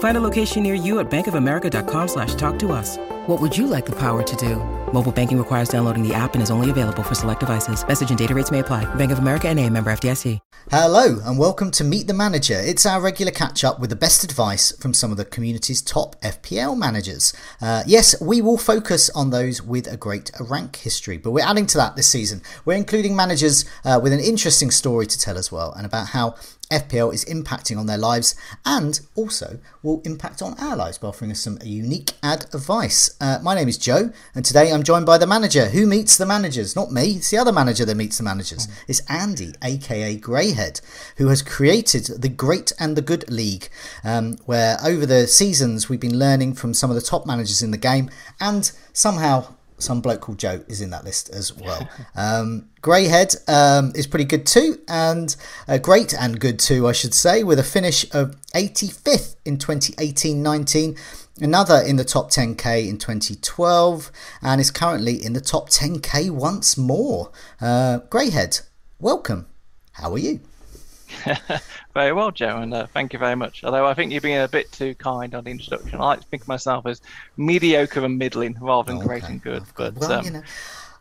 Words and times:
Find 0.00 0.16
a 0.16 0.20
location 0.20 0.62
near 0.62 0.74
you 0.74 0.98
at 0.98 1.10
bankofamerica.com 1.10 2.08
slash 2.08 2.34
talk 2.34 2.58
to 2.60 2.72
us. 2.72 2.96
What 3.26 3.38
would 3.38 3.56
you 3.56 3.66
like 3.66 3.84
the 3.84 3.96
power 3.96 4.22
to 4.22 4.36
do? 4.36 4.56
Mobile 4.92 5.12
banking 5.12 5.38
requires 5.38 5.68
downloading 5.68 6.06
the 6.06 6.14
app 6.14 6.32
and 6.32 6.42
is 6.42 6.50
only 6.50 6.70
available 6.70 7.02
for 7.02 7.14
select 7.14 7.40
devices. 7.40 7.86
Message 7.86 8.08
and 8.08 8.18
data 8.18 8.34
rates 8.34 8.50
may 8.50 8.60
apply. 8.60 8.92
Bank 8.96 9.12
of 9.12 9.18
America 9.18 9.48
and 9.48 9.60
a 9.60 9.68
member 9.68 9.92
FDIC. 9.92 10.40
Hello 10.70 11.18
and 11.24 11.38
welcome 11.38 11.70
to 11.72 11.84
Meet 11.84 12.06
the 12.06 12.14
Manager. 12.14 12.58
It's 12.58 12.86
our 12.86 13.00
regular 13.00 13.32
catch 13.32 13.62
up 13.62 13.78
with 13.78 13.90
the 13.90 13.96
best 13.96 14.24
advice 14.24 14.72
from 14.78 14.94
some 14.94 15.10
of 15.10 15.18
the 15.18 15.24
community's 15.24 15.82
top 15.82 16.20
FPL 16.22 16.78
managers. 16.78 17.34
Uh, 17.60 17.82
yes, 17.86 18.18
we 18.22 18.40
will 18.40 18.58
focus 18.58 19.10
on 19.10 19.30
those 19.30 19.62
with 19.62 19.86
a 19.86 19.96
great 19.96 20.30
rank 20.40 20.76
history, 20.76 21.18
but 21.18 21.32
we're 21.32 21.46
adding 21.46 21.66
to 21.66 21.76
that 21.76 21.96
this 21.96 22.08
season. 22.08 22.40
We're 22.64 22.76
including 22.76 23.16
managers 23.16 23.66
uh, 23.84 24.00
with 24.02 24.12
an 24.14 24.20
interesting 24.20 24.70
story 24.70 25.06
to 25.06 25.18
tell 25.18 25.36
as 25.36 25.52
well 25.52 25.72
and 25.72 25.84
about 25.84 26.08
how 26.08 26.36
FPL 26.70 27.12
is 27.12 27.24
impacting 27.24 27.78
on 27.78 27.86
their 27.86 27.98
lives 27.98 28.34
and 28.64 29.00
also 29.14 29.58
will 29.82 30.00
impact 30.04 30.40
on 30.40 30.54
our 30.58 30.76
lives 30.76 30.98
by 30.98 31.08
offering 31.08 31.30
us 31.30 31.40
some 31.40 31.58
unique 31.64 32.12
ad 32.22 32.46
advice. 32.54 33.16
Uh, 33.20 33.38
my 33.42 33.54
name 33.54 33.68
is 33.68 33.78
Joe, 33.78 34.10
and 34.34 34.44
today 34.44 34.72
I'm 34.72 34.82
joined 34.82 35.06
by 35.06 35.18
the 35.18 35.26
manager. 35.26 35.66
Who 35.66 35.86
meets 35.86 36.16
the 36.16 36.26
managers? 36.26 36.76
Not 36.76 36.92
me, 36.92 37.12
it's 37.12 37.30
the 37.30 37.38
other 37.38 37.52
manager 37.52 37.84
that 37.84 37.96
meets 37.96 38.18
the 38.18 38.24
managers. 38.24 38.66
Mm. 38.66 38.72
It's 38.88 39.00
Andy, 39.08 39.54
aka 39.62 40.16
Greyhead, 40.16 40.80
who 41.16 41.28
has 41.28 41.42
created 41.42 42.22
the 42.22 42.28
Great 42.28 42.72
and 42.78 42.96
the 42.96 43.02
Good 43.02 43.30
League, 43.30 43.68
um, 44.04 44.38
where 44.46 44.78
over 44.84 45.06
the 45.06 45.26
seasons 45.26 45.88
we've 45.88 46.00
been 46.00 46.18
learning 46.18 46.54
from 46.54 46.74
some 46.74 46.90
of 46.90 46.96
the 46.96 47.02
top 47.02 47.26
managers 47.26 47.62
in 47.62 47.70
the 47.70 47.78
game 47.78 48.10
and 48.40 48.72
somehow 48.92 49.54
some 49.80 50.00
bloke 50.00 50.20
called 50.20 50.38
Joe 50.38 50.64
is 50.68 50.80
in 50.80 50.90
that 50.90 51.04
list 51.04 51.30
as 51.30 51.56
well. 51.56 51.88
Um, 52.16 52.68
Greyhead 52.82 53.36
um, 53.48 53.92
is 53.94 54.06
pretty 54.06 54.24
good 54.24 54.44
too, 54.44 54.78
and 54.88 55.34
uh, 55.68 55.78
great 55.78 56.12
and 56.12 56.38
good 56.38 56.58
too, 56.58 56.86
I 56.86 56.92
should 56.92 57.14
say, 57.14 57.42
with 57.42 57.58
a 57.58 57.62
finish 57.62 58.04
of 58.12 58.36
85th 58.52 59.36
in 59.44 59.58
2018 59.58 60.42
19, 60.42 60.96
another 61.40 61.80
in 61.80 61.96
the 61.96 62.04
top 62.04 62.30
10k 62.30 62.88
in 62.88 62.98
2012, 62.98 64.12
and 64.42 64.60
is 64.60 64.70
currently 64.70 65.14
in 65.14 65.32
the 65.32 65.40
top 65.40 65.70
10k 65.70 66.30
once 66.30 66.76
more. 66.76 67.30
Uh, 67.60 68.00
Greyhead, 68.10 68.62
welcome. 68.98 69.46
How 69.92 70.12
are 70.12 70.18
you? 70.18 70.40
very 71.94 72.12
well, 72.12 72.30
Joe, 72.30 72.58
and 72.58 72.72
uh, 72.72 72.86
thank 72.86 73.12
you 73.12 73.18
very 73.18 73.34
much. 73.34 73.64
Although 73.64 73.86
I 73.86 73.94
think 73.94 74.12
you're 74.12 74.20
being 74.20 74.38
a 74.38 74.48
bit 74.48 74.70
too 74.72 74.94
kind 74.94 75.34
on 75.34 75.44
the 75.44 75.50
introduction. 75.50 76.00
I 76.00 76.04
like 76.04 76.20
to 76.20 76.26
think 76.26 76.42
of 76.42 76.48
myself 76.48 76.86
as 76.86 77.00
mediocre 77.36 78.04
and 78.04 78.18
middling 78.18 78.56
rather 78.60 78.88
than 78.88 78.98
okay. 78.98 79.06
great 79.06 79.24
and 79.24 79.42
good. 79.42 79.64
But 79.76 79.94
well, 79.94 80.12
um... 80.12 80.24
you 80.24 80.30
know. 80.30 80.42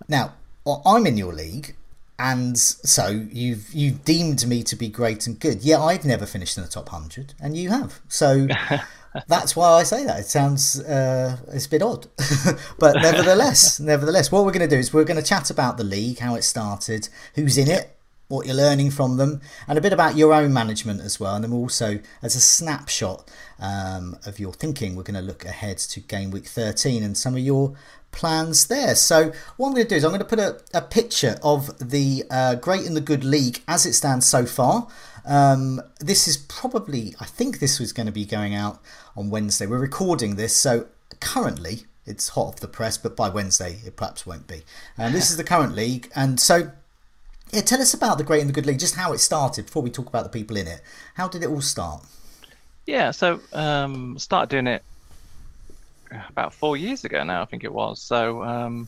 now 0.08 0.34
well, 0.66 0.82
I'm 0.86 1.06
in 1.06 1.18
your 1.18 1.34
league, 1.34 1.76
and 2.18 2.58
so 2.58 3.08
you've 3.32 3.74
you've 3.74 4.04
deemed 4.04 4.48
me 4.48 4.64
to 4.64 4.76
be 4.76 4.90
great 4.90 5.28
and 5.28 5.40
good. 5.40 5.62
Yeah, 5.64 5.80
I've 5.80 6.06
never 6.06 6.26
finished 6.26 6.58
in 6.58 6.64
the 6.64 6.70
top 6.70 6.90
hundred, 6.90 7.34
and 7.42 7.56
you 7.58 7.70
have. 7.70 8.00
So. 8.08 8.48
That's 9.28 9.56
why 9.56 9.72
I 9.72 9.84
say 9.84 10.06
that. 10.06 10.20
It 10.20 10.26
sounds 10.28 10.80
uh, 10.82 11.36
it's 11.52 11.66
a 11.66 11.70
bit 11.70 11.82
odd, 11.82 12.06
but 12.78 12.96
nevertheless, 13.02 13.80
nevertheless, 13.80 14.32
what 14.32 14.46
we're 14.46 14.52
going 14.52 14.70
to 14.70 14.76
do 14.76 14.80
is 14.80 14.94
we're 14.94 15.04
going 15.04 15.20
to 15.20 15.28
chat 15.28 15.50
about 15.50 15.78
the 15.78 15.84
league, 15.84 16.20
how 16.20 16.36
it 16.36 16.44
started, 16.44 17.10
who's 17.34 17.58
in 17.58 17.72
it, 17.72 17.98
what 18.30 18.46
you're 18.46 18.56
learning 18.56 18.92
from 18.92 19.18
them, 19.18 19.42
and 19.68 19.78
a 19.78 19.82
bit 19.82 19.92
about 19.92 20.16
your 20.16 20.34
own 20.34 20.54
management 20.54 21.02
as 21.02 21.20
well. 21.20 21.36
And 21.36 21.44
then 21.44 21.52
also, 21.52 22.00
as 22.22 22.36
a 22.36 22.40
snapshot 22.40 23.30
um, 23.60 24.18
of 24.26 24.40
your 24.40 24.54
thinking, 24.54 24.96
we're 24.96 25.04
going 25.04 25.20
to 25.20 25.22
look 25.22 25.44
ahead 25.44 25.80
to 25.80 26.00
game 26.00 26.32
week 26.32 26.46
13 26.46 27.04
and 27.04 27.18
some 27.18 27.34
of 27.34 27.42
your 27.42 27.76
plans 28.12 28.68
there. 28.68 28.96
So, 28.96 29.34
what 29.58 29.68
I'm 29.68 29.74
going 29.74 29.86
to 29.86 29.90
do 29.90 29.96
is 29.96 30.06
I'm 30.06 30.12
going 30.12 30.20
to 30.20 30.26
put 30.26 30.40
a, 30.40 30.62
a 30.74 30.82
picture 30.82 31.38
of 31.44 31.78
the 31.80 32.24
uh, 32.30 32.56
Great 32.56 32.86
and 32.86 32.96
the 32.96 33.02
Good 33.02 33.24
League 33.24 33.64
as 33.68 33.86
it 33.86 33.94
stands 33.94 34.28
so 34.28 34.46
far. 34.46 34.88
Um, 35.26 35.82
this 36.00 36.28
is 36.28 36.38
probably, 36.38 37.16
I 37.20 37.26
think 37.26 37.60
this 37.60 37.80
was 37.80 37.94
going 37.94 38.08
to 38.08 38.14
be 38.14 38.26
going 38.26 38.54
out 38.54 38.80
on 39.18 39.32
Wednesday. 39.32 39.66
We're 39.66 39.80
recording 39.80 40.36
this, 40.36 40.56
so 40.56 40.88
currently 41.20 41.86
it's 42.06 42.30
hot 42.30 42.48
off 42.48 42.60
the 42.60 42.68
press, 42.68 42.98
but 42.98 43.16
by 43.16 43.30
Wednesday 43.30 43.80
it 43.86 43.96
perhaps 43.96 44.26
won't 44.26 44.48
be. 44.48 44.64
And 44.98 45.14
this 45.14 45.32
is 45.32 45.38
the 45.38 45.44
current 45.44 45.76
league, 45.76 46.12
and 46.16 46.40
so 46.40 46.72
yeah, 47.52 47.62
tell 47.62 47.82
us 47.82 47.94
about 47.94 48.18
the 48.18 48.24
Great 48.24 48.42
and 48.42 48.50
the 48.50 48.54
Good 48.54 48.66
League, 48.66 48.80
just 48.80 48.96
how 48.96 49.14
it 49.14 49.20
started 49.20 49.66
before 49.66 49.82
we 49.82 49.90
talk 49.90 50.08
about 50.08 50.24
the 50.24 50.30
people 50.30 50.58
in 50.58 50.68
it. 50.68 50.82
How 51.16 51.28
did 51.28 51.44
it 51.44 51.50
all 51.50 51.62
start? 51.62 52.04
Yeah, 52.86 53.12
so 53.12 53.40
um, 53.54 54.18
started 54.20 54.50
doing 54.50 54.68
it 54.68 54.84
about 56.30 56.54
four 56.54 56.78
years 56.78 57.04
ago 57.04 57.24
now, 57.24 57.42
I 57.42 57.46
think 57.46 57.64
it 57.64 57.74
was. 57.74 58.02
So, 58.02 58.44
um, 58.44 58.88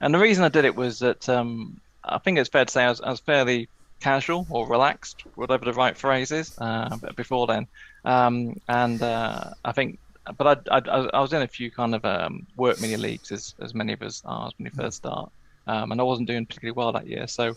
and 0.00 0.14
the 0.14 0.18
reason 0.18 0.44
I 0.44 0.48
did 0.48 0.64
it 0.64 0.76
was 0.76 0.98
that 0.98 1.28
um, 1.28 1.80
I 2.04 2.18
think 2.18 2.38
it's 2.38 2.48
fair 2.48 2.64
to 2.64 2.70
say 2.70 2.84
I 2.84 2.88
was, 2.88 3.00
I 3.00 3.10
was, 3.10 3.20
fairly 3.20 3.68
casual 4.00 4.46
or 4.50 4.66
relaxed, 4.66 5.24
whatever 5.34 5.64
the 5.64 5.72
right 5.72 5.96
phrase 5.96 6.30
is, 6.30 6.56
uh, 6.58 6.96
before 7.16 7.46
then. 7.46 7.66
Um, 8.04 8.60
and 8.68 9.02
uh, 9.02 9.50
I 9.64 9.72
think, 9.72 9.98
but 10.36 10.68
I, 10.70 10.78
I, 10.78 10.98
I, 11.14 11.20
was 11.20 11.32
in 11.32 11.42
a 11.42 11.48
few 11.48 11.70
kind 11.70 11.94
of 11.94 12.04
um, 12.04 12.46
work 12.56 12.80
mini 12.80 12.96
leagues, 12.96 13.32
as, 13.32 13.54
as 13.60 13.74
many 13.74 13.92
of 13.94 14.02
us 14.02 14.22
are 14.24 14.50
when 14.56 14.66
you 14.66 14.70
first 14.70 14.98
start 14.98 15.30
um, 15.66 15.92
and 15.92 16.00
I 16.00 16.04
wasn't 16.04 16.28
doing 16.28 16.46
particularly 16.46 16.76
well 16.76 16.92
that 16.92 17.06
year. 17.06 17.26
So 17.26 17.56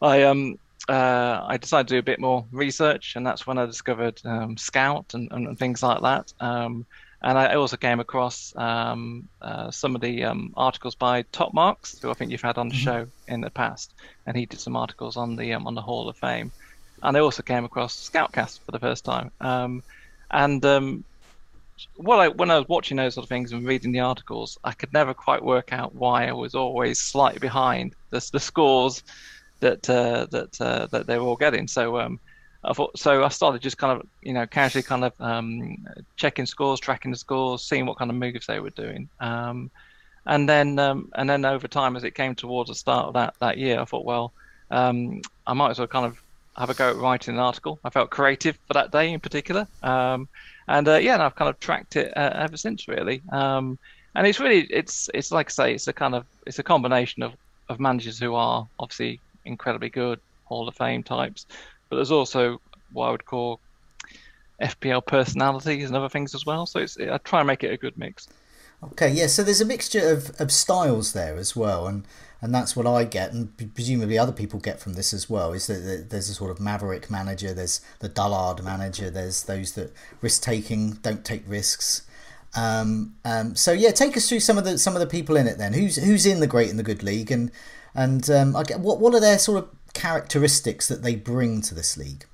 I 0.00 0.22
um 0.24 0.58
uh, 0.88 1.44
I 1.44 1.56
decided 1.56 1.88
to 1.88 1.94
do 1.94 1.98
a 1.98 2.02
bit 2.02 2.20
more 2.20 2.44
research, 2.52 3.16
and 3.16 3.26
that's 3.26 3.46
when 3.46 3.58
I 3.58 3.66
discovered 3.66 4.20
um, 4.24 4.56
Scout 4.56 5.14
and, 5.14 5.30
and, 5.32 5.48
and, 5.48 5.58
things 5.58 5.82
like 5.82 6.00
that. 6.02 6.32
Um, 6.38 6.86
and 7.22 7.36
I 7.36 7.54
also 7.54 7.76
came 7.76 7.98
across 7.98 8.54
um, 8.56 9.28
uh, 9.42 9.70
some 9.72 9.96
of 9.96 10.00
the 10.00 10.22
um, 10.22 10.52
articles 10.56 10.94
by 10.94 11.22
Top 11.32 11.52
Marks, 11.52 11.98
who 11.98 12.10
I 12.10 12.14
think 12.14 12.30
you've 12.30 12.42
had 12.42 12.56
on 12.56 12.68
the 12.68 12.76
mm-hmm. 12.76 12.84
show 12.84 13.06
in 13.26 13.40
the 13.40 13.50
past, 13.50 13.94
and 14.26 14.36
he 14.36 14.46
did 14.46 14.60
some 14.60 14.76
articles 14.76 15.16
on 15.16 15.34
the 15.34 15.54
um, 15.54 15.66
on 15.66 15.74
the 15.74 15.82
Hall 15.82 16.08
of 16.08 16.16
Fame. 16.16 16.52
And 17.02 17.16
I 17.16 17.20
also 17.20 17.42
came 17.42 17.64
across 17.64 18.08
Scoutcast 18.08 18.60
for 18.60 18.70
the 18.70 18.78
first 18.78 19.04
time. 19.04 19.30
Um, 19.40 19.82
and 20.30 20.64
well, 21.96 22.20
I, 22.20 22.28
when 22.28 22.50
I 22.50 22.58
was 22.58 22.68
watching 22.68 22.96
those 22.96 23.14
sort 23.14 23.24
of 23.24 23.28
things 23.28 23.52
and 23.52 23.66
reading 23.66 23.92
the 23.92 24.00
articles, 24.00 24.58
I 24.64 24.72
could 24.72 24.92
never 24.92 25.14
quite 25.14 25.42
work 25.42 25.72
out 25.72 25.94
why 25.94 26.26
I 26.26 26.32
was 26.32 26.54
always 26.54 27.00
slightly 27.00 27.38
behind 27.38 27.94
the, 28.10 28.26
the 28.32 28.40
scores 28.40 29.02
that 29.60 29.88
uh, 29.88 30.26
that 30.30 30.60
uh, 30.60 30.86
that 30.86 31.06
they 31.06 31.18
were 31.18 31.26
all 31.26 31.36
getting. 31.36 31.68
So 31.68 31.98
um, 32.00 32.20
I 32.64 32.72
thought, 32.72 32.98
so 32.98 33.24
I 33.24 33.28
started 33.28 33.62
just 33.62 33.78
kind 33.78 33.98
of 33.98 34.06
you 34.22 34.32
know 34.32 34.46
casually 34.46 34.82
kind 34.82 35.04
of 35.04 35.12
um, 35.20 35.76
checking 36.16 36.46
scores, 36.46 36.80
tracking 36.80 37.10
the 37.10 37.18
scores, 37.18 37.62
seeing 37.62 37.86
what 37.86 37.98
kind 37.98 38.10
of 38.10 38.16
moves 38.16 38.46
they 38.46 38.60
were 38.60 38.70
doing. 38.70 39.08
Um, 39.20 39.70
and 40.26 40.48
then 40.48 40.78
um, 40.78 41.10
and 41.14 41.28
then 41.28 41.44
over 41.44 41.68
time, 41.68 41.96
as 41.96 42.04
it 42.04 42.14
came 42.14 42.34
towards 42.34 42.68
the 42.68 42.74
start 42.74 43.06
of 43.06 43.14
that 43.14 43.34
that 43.40 43.58
year, 43.58 43.80
I 43.80 43.84
thought, 43.84 44.04
well, 44.04 44.32
um, 44.70 45.20
I 45.46 45.52
might 45.52 45.70
as 45.70 45.78
well 45.78 45.88
kind 45.88 46.06
of 46.06 46.20
have 46.56 46.70
a 46.70 46.74
go 46.74 46.90
at 46.90 46.96
writing 46.96 47.34
an 47.34 47.40
article. 47.40 47.78
I 47.84 47.90
felt 47.90 48.10
creative 48.10 48.58
for 48.66 48.74
that 48.74 48.90
day 48.90 49.12
in 49.12 49.20
particular. 49.20 49.66
Um, 49.82 50.28
and 50.68 50.88
uh, 50.88 50.96
yeah, 50.96 51.14
and 51.14 51.22
I've 51.22 51.36
kind 51.36 51.48
of 51.48 51.58
tracked 51.60 51.96
it 51.96 52.12
uh, 52.16 52.30
ever 52.34 52.56
since 52.56 52.88
really. 52.88 53.22
Um, 53.30 53.78
and 54.14 54.26
it's 54.26 54.40
really 54.40 54.62
it's 54.70 55.10
it's 55.14 55.30
like 55.30 55.48
I 55.48 55.50
say, 55.50 55.74
it's 55.74 55.88
a 55.88 55.92
kind 55.92 56.14
of 56.14 56.24
it's 56.46 56.58
a 56.58 56.62
combination 56.62 57.22
of 57.22 57.34
of 57.68 57.80
managers 57.80 58.18
who 58.18 58.34
are 58.34 58.66
obviously 58.78 59.20
incredibly 59.44 59.90
good 59.90 60.20
Hall 60.44 60.68
of 60.68 60.76
Fame 60.76 61.02
types, 61.02 61.46
but 61.88 61.96
there's 61.96 62.10
also 62.10 62.60
what 62.92 63.08
I 63.08 63.10
would 63.10 63.24
call 63.24 63.60
FPL 64.60 65.04
personalities 65.04 65.86
and 65.86 65.96
other 65.96 66.08
things 66.08 66.34
as 66.34 66.46
well. 66.46 66.66
So 66.66 66.80
it's 66.80 66.98
I 66.98 67.18
try 67.18 67.40
and 67.40 67.46
make 67.46 67.62
it 67.62 67.72
a 67.72 67.76
good 67.76 67.96
mix. 67.98 68.28
Okay, 68.82 69.10
yeah. 69.10 69.26
So 69.26 69.42
there's 69.42 69.60
a 69.60 69.66
mixture 69.66 70.08
of, 70.08 70.30
of 70.40 70.52
styles 70.52 71.12
there 71.12 71.36
as 71.36 71.56
well, 71.56 71.86
and 71.86 72.04
and 72.42 72.54
that's 72.54 72.76
what 72.76 72.86
I 72.86 73.04
get, 73.04 73.32
and 73.32 73.56
presumably 73.74 74.18
other 74.18 74.32
people 74.32 74.60
get 74.60 74.78
from 74.78 74.92
this 74.92 75.14
as 75.14 75.28
well. 75.30 75.52
Is 75.52 75.66
that 75.66 76.10
there's 76.10 76.28
a 76.28 76.34
sort 76.34 76.50
of 76.50 76.60
maverick 76.60 77.10
manager, 77.10 77.54
there's 77.54 77.80
the 78.00 78.08
dullard 78.08 78.62
manager, 78.62 79.10
there's 79.10 79.44
those 79.44 79.72
that 79.72 79.92
risk 80.20 80.42
taking, 80.42 80.92
don't 81.02 81.24
take 81.24 81.42
risks. 81.46 82.02
Um, 82.54 83.14
um, 83.24 83.56
so 83.56 83.72
yeah, 83.72 83.90
take 83.90 84.16
us 84.16 84.28
through 84.28 84.40
some 84.40 84.58
of 84.58 84.64
the 84.64 84.78
some 84.78 84.94
of 84.94 85.00
the 85.00 85.06
people 85.06 85.36
in 85.36 85.46
it 85.46 85.58
then. 85.58 85.72
Who's 85.72 85.96
who's 85.96 86.26
in 86.26 86.40
the 86.40 86.46
great 86.46 86.70
and 86.70 86.78
the 86.78 86.82
good 86.82 87.02
league, 87.02 87.30
and 87.30 87.50
and 87.94 88.28
um, 88.30 88.54
I 88.54 88.62
get, 88.62 88.80
what 88.80 89.00
what 89.00 89.14
are 89.14 89.20
their 89.20 89.38
sort 89.38 89.58
of 89.58 89.70
characteristics 89.94 90.88
that 90.88 91.02
they 91.02 91.16
bring 91.16 91.62
to 91.62 91.74
this 91.74 91.96
league? 91.96 92.26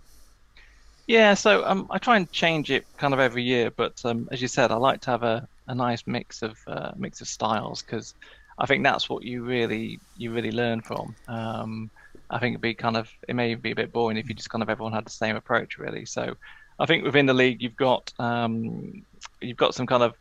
Yeah, 1.06 1.34
so 1.34 1.64
um, 1.64 1.86
I 1.90 1.98
try 1.98 2.16
and 2.16 2.30
change 2.32 2.70
it 2.70 2.86
kind 2.96 3.12
of 3.12 3.20
every 3.20 3.42
year, 3.42 3.70
but 3.70 4.00
um, 4.04 4.28
as 4.30 4.40
you 4.40 4.48
said, 4.48 4.70
I 4.70 4.76
like 4.76 5.00
to 5.02 5.10
have 5.10 5.22
a, 5.22 5.48
a 5.66 5.74
nice 5.74 6.06
mix 6.06 6.42
of 6.42 6.58
uh, 6.66 6.92
mix 6.96 7.20
of 7.20 7.28
styles 7.28 7.82
because 7.82 8.14
I 8.58 8.66
think 8.66 8.84
that's 8.84 9.08
what 9.08 9.22
you 9.22 9.44
really 9.44 9.98
you 10.16 10.32
really 10.32 10.52
learn 10.52 10.82
from. 10.82 11.14
Um, 11.28 11.90
I 12.30 12.38
think 12.38 12.54
it'd 12.54 12.60
be 12.62 12.74
kind 12.74 12.96
of 12.96 13.10
it 13.28 13.34
may 13.34 13.54
be 13.54 13.72
a 13.72 13.74
bit 13.74 13.92
boring 13.92 14.16
if 14.16 14.28
you 14.28 14.34
just 14.34 14.50
kind 14.50 14.62
of 14.62 14.70
everyone 14.70 14.92
had 14.92 15.04
the 15.04 15.10
same 15.10 15.36
approach 15.36 15.78
really. 15.78 16.04
So 16.04 16.34
I 16.78 16.86
think 16.86 17.04
within 17.04 17.26
the 17.26 17.34
league 17.34 17.62
you've 17.62 17.76
got 17.76 18.12
um, 18.18 19.04
you've 19.40 19.56
got 19.56 19.74
some 19.74 19.86
kind 19.86 20.02
of 20.02 20.14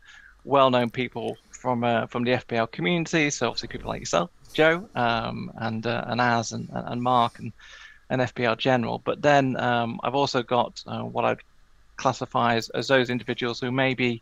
well-known 0.43 0.89
people 0.89 1.37
from 1.49 1.83
uh, 1.83 2.07
from 2.07 2.23
the 2.23 2.31
FPL 2.31 2.71
community. 2.71 3.29
So 3.29 3.47
obviously 3.47 3.69
people 3.69 3.89
like 3.89 4.01
yourself, 4.01 4.29
Joe, 4.53 4.89
um, 4.95 5.51
and 5.57 5.85
uh, 5.85 6.05
and 6.07 6.19
Az 6.19 6.51
and, 6.51 6.69
and 6.71 7.01
Mark 7.01 7.39
and 7.39 7.53
and 8.09 8.21
FPL 8.21 8.57
general. 8.57 8.99
But 8.99 9.21
then 9.21 9.55
um, 9.57 9.99
I've 10.03 10.15
also 10.15 10.43
got 10.43 10.83
uh, 10.85 11.01
what 11.01 11.25
I'd 11.25 11.39
classify 11.95 12.55
as, 12.55 12.69
as 12.69 12.87
those 12.87 13.09
individuals 13.09 13.59
who 13.59 13.71
maybe 13.71 14.21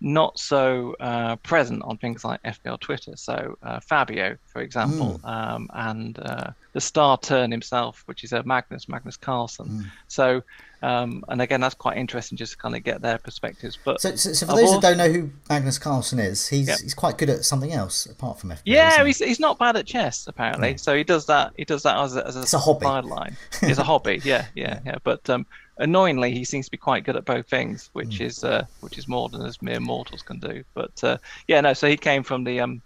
not 0.00 0.38
so 0.38 0.94
uh, 1.00 1.36
present 1.36 1.82
on 1.84 1.96
things 1.96 2.24
like 2.24 2.42
FPL 2.42 2.80
Twitter. 2.80 3.16
So 3.16 3.56
uh, 3.62 3.80
Fabio, 3.80 4.36
for 4.46 4.60
example, 4.60 5.20
mm. 5.22 5.28
um, 5.28 5.68
and 5.74 6.18
uh, 6.18 6.50
the 6.76 6.80
star 6.82 7.16
turn 7.16 7.50
himself, 7.50 8.02
which 8.04 8.22
is 8.22 8.34
a 8.34 8.42
Magnus 8.42 8.86
Magnus 8.86 9.16
Carlsen. 9.16 9.66
Mm. 9.66 9.86
So, 10.08 10.42
um, 10.82 11.24
and 11.28 11.40
again, 11.40 11.58
that's 11.58 11.74
quite 11.74 11.96
interesting 11.96 12.36
just 12.36 12.52
to 12.52 12.58
kind 12.58 12.76
of 12.76 12.84
get 12.84 13.00
their 13.00 13.16
perspectives. 13.16 13.78
But 13.82 13.98
so, 14.02 14.14
so, 14.14 14.34
so 14.34 14.44
for 14.44 14.56
those 14.56 14.72
that 14.72 14.82
don't 14.82 14.98
know 14.98 15.08
who 15.08 15.30
Magnus 15.48 15.78
Carlsen 15.78 16.18
is, 16.18 16.46
he's 16.46 16.68
yep. 16.68 16.78
he's 16.78 16.92
quite 16.92 17.16
good 17.16 17.30
at 17.30 17.46
something 17.46 17.72
else 17.72 18.04
apart 18.04 18.38
from 18.38 18.50
FPL. 18.50 18.60
Yeah, 18.66 19.06
he's, 19.06 19.20
he's 19.20 19.40
not 19.40 19.58
bad 19.58 19.76
at 19.76 19.86
chess 19.86 20.26
apparently. 20.26 20.72
Yeah. 20.72 20.76
So 20.76 20.94
he 20.94 21.02
does 21.02 21.24
that. 21.26 21.54
He 21.56 21.64
does 21.64 21.82
that 21.84 21.96
as 21.96 22.14
a, 22.14 22.26
as 22.26 22.36
a, 22.36 22.42
it's 22.42 22.52
a 22.52 22.58
hobby. 22.58 22.84
sideline. 22.84 23.38
it's 23.62 23.78
a 23.78 23.82
hobby. 23.82 24.20
Yeah, 24.22 24.44
yeah, 24.54 24.80
yeah. 24.84 24.96
But 25.02 25.30
um, 25.30 25.46
annoyingly, 25.78 26.32
he 26.32 26.44
seems 26.44 26.66
to 26.66 26.70
be 26.70 26.76
quite 26.76 27.04
good 27.04 27.16
at 27.16 27.24
both 27.24 27.48
things, 27.48 27.88
which 27.94 28.18
mm. 28.18 28.26
is 28.26 28.44
uh, 28.44 28.66
which 28.80 28.98
is 28.98 29.08
more 29.08 29.30
than 29.30 29.46
as 29.46 29.62
mere 29.62 29.80
mortals 29.80 30.20
can 30.20 30.40
do. 30.40 30.62
But 30.74 31.02
uh, 31.02 31.16
yeah, 31.48 31.62
no. 31.62 31.72
So 31.72 31.88
he 31.88 31.96
came 31.96 32.22
from 32.22 32.44
the 32.44 32.60
um, 32.60 32.82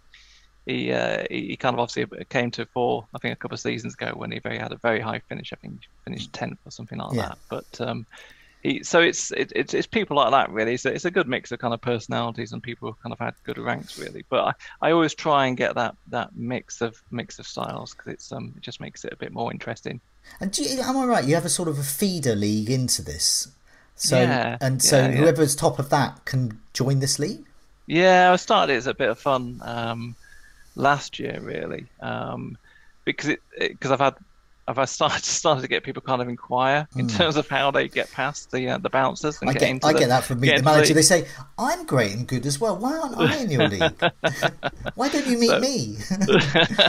he 0.71 0.93
uh, 0.93 1.25
he 1.31 1.57
kind 1.57 1.75
of 1.75 1.81
obviously 1.81 2.25
came 2.27 2.51
to 2.53 2.67
four, 2.67 3.07
I 3.15 3.19
think, 3.19 3.33
a 3.33 3.37
couple 3.37 3.55
of 3.55 3.61
seasons 3.61 3.95
ago 3.95 4.13
when 4.15 4.31
he 4.31 4.39
very 4.39 4.59
had 4.59 4.73
a 4.73 4.77
very 4.77 5.01
high 5.01 5.19
finish. 5.29 5.53
I 5.53 5.57
think 5.57 5.81
he 5.81 5.89
finished 6.05 6.33
tenth 6.33 6.59
or 6.65 6.71
something 6.71 6.99
like 6.99 7.15
yeah. 7.15 7.29
that. 7.29 7.39
But 7.49 7.81
um, 7.81 8.07
he, 8.63 8.83
so 8.85 9.01
it's 9.01 9.33
it, 9.33 9.53
it's 9.57 9.75
it's 9.75 9.87
people 9.87 10.17
like 10.17 10.31
that 10.31 10.51
really. 10.51 10.75
It's 10.75 10.85
a, 10.85 10.93
it's 10.93 11.05
a 11.05 11.11
good 11.11 11.29
mix 11.29 11.51
of 11.51 11.59
kind 11.59 11.75
of 11.75 11.81
personalities 11.81 12.53
and 12.53 12.63
people 12.63 12.89
who 12.89 12.97
kind 13.03 13.13
of 13.13 13.19
had 13.19 13.35
good 13.45 13.59
ranks 13.59 13.99
really. 13.99 14.25
But 14.29 14.57
I, 14.81 14.89
I 14.89 14.93
always 14.93 15.15
try 15.15 15.47
and 15.47 15.57
get 15.57 15.75
that 15.75 15.97
that 16.09 16.37
mix 16.37 16.81
of 16.81 17.03
mix 17.11 17.39
of 17.39 17.47
styles 17.47 17.95
because 17.95 18.13
it's 18.13 18.33
um 18.33 18.55
it 18.57 18.63
just 18.63 18.81
makes 18.81 19.05
it 19.05 19.13
a 19.13 19.17
bit 19.17 19.33
more 19.33 19.51
interesting. 19.51 20.01
And 20.41 20.57
you, 20.57 20.81
am 20.81 20.97
I 20.97 21.05
right? 21.05 21.25
You 21.25 21.35
have 21.35 21.47
a 21.47 21.51
sort 21.51 21.69
of 21.69 21.79
a 21.79 21.83
feeder 21.83 22.37
league 22.37 22.71
into 22.71 23.03
this. 23.03 23.49
So 23.97 24.21
yeah, 24.21 24.57
and 24.61 24.83
so 24.83 24.99
yeah, 24.99 25.11
whoever's 25.11 25.57
top 25.57 25.79
of 25.79 25.91
that 25.91 26.25
can 26.25 26.61
join 26.73 27.01
this 27.01 27.19
league. 27.19 27.45
Yeah, 27.87 28.31
I 28.33 28.37
started 28.37 28.75
it 28.75 28.77
as 28.77 28.87
a 28.87 28.95
bit 28.95 29.11
of 29.11 29.19
fun 29.19 29.61
um, 29.65 30.15
last 30.75 31.19
year, 31.19 31.39
really, 31.41 31.87
um, 32.01 32.57
because 33.05 33.29
it 33.29 33.41
because 33.57 33.91
I've 33.91 34.01
had 34.01 34.17
I've 34.79 34.89
started 34.89 35.25
started 35.25 35.63
to 35.63 35.69
get 35.69 35.83
people 35.83 36.03
kind 36.03 36.23
of 36.23 36.29
inquire 36.29 36.87
in 36.97 37.07
mm. 37.07 37.17
terms 37.17 37.37
of 37.37 37.49
how 37.49 37.71
they 37.71 37.89
get 37.89 38.11
past 38.11 38.51
the 38.51 38.71
uh, 38.71 38.79
the 38.79 38.91
bouncers. 38.91 39.41
And 39.41 39.51
I 39.51 39.53
get, 39.55 39.61
get, 39.61 39.85
I 39.85 39.93
the, 39.93 39.99
get 39.99 40.09
that 40.09 40.25
from 40.25 40.41
me, 40.41 40.51
the 40.51 40.63
manager. 40.63 40.89
The... 40.89 40.95
They 40.95 41.03
say 41.03 41.27
I'm 41.59 41.85
great 41.87 42.13
and 42.13 42.27
good 42.27 42.47
as 42.47 42.61
well. 42.61 42.77
Why 42.77 42.99
aren't 42.99 43.19
I 43.19 43.37
in 43.39 43.51
your 43.51 43.69
league? 43.69 43.83
Why 44.95 45.09
don't 45.09 45.27
you 45.27 45.39
meet 45.39 45.51
so, 45.51 45.61
me? 45.61 45.97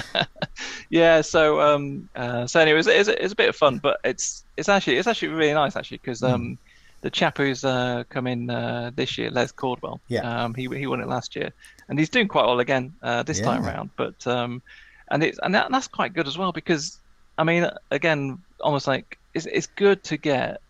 yeah. 0.90 1.22
So 1.22 1.62
um, 1.62 2.10
uh, 2.16 2.48
so 2.48 2.60
anyway, 2.60 2.80
it's, 2.80 2.88
it's, 2.88 3.10
it's, 3.10 3.34
a 3.34 3.36
bit 3.36 3.50
of 3.50 3.56
fun, 3.56 3.80
but 3.80 4.00
it's 4.04 4.44
it's 4.58 4.70
actually 4.70 4.98
it's 4.98 5.08
actually 5.08 5.30
really 5.30 5.54
nice 5.54 5.76
actually 5.76 5.98
because 5.98 6.24
um, 6.24 6.42
mm. 6.42 6.58
the 7.02 7.10
chap 7.10 7.38
who's 7.38 7.64
uh, 7.66 8.04
come 8.10 8.28
in 8.28 8.50
uh, 8.50 8.92
this 8.96 9.18
year, 9.18 9.32
Les 9.32 9.52
Cordwell, 9.52 10.00
yeah, 10.08 10.44
um, 10.44 10.54
he 10.54 10.68
he 10.68 10.88
won 10.88 11.02
it 11.02 11.08
last 11.08 11.36
year, 11.36 11.52
and 11.92 12.00
he's 12.00 12.10
doing 12.10 12.30
quite 12.30 12.46
well 12.46 12.62
again 12.62 12.94
uh, 13.04 13.22
this 13.22 13.40
yeah. 13.40 13.46
time 13.46 13.66
around. 13.66 13.90
But 13.98 14.26
um, 14.26 14.62
and 15.10 15.22
it's 15.22 15.38
and, 15.44 15.54
that, 15.54 15.66
and 15.66 15.76
that's 15.76 15.90
quite 15.90 16.14
good 16.14 16.26
as 16.26 16.38
well 16.38 16.54
because 16.54 16.98
I 17.38 17.44
mean, 17.44 17.70
again, 17.92 18.40
almost 18.62 18.88
like 18.88 19.20
it's 19.34 19.46
it's 19.46 19.68
good 19.68 20.02
to 20.06 20.18
get 20.18 20.62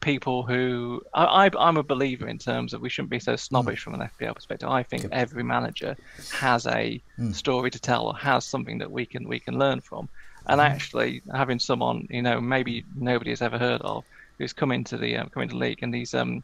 people 0.00 0.42
who 0.42 1.02
I, 1.12 1.50
I 1.54 1.68
am 1.68 1.76
a 1.76 1.82
believer 1.82 2.26
in 2.26 2.38
terms 2.38 2.72
of 2.72 2.80
we 2.80 2.88
shouldn't 2.88 3.10
be 3.10 3.20
so 3.20 3.36
snobbish 3.36 3.80
mm. 3.80 3.82
from 3.82 3.94
an 4.00 4.08
FPL 4.18 4.34
perspective. 4.34 4.70
I 4.70 4.82
think 4.82 5.06
every 5.12 5.42
manager 5.42 5.96
has 6.32 6.66
a 6.66 6.98
mm. 7.18 7.34
story 7.34 7.70
to 7.70 7.78
tell 7.78 8.06
or 8.06 8.16
has 8.16 8.46
something 8.46 8.78
that 8.78 8.90
we 8.90 9.04
can 9.04 9.28
we 9.28 9.38
can 9.38 9.58
learn 9.58 9.82
from. 9.82 10.08
And 10.46 10.62
mm. 10.62 10.64
actually, 10.64 11.20
having 11.30 11.58
someone 11.58 12.08
you 12.10 12.22
know 12.22 12.40
maybe 12.40 12.86
nobody 12.96 13.30
has 13.32 13.42
ever 13.42 13.58
heard 13.58 13.82
of 13.82 14.06
who's 14.38 14.54
come 14.54 14.72
into 14.72 14.96
the 14.96 15.18
um, 15.18 15.28
come 15.28 15.42
into 15.42 15.56
the 15.56 15.60
league 15.60 15.80
and 15.82 15.92
these 15.92 16.14
um 16.14 16.42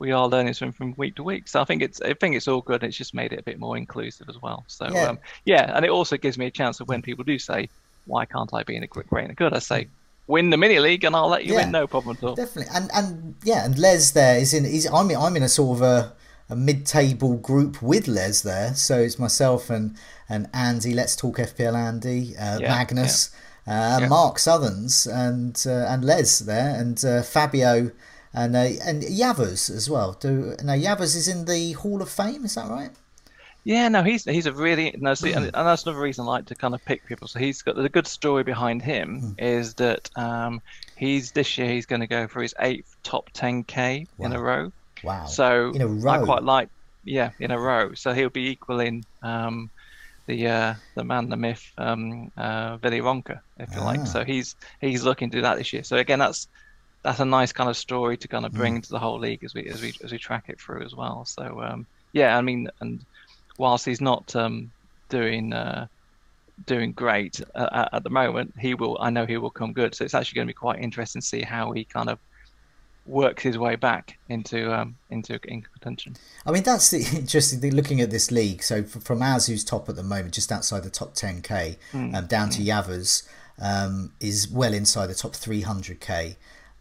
we 0.00 0.10
are 0.10 0.26
learning 0.26 0.54
from 0.54 0.72
from 0.72 0.94
week 0.96 1.14
to 1.16 1.22
week. 1.22 1.46
So 1.46 1.60
I 1.60 1.64
think 1.64 1.82
it's 1.82 2.00
I 2.00 2.14
think 2.14 2.34
it's 2.34 2.48
all 2.48 2.62
good. 2.62 2.82
It's 2.82 2.96
just 2.96 3.14
made 3.14 3.32
it 3.32 3.38
a 3.38 3.42
bit 3.42 3.60
more 3.60 3.76
inclusive 3.76 4.28
as 4.28 4.40
well. 4.42 4.64
So 4.66 4.88
yeah, 4.90 5.04
um, 5.04 5.18
yeah 5.44 5.76
and 5.76 5.84
it 5.84 5.90
also 5.90 6.16
gives 6.16 6.36
me 6.36 6.46
a 6.46 6.50
chance 6.50 6.80
of 6.80 6.88
when 6.88 7.02
people 7.02 7.22
do 7.22 7.38
say 7.38 7.68
why 8.06 8.24
can't 8.24 8.52
I 8.52 8.62
be 8.62 8.76
in 8.76 8.82
a 8.82 8.88
quick 8.88 9.08
great 9.08 9.22
and 9.22 9.32
a 9.32 9.34
good? 9.34 9.54
I 9.54 9.58
say, 9.58 9.88
win 10.26 10.50
the 10.50 10.56
mini 10.56 10.78
league 10.78 11.04
and 11.04 11.14
I'll 11.14 11.28
let 11.28 11.44
you 11.44 11.54
yeah, 11.54 11.64
in, 11.64 11.70
no 11.70 11.86
problem 11.86 12.16
at 12.16 12.24
all. 12.24 12.34
Definitely, 12.34 12.72
and 12.74 12.90
and 12.94 13.34
yeah, 13.44 13.64
and 13.64 13.78
Les 13.78 14.10
there 14.10 14.38
is 14.38 14.54
in. 14.54 14.64
He's 14.64 14.86
I'm 14.86 15.10
I'm 15.10 15.36
in 15.36 15.42
a 15.42 15.48
sort 15.48 15.78
of 15.78 15.82
a, 15.82 16.12
a 16.48 16.56
mid-table 16.56 17.36
group 17.36 17.82
with 17.82 18.08
Les 18.08 18.42
there. 18.42 18.74
So 18.74 18.98
it's 18.98 19.18
myself 19.18 19.70
and 19.70 19.96
and 20.28 20.48
Andy. 20.54 20.94
Let's 20.94 21.14
talk 21.14 21.36
FPL. 21.38 21.74
Andy, 21.74 22.36
uh, 22.36 22.58
yeah, 22.60 22.68
Magnus, 22.68 23.30
yeah. 23.66 23.96
Uh, 23.96 24.08
Mark 24.08 24.38
Sutherns, 24.38 25.06
and 25.06 25.62
uh, 25.66 25.92
and 25.92 26.04
Les 26.04 26.38
there, 26.40 26.74
and 26.74 27.04
uh, 27.04 27.22
Fabio. 27.22 27.90
And 28.32 28.54
uh, 28.54 28.68
and 28.84 29.02
Yavuz 29.02 29.70
as 29.70 29.90
well. 29.90 30.12
Do 30.12 30.54
now 30.62 30.74
Yavuz 30.74 31.16
is 31.16 31.26
in 31.26 31.46
the 31.46 31.72
Hall 31.72 32.00
of 32.00 32.08
Fame? 32.08 32.44
Is 32.44 32.54
that 32.54 32.70
right? 32.70 32.90
Yeah, 33.64 33.88
no, 33.88 34.02
he's 34.02 34.24
he's 34.24 34.46
a 34.46 34.52
really 34.52 34.94
no, 34.98 35.12
see, 35.14 35.32
and, 35.32 35.44
and, 35.44 35.54
that's 35.54 35.82
another 35.84 36.00
reason 36.00 36.24
I 36.24 36.28
like 36.28 36.46
to 36.46 36.54
kind 36.54 36.74
of 36.74 36.82
pick 36.84 37.04
people. 37.06 37.28
So 37.28 37.38
he's 37.38 37.60
got 37.60 37.76
the 37.76 37.88
good 37.88 38.06
story 38.06 38.42
behind 38.42 38.80
him 38.80 39.20
mm. 39.20 39.34
is 39.38 39.74
that 39.74 40.08
um, 40.16 40.62
he's 40.96 41.32
this 41.32 41.58
year 41.58 41.68
he's 41.68 41.84
going 41.86 42.00
to 42.00 42.06
go 42.06 42.26
for 42.26 42.40
his 42.40 42.54
eighth 42.60 42.96
top 43.02 43.30
10k 43.32 44.06
wow. 44.16 44.26
in 44.26 44.32
a 44.32 44.40
row. 44.40 44.72
Wow! 45.04 45.26
So 45.26 45.70
in 45.70 45.82
a 45.82 45.86
row, 45.86 46.12
I 46.12 46.24
quite 46.24 46.42
like 46.42 46.68
yeah 47.04 47.30
in 47.38 47.50
a 47.50 47.58
row. 47.58 47.92
So 47.94 48.14
he'll 48.14 48.30
be 48.30 48.48
equaling 48.48 49.04
um, 49.22 49.68
the 50.26 50.46
uh, 50.46 50.74
the 50.94 51.04
man, 51.04 51.28
the 51.28 51.36
myth, 51.36 51.70
um, 51.76 52.32
uh, 52.38 52.78
Ville 52.78 53.04
Ronka, 53.04 53.40
if 53.58 53.74
you 53.74 53.80
ah. 53.80 53.84
like. 53.84 54.06
So 54.06 54.24
he's 54.24 54.56
he's 54.80 55.04
looking 55.04 55.30
to 55.30 55.36
do 55.38 55.42
that 55.42 55.58
this 55.58 55.72
year. 55.72 55.82
So 55.82 55.96
again, 55.96 56.18
that's 56.18 56.48
that's 57.02 57.20
a 57.20 57.24
nice 57.24 57.52
kind 57.52 57.70
of 57.70 57.76
story 57.76 58.16
to 58.18 58.28
kind 58.28 58.44
of 58.44 58.52
bring 58.52 58.78
mm. 58.78 58.82
to 58.82 58.90
the 58.90 58.98
whole 58.98 59.18
league 59.18 59.42
as 59.44 59.54
we 59.54 59.66
as 59.68 59.80
we 59.80 59.94
as 60.04 60.12
we 60.12 60.18
track 60.18 60.44
it 60.48 60.60
through 60.60 60.82
as 60.82 60.94
well. 60.94 61.24
So 61.24 61.60
um, 61.62 61.86
yeah, 62.12 62.36
I 62.36 62.40
mean, 62.40 62.68
and 62.80 63.04
whilst 63.58 63.86
he's 63.86 64.00
not 64.00 64.34
um, 64.36 64.70
doing 65.08 65.52
uh, 65.52 65.86
doing 66.66 66.92
great 66.92 67.40
uh, 67.54 67.88
at 67.92 68.04
the 68.04 68.10
moment, 68.10 68.54
he 68.58 68.74
will. 68.74 68.98
I 69.00 69.10
know 69.10 69.26
he 69.26 69.38
will 69.38 69.50
come 69.50 69.72
good. 69.72 69.94
So 69.94 70.04
it's 70.04 70.14
actually 70.14 70.36
going 70.36 70.48
to 70.48 70.50
be 70.50 70.56
quite 70.56 70.80
interesting 70.80 71.22
to 71.22 71.26
see 71.26 71.42
how 71.42 71.72
he 71.72 71.84
kind 71.84 72.10
of 72.10 72.18
works 73.06 73.42
his 73.42 73.56
way 73.56 73.76
back 73.76 74.18
into 74.28 74.72
um, 74.72 74.96
into 75.08 75.38
contention. 75.38 76.16
I 76.44 76.52
mean, 76.52 76.62
that's 76.64 76.90
the 76.90 76.98
interesting 77.16 77.60
thing. 77.60 77.74
Looking 77.74 78.00
at 78.00 78.10
this 78.10 78.30
league, 78.30 78.62
so 78.62 78.82
from 78.82 79.22
Az, 79.22 79.46
who's 79.46 79.64
top 79.64 79.88
at 79.88 79.96
the 79.96 80.02
moment, 80.02 80.34
just 80.34 80.52
outside 80.52 80.82
the 80.82 80.90
top 80.90 81.14
10k, 81.14 81.76
mm. 81.92 82.14
um, 82.14 82.26
down 82.26 82.50
to 82.50 82.62
mm. 82.62 82.66
Yavuz, 82.66 83.26
um, 83.58 84.12
is 84.20 84.48
well 84.48 84.74
inside 84.74 85.06
the 85.06 85.14
top 85.14 85.32
300k 85.32 86.36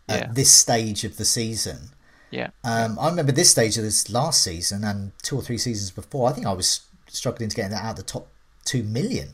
at 0.10 0.20
yeah. 0.20 0.32
this 0.32 0.52
stage 0.52 1.04
of 1.04 1.18
the 1.18 1.26
season. 1.26 1.90
Yeah. 2.32 2.50
Um, 2.64 3.00
I 3.00 3.10
remember 3.10 3.32
this 3.32 3.50
stage 3.50 3.78
of 3.78 3.84
this 3.84 4.10
last 4.10 4.44
season 4.44 4.84
and 4.84 5.12
two 5.22 5.36
or 5.36 5.42
three 5.42 5.58
seasons 5.58 5.92
before. 5.92 6.30
I 6.30 6.34
think 6.34 6.46
I 6.46 6.54
was 6.54 6.82
struggling 7.08 7.50
to 7.50 7.56
get 7.56 7.72
that 7.72 7.84
out 7.84 7.92
of 7.92 7.98
the 7.98 8.04
top 8.04 8.28
two 8.66 8.84
million. 8.84 9.30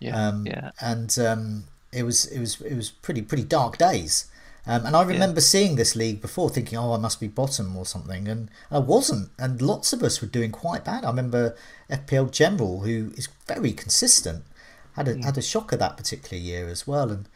Yeah. 0.00 0.28
Um, 0.28 0.46
yeah. 0.46 0.72
And 0.80 1.18
um, 1.18 1.64
it 1.92 2.02
was 2.02 2.26
it 2.26 2.40
was 2.40 2.60
it 2.60 2.74
was 2.74 2.90
pretty 2.90 3.22
pretty 3.22 3.44
dark 3.44 3.78
days. 3.78 4.30
Um, 4.68 4.84
and 4.84 4.96
I 4.96 5.02
remember 5.04 5.40
yeah. 5.40 5.46
seeing 5.46 5.76
this 5.76 5.94
league 5.94 6.20
before, 6.20 6.50
thinking, 6.50 6.76
"Oh, 6.76 6.92
I 6.92 6.98
must 6.98 7.20
be 7.20 7.28
bottom 7.28 7.76
or 7.76 7.86
something," 7.86 8.26
and 8.26 8.50
I 8.70 8.80
wasn't. 8.80 9.30
And 9.38 9.62
lots 9.62 9.92
of 9.92 10.02
us 10.02 10.20
were 10.20 10.26
doing 10.26 10.50
quite 10.50 10.84
bad. 10.84 11.04
I 11.04 11.08
remember 11.08 11.54
FPL 11.88 12.32
General, 12.32 12.80
who 12.80 13.12
is 13.16 13.28
very 13.46 13.72
consistent, 13.72 14.44
had 14.94 15.06
a 15.06 15.14
mm. 15.14 15.24
had 15.24 15.38
a 15.38 15.42
shocker 15.42 15.76
that 15.76 15.96
particular 15.96 16.36
year 16.42 16.68
as 16.68 16.84
well, 16.84 17.10
and 17.10 17.28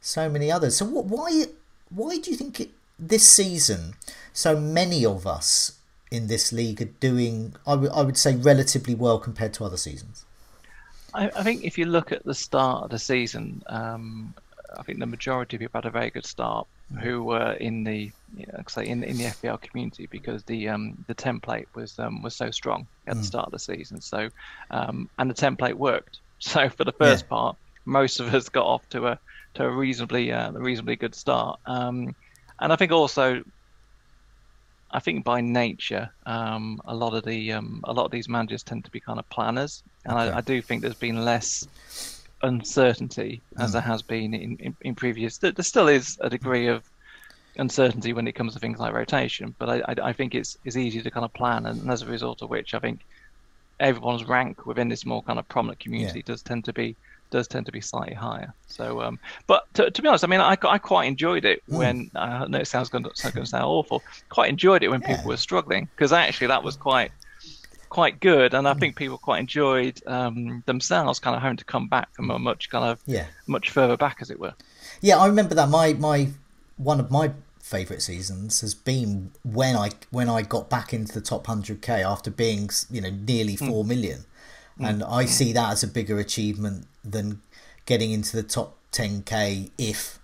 so 0.00 0.28
many 0.28 0.50
others. 0.50 0.76
So, 0.76 0.84
what, 0.84 1.06
why 1.06 1.46
why 1.90 2.18
do 2.18 2.30
you 2.30 2.36
think 2.36 2.60
it, 2.60 2.70
this 2.98 3.26
season 3.26 3.94
so 4.32 4.58
many 4.58 5.04
of 5.04 5.26
us 5.26 5.78
in 6.10 6.26
this 6.28 6.52
league 6.52 6.82
are 6.82 6.92
doing, 7.00 7.54
I, 7.66 7.72
w- 7.72 7.90
I 7.92 8.02
would 8.02 8.16
say, 8.16 8.36
relatively 8.36 8.94
well 8.94 9.18
compared 9.18 9.54
to 9.54 9.64
other 9.64 9.76
seasons. 9.76 10.24
I, 11.14 11.30
I 11.34 11.42
think 11.42 11.64
if 11.64 11.78
you 11.78 11.86
look 11.86 12.12
at 12.12 12.24
the 12.24 12.34
start 12.34 12.84
of 12.84 12.90
the 12.90 12.98
season, 12.98 13.62
um, 13.66 14.34
I 14.78 14.82
think 14.82 14.98
the 14.98 15.06
majority 15.06 15.56
of 15.56 15.60
people 15.60 15.78
had 15.78 15.86
a 15.86 15.90
very 15.90 16.10
good 16.10 16.26
start 16.26 16.66
mm. 16.92 17.00
who 17.00 17.24
were 17.24 17.52
in 17.52 17.84
the 17.84 18.12
you 18.36 18.46
know, 18.46 18.62
say 18.68 18.86
in, 18.86 19.02
in 19.02 19.16
the 19.16 19.24
FPL 19.24 19.60
community 19.62 20.06
because 20.06 20.42
the 20.44 20.68
um, 20.68 21.02
the 21.06 21.14
template 21.14 21.66
was 21.74 21.98
um, 21.98 22.22
was 22.22 22.36
so 22.36 22.50
strong 22.50 22.86
at 23.06 23.14
mm. 23.14 23.20
the 23.20 23.24
start 23.24 23.46
of 23.46 23.52
the 23.52 23.58
season. 23.58 24.00
So 24.00 24.28
um, 24.70 25.08
and 25.18 25.30
the 25.30 25.34
template 25.34 25.74
worked. 25.74 26.18
So 26.38 26.68
for 26.68 26.84
the 26.84 26.92
first 26.92 27.24
yeah. 27.24 27.30
part, 27.30 27.56
most 27.86 28.20
of 28.20 28.34
us 28.34 28.50
got 28.50 28.66
off 28.66 28.86
to 28.90 29.06
a 29.06 29.18
to 29.56 29.64
a 29.64 29.70
reasonably 29.70 30.32
uh, 30.32 30.50
a 30.52 30.60
reasonably 30.60 30.96
good 30.96 31.14
start. 31.14 31.60
Um, 31.66 32.14
and 32.60 32.72
I 32.72 32.76
think 32.76 32.92
also, 32.92 33.42
I 34.90 35.00
think 35.00 35.24
by 35.24 35.40
nature, 35.40 36.08
um, 36.26 36.80
a 36.84 36.94
lot 36.94 37.14
of 37.14 37.24
the 37.24 37.52
um, 37.52 37.80
a 37.84 37.92
lot 37.92 38.04
of 38.06 38.10
these 38.12 38.28
managers 38.28 38.62
tend 38.62 38.84
to 38.84 38.90
be 38.90 39.00
kind 39.00 39.18
of 39.18 39.28
planners, 39.30 39.82
and 40.04 40.18
Okay. 40.18 40.30
I, 40.30 40.38
I 40.38 40.40
do 40.40 40.62
think 40.62 40.82
there's 40.82 40.94
been 40.96 41.24
less 41.24 41.66
uncertainty 42.42 43.42
as 43.58 43.72
Mm. 43.72 43.72
there 43.72 43.82
has 43.82 44.02
been 44.02 44.34
in, 44.34 44.56
in, 44.60 44.76
in 44.82 44.94
previous. 44.94 45.38
There, 45.38 45.52
there 45.52 45.64
still 45.64 45.88
is 45.88 46.16
a 46.20 46.30
degree 46.30 46.68
of 46.68 46.84
uncertainty 47.56 48.12
when 48.12 48.28
it 48.28 48.34
comes 48.34 48.54
to 48.54 48.60
things 48.60 48.78
like 48.78 48.94
rotation, 48.94 49.56
but 49.58 49.68
I, 49.70 49.76
I, 49.92 50.10
I 50.10 50.12
think 50.14 50.34
it's 50.34 50.56
it's 50.64 50.76
easy 50.76 51.02
to 51.02 51.10
kind 51.10 51.24
of 51.24 51.34
plan, 51.34 51.66
and 51.66 51.90
as 51.90 52.02
a 52.02 52.06
result 52.06 52.42
of 52.42 52.50
which, 52.50 52.74
I 52.74 52.80
think 52.80 53.02
everyone's 53.80 54.24
rank 54.24 54.66
within 54.66 54.88
this 54.88 55.06
more 55.06 55.22
kind 55.22 55.38
of 55.38 55.48
prominent 55.48 55.80
community 55.80 56.22
does 56.22 56.42
tend 56.42 56.64
to 56.66 56.72
be 56.72 56.96
does 57.36 57.48
tend 57.48 57.66
to 57.66 57.72
be 57.72 57.80
slightly 57.80 58.14
higher. 58.14 58.50
So, 58.66 59.02
um, 59.06 59.18
but 59.46 59.60
to, 59.74 59.90
to 59.90 60.02
be 60.02 60.08
honest, 60.08 60.24
I 60.24 60.28
mean, 60.28 60.40
I, 60.40 60.56
I 60.76 60.78
quite 60.78 61.06
enjoyed 61.14 61.44
it 61.52 61.58
Mm. 61.68 61.76
when 61.80 62.10
I 62.14 62.46
know 62.50 62.58
it 62.58 62.68
sounds 62.74 62.88
going 62.88 63.04
to, 63.04 63.10
sound 63.14 63.64
awful. 63.64 63.98
Quite 64.30 64.48
enjoyed 64.50 64.82
it 64.82 64.88
when 64.88 65.02
Yeah. 65.02 65.16
people 65.16 65.28
were 65.28 65.36
struggling 65.48 65.88
because 65.94 66.12
actually 66.12 66.48
that 66.48 66.62
was 66.62 66.76
quite 66.76 67.10
quite 67.88 68.20
good, 68.20 68.54
and 68.54 68.66
I 68.66 68.74
think 68.74 68.96
people 68.96 69.18
quite 69.18 69.40
enjoyed 69.40 69.96
um, 70.06 70.62
themselves 70.66 71.20
kind 71.20 71.36
of 71.36 71.42
having 71.42 71.56
to 71.58 71.64
come 71.64 71.88
back 71.88 72.08
from 72.14 72.30
a 72.30 72.38
much 72.38 72.68
kind 72.70 72.84
of 72.84 73.00
Yeah. 73.06 73.26
much 73.46 73.70
further 73.70 73.96
back, 73.96 74.16
as 74.20 74.30
it 74.30 74.38
were. 74.40 74.54
Yeah, 75.00 75.18
I 75.18 75.26
remember 75.26 75.54
that. 75.54 75.68
My 75.68 75.92
my 75.94 76.28
one 76.76 77.00
of 77.00 77.10
my 77.10 77.26
favourite 77.60 78.02
seasons 78.02 78.60
has 78.60 78.74
been 78.74 79.30
when 79.42 79.74
I 79.76 79.90
when 80.10 80.28
I 80.28 80.42
got 80.42 80.68
back 80.70 80.92
into 80.92 81.12
the 81.12 81.20
top 81.32 81.46
hundred 81.46 81.80
k 81.82 82.02
after 82.02 82.30
being 82.30 82.70
you 82.90 83.00
know 83.00 83.10
nearly 83.10 83.56
four 83.56 83.84
million, 83.84 84.20
and 84.78 85.02
I 85.20 85.24
see 85.26 85.52
that 85.52 85.72
as 85.72 85.82
a 85.82 85.88
bigger 85.88 86.18
achievement 86.18 86.86
than 87.10 87.40
getting 87.86 88.10
into 88.12 88.36
the 88.36 88.42
top 88.42 88.76
ten 88.92 89.22
k 89.22 89.70
if 89.78 90.18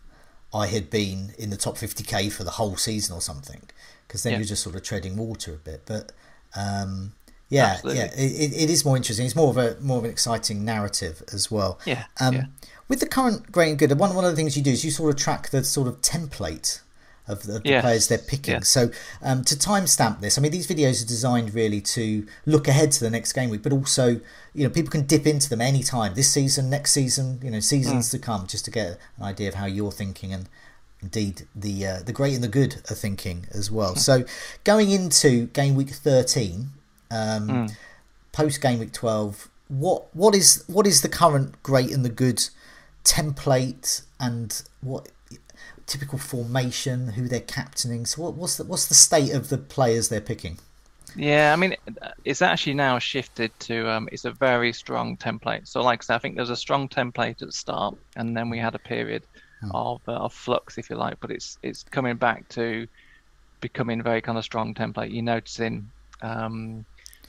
I 0.54 0.66
had 0.66 0.90
been 0.90 1.32
in 1.38 1.50
the 1.50 1.56
top 1.56 1.76
fifty 1.76 2.04
k 2.04 2.28
for 2.28 2.44
the 2.44 2.52
whole 2.52 2.76
season 2.76 3.14
or 3.14 3.20
something, 3.20 3.62
because 4.06 4.22
then 4.22 4.32
Yeah. 4.32 4.38
you're 4.38 4.46
just 4.48 4.62
sort 4.62 4.76
of 4.76 4.82
treading 4.82 5.16
water 5.16 5.52
a 5.54 5.56
bit. 5.56 5.82
But 5.86 6.12
um, 6.56 7.12
yeah, 7.48 7.72
Absolutely. 7.74 7.98
yeah, 8.00 8.06
it, 8.14 8.52
it- 8.52 8.62
it 8.64 8.70
is 8.70 8.84
more 8.84 8.96
interesting. 8.96 9.26
It's 9.26 9.36
more 9.36 9.50
of 9.50 9.56
a 9.58 9.76
more 9.80 9.98
of 9.98 10.04
an 10.04 10.10
exciting 10.10 10.64
narrative 10.64 11.22
as 11.32 11.50
well. 11.50 11.78
Yeah, 11.84 12.04
Um, 12.20 12.34
yeah. 12.34 12.44
With 12.88 13.00
the 13.00 13.06
current 13.06 13.50
great 13.52 13.70
and 13.70 13.78
good, 13.78 13.90
one 13.98 14.14
one 14.14 14.24
of 14.24 14.30
the 14.30 14.36
things 14.36 14.56
you 14.56 14.62
do 14.62 14.70
is 14.72 14.84
you 14.84 14.90
sort 14.90 15.14
of 15.14 15.20
track 15.20 15.48
the 15.50 15.64
sort 15.64 15.88
of 15.88 16.00
template 16.02 16.80
of 17.28 17.44
the, 17.44 17.60
players 17.82 18.08
they're 18.08 18.18
picking. 18.18 18.54
yes. 18.54 18.68
So 18.68 18.90
um, 19.22 19.44
to 19.44 19.54
timestamp 19.56 20.20
this, 20.20 20.38
I 20.38 20.40
mean 20.40 20.50
these 20.52 20.66
videos 20.66 21.02
are 21.02 21.06
designed 21.06 21.54
really 21.54 21.80
to 21.96 22.26
look 22.46 22.66
ahead 22.68 22.90
to 22.92 23.00
the 23.00 23.10
next 23.10 23.32
game 23.32 23.48
week, 23.50 23.62
but 23.62 23.72
also 23.72 24.20
you 24.54 24.64
know 24.64 24.70
people 24.70 24.90
can 24.90 25.06
dip 25.06 25.26
into 25.26 25.48
them 25.48 25.60
anytime 25.60 26.14
this 26.14 26.30
season, 26.32 26.68
next 26.68 26.92
season, 26.92 27.38
you 27.42 27.50
know 27.50 27.60
seasons 27.60 28.08
Mm. 28.08 28.10
to 28.12 28.18
come, 28.18 28.46
just 28.46 28.64
to 28.64 28.70
get 28.70 28.98
an 29.18 29.22
idea 29.24 29.48
of 29.48 29.54
how 29.54 29.66
you're 29.66 29.92
thinking 29.92 30.32
and 30.32 30.48
indeed 31.00 31.46
the 31.54 31.86
uh, 31.86 31.98
the 32.02 32.12
great 32.12 32.34
and 32.34 32.44
the 32.44 32.48
good 32.48 32.76
are 32.90 32.94
thinking 32.94 33.46
as 33.52 33.70
well. 33.70 33.94
So 33.96 34.24
going 34.64 34.90
into 34.90 35.46
game 35.46 35.74
week 35.74 35.90
thirteen, 35.90 36.70
um, 37.10 37.48
Mm. 37.48 37.76
post 38.32 38.60
game 38.60 38.78
week 38.80 38.92
twelve, 38.92 39.48
what 39.68 40.14
what 40.14 40.34
is 40.34 40.64
what 40.66 40.86
is 40.86 41.02
the 41.02 41.08
current 41.08 41.62
great 41.62 41.90
and 41.92 42.04
the 42.04 42.08
good 42.24 42.48
template 43.04 44.02
and 44.20 44.62
what 44.80 45.08
typical 45.86 46.18
formation, 46.18 47.08
who 47.10 47.28
they're 47.28 47.40
captaining? 47.40 48.06
So 48.06 48.22
what, 48.22 48.34
what's 48.34 48.56
the 48.56 48.64
what's 48.64 48.86
the 48.86 48.94
state 48.94 49.32
of 49.32 49.48
the 49.48 49.58
players 49.58 50.08
they're 50.08 50.20
picking? 50.20 50.58
Yeah, 51.14 51.52
I 51.52 51.56
mean, 51.56 51.76
it's 52.24 52.40
actually 52.40 52.72
now 52.74 52.98
shifted 52.98 53.50
to 53.60 53.88
um, 53.90 54.08
it's 54.10 54.24
a 54.24 54.30
very 54.32 54.72
strong 54.72 55.16
template. 55.18 55.68
So, 55.68 55.82
like 55.82 56.02
I 56.02 56.04
said, 56.04 56.14
I 56.14 56.18
think 56.18 56.36
there's 56.36 56.48
a 56.50 56.56
strong 56.56 56.88
template 56.88 57.42
at 57.42 57.48
the 57.48 57.52
start, 57.52 57.96
and 58.16 58.34
then 58.36 58.48
we 58.48 58.58
had 58.58 58.74
a 58.74 58.78
period 58.78 59.22
of, 59.74 60.00
uh, 60.08 60.12
of 60.12 60.32
flux, 60.32 60.78
if 60.78 60.88
you 60.88 60.96
like. 60.96 61.20
But 61.20 61.30
it's 61.30 61.58
it's 61.62 61.82
coming 61.82 62.16
back 62.16 62.48
to 62.50 62.86
becoming 63.60 64.00
a 64.00 64.02
very 64.02 64.22
kind 64.22 64.38
of 64.38 64.44
strong 64.44 64.74
template. 64.74 65.12
You're 65.12 65.22
noticing 65.22 65.90
um, 66.22 66.84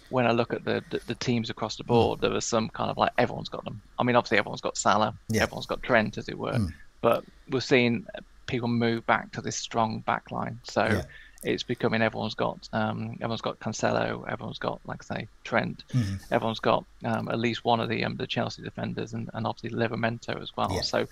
when 0.09 0.25
I 0.27 0.31
look 0.31 0.53
at 0.53 0.63
the, 0.63 0.81
the 0.89 1.01
the 1.07 1.15
teams 1.15 1.49
across 1.49 1.75
the 1.75 1.83
board, 1.83 2.21
there 2.21 2.31
was 2.31 2.45
some 2.45 2.69
kind 2.69 2.89
of 2.89 2.97
like 2.97 3.11
everyone's 3.17 3.49
got 3.49 3.65
them. 3.65 3.81
I 3.99 4.03
mean, 4.03 4.15
obviously 4.15 4.37
everyone's 4.37 4.61
got 4.61 4.77
Salah, 4.77 5.13
Yeah. 5.29 5.43
everyone's 5.43 5.65
got 5.65 5.83
Trent, 5.83 6.17
as 6.17 6.29
it 6.29 6.37
were, 6.37 6.57
but 7.03 7.23
we're 7.51 7.59
seeing 7.61 8.05
people 8.47 8.67
move 8.67 9.05
back 9.05 9.31
to 9.33 9.41
this 9.41 9.57
strong 9.57 10.01
back 10.07 10.31
line. 10.31 10.59
So 10.63 10.83
Yeah. 10.85 11.03
it's 11.43 11.63
becoming 11.63 12.01
everyone's 12.01 12.35
got 12.35 12.57
um, 12.73 13.15
everyone's 13.21 13.41
got 13.41 13.59
Cancelo, 13.59 14.23
everyone's 14.31 14.59
got 14.59 14.81
like 14.85 15.01
I 15.11 15.15
say 15.15 15.27
Trent, 15.43 15.83
Mm-hmm. 15.93 16.33
everyone's 16.33 16.59
got 16.61 16.85
um, 17.05 17.29
at 17.29 17.39
least 17.39 17.65
one 17.65 17.79
of 17.81 17.89
the 17.89 18.03
um, 18.05 18.15
the 18.17 18.27
Chelsea 18.27 18.63
defenders, 18.63 19.13
and, 19.13 19.29
and 19.33 19.45
obviously 19.45 19.77
Livramento 19.77 20.41
as 20.41 20.51
well. 20.57 20.71
Yeah. 20.75 20.81
So 20.81 21.05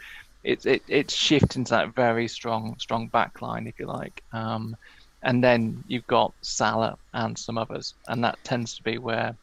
it's 0.43 0.65
it, 0.65 0.81
it's 0.87 1.13
shifting 1.15 1.65
to 1.65 1.71
that 1.71 1.95
very 1.95 2.27
strong 2.27 2.75
strong 2.79 3.09
back 3.09 3.41
line, 3.41 3.67
if 3.67 3.79
you 3.79 3.87
like. 3.87 4.23
Um, 4.33 4.75
and 5.23 5.43
then 5.43 5.83
you've 5.87 6.07
got 6.07 6.33
Salah 6.41 6.97
and 7.13 7.37
some 7.37 7.57
others, 7.57 7.95
and 8.07 8.23
that 8.23 8.39
tends 8.43 8.75
to 8.75 8.83
be 8.83 8.97
where 8.97 9.37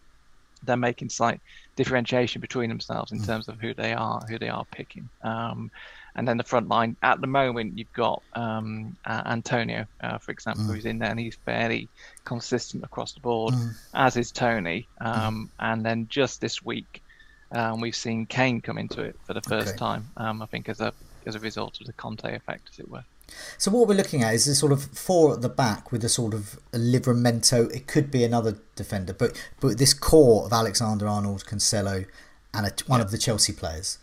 they're 0.63 0.77
making 0.77 1.09
slight 1.09 1.41
differentiation 1.77 2.41
between 2.41 2.69
themselves 2.69 3.13
in 3.13 3.23
terms 3.23 3.49
of 3.49 3.61
who 3.61 3.75
they 3.75 3.93
are, 3.93 4.21
who 4.29 4.39
they 4.39 4.49
are 4.49 4.67
picking. 4.73 5.09
Um, 5.23 5.71
and 6.19 6.27
then 6.27 6.37
the 6.37 6.45
front 6.45 6.69
line 6.69 6.97
at 7.03 7.21
the 7.21 7.29
moment, 7.29 7.79
you've 7.79 7.93
got 7.93 8.23
um, 8.35 8.97
uh, 9.07 9.23
Antonio, 9.27 9.87
uh, 10.03 10.19
for 10.19 10.33
example, 10.33 10.65
who's 10.65 10.85
in 10.85 10.99
there, 10.99 11.11
and 11.11 11.21
he's 11.21 11.39
fairly 11.45 11.89
consistent 12.25 12.83
across 12.85 13.13
the 13.13 13.21
board, 13.21 13.55
as 13.95 14.17
is 14.17 14.33
Toney. 14.33 14.89
Um, 15.01 15.51
And 15.61 15.87
then 15.87 16.09
just 16.09 16.41
this 16.41 16.61
week, 16.63 17.03
um, 17.53 17.81
we've 17.81 17.97
seen 17.97 18.27
Kane 18.27 18.61
come 18.61 18.79
into 18.79 19.01
it 19.03 19.17
for 19.27 19.33
the 19.33 19.41
first 19.43 19.69
Okay. 19.69 19.79
time. 19.79 20.09
Um, 20.17 20.43
I 20.43 20.47
think 20.47 20.69
as 20.69 20.81
a 20.81 20.93
as 21.27 21.35
a 21.35 21.41
result 21.41 21.81
of 21.81 21.87
the 21.87 21.93
Conte 21.93 22.35
effect, 22.35 22.69
as 22.73 22.79
it 22.79 22.89
were. 22.91 23.05
So 23.59 23.71
what 23.71 23.87
we're 23.89 23.95
looking 24.03 24.23
at 24.23 24.35
is 24.35 24.49
a 24.49 24.55
sort 24.55 24.73
of 24.73 24.83
four 24.83 25.35
at 25.35 25.43
the 25.43 25.49
back 25.49 25.93
with 25.93 26.03
a 26.05 26.09
sort 26.09 26.35
of 26.35 26.59
a 26.73 26.79
Livramento. 26.79 27.71
It 27.73 27.87
could 27.87 28.11
be 28.11 28.25
another 28.25 28.57
defender, 28.77 29.13
but 29.13 29.31
but 29.61 29.79
this 29.79 29.95
core 29.95 30.47
of 30.47 30.53
Alexander 30.53 31.07
Arnold, 31.07 31.45
Cancelo, 31.45 32.07
and 32.55 32.67
a, 32.67 32.73
one 32.87 33.01
of 33.03 33.11
the 33.11 33.19
Chelsea 33.19 33.53
players, 33.53 33.99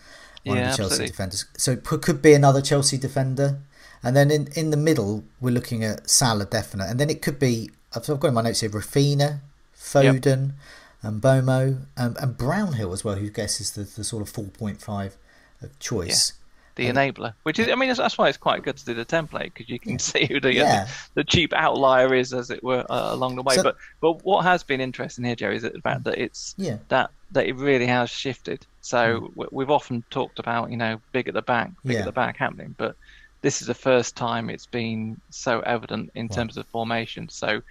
one 0.45 0.57
Yeah, 0.57 0.65
of 0.65 0.71
the 0.71 0.77
Chelsea 0.77 0.83
absolutely. 0.93 1.07
defenders. 1.11 1.45
So 1.57 1.71
it 1.71 1.83
could, 1.83 2.21
be 2.21 2.33
another 2.33 2.61
Chelsea 2.61 2.97
defender, 2.97 3.59
and 4.03 4.15
then 4.15 4.31
in 4.31 4.47
in 4.55 4.69
the 4.71 4.77
middle 4.77 5.23
we're 5.41 5.51
looking 5.51 5.83
at 5.83 6.09
Salah 6.09 6.45
definite, 6.45 6.89
and 6.89 6.99
then 6.99 7.09
it 7.09 7.21
could 7.21 7.39
be 7.39 7.69
I've 7.95 8.09
I've 8.09 8.19
got 8.19 8.29
in 8.29 8.33
my 8.35 8.41
notes 8.41 8.61
here 8.61 8.69
Raphinha, 8.69 9.39
Foden, 9.75 10.53
and 11.01 11.21
Bowen, 11.21 11.87
um, 11.97 12.15
and 12.19 12.37
Brownhill 12.37 12.93
as 12.93 13.03
well, 13.03 13.15
who 13.15 13.29
guesses 13.29 13.71
the, 13.71 13.83
the 13.83 14.03
sort 14.03 14.21
of 14.21 14.29
four 14.29 14.45
point 14.45 14.81
five 14.81 15.17
of 15.61 15.77
choice. 15.79 16.33
the 16.75 16.87
enabler, 16.87 17.33
which 17.43 17.57
is, 17.57 17.69
I 17.69 17.75
mean, 17.75 17.87
that's, 17.93 18.17
why 18.17 18.27
it's 18.27 18.37
quite 18.37 18.61
good 18.63 18.75
to 18.75 18.85
do 18.85 18.93
the 18.93 19.05
template 19.05 19.53
because 19.53 19.69
you 19.69 19.79
can 19.79 19.97
see 20.09 20.25
who 20.25 20.41
the, 20.41 20.53
Yeah. 20.53 20.87
the 21.13 21.23
cheap 21.23 21.53
outlier 21.53 22.13
is, 22.13 22.33
as 22.33 22.49
it 22.51 22.61
were, 22.63 22.85
uh, 22.89 23.13
along 23.13 23.35
the 23.37 23.43
way. 23.43 23.55
So- 23.55 23.63
but 23.63 23.77
but 24.01 24.25
what 24.25 24.43
has 24.43 24.61
been 24.63 24.81
interesting 24.81 25.23
here, 25.23 25.35
Jerry, 25.35 25.55
is 25.55 25.61
the 25.61 25.71
fact 25.81 26.03
that 26.03 26.17
it's 26.17 26.53
Yeah. 26.57 26.77
that 26.89 27.11
that 27.31 27.45
it 27.47 27.55
really 27.55 27.87
has 27.87 28.09
shifted. 28.09 28.65
So 28.85 29.31
we 29.35 29.47
we've 29.51 29.71
often 29.71 30.05
talked 30.11 30.39
about 30.39 30.71
you 30.71 30.77
know 30.77 31.01
big 31.11 31.27
at 31.27 31.33
the 31.33 31.41
back, 31.41 31.71
big 31.87 31.97
Yeah. 31.97 31.99
at 31.99 32.05
the 32.05 32.11
back 32.11 32.37
happening, 32.37 32.75
but 32.77 32.95
this 33.41 33.61
is 33.61 33.67
the 33.67 33.73
first 33.73 34.15
time 34.15 34.49
it's 34.49 34.67
been 34.67 35.21
so 35.31 35.59
evident 35.61 36.09
in 36.15 36.29
terms 36.29 36.57
of 36.57 36.67
formation. 36.69 37.27
So 37.29 37.61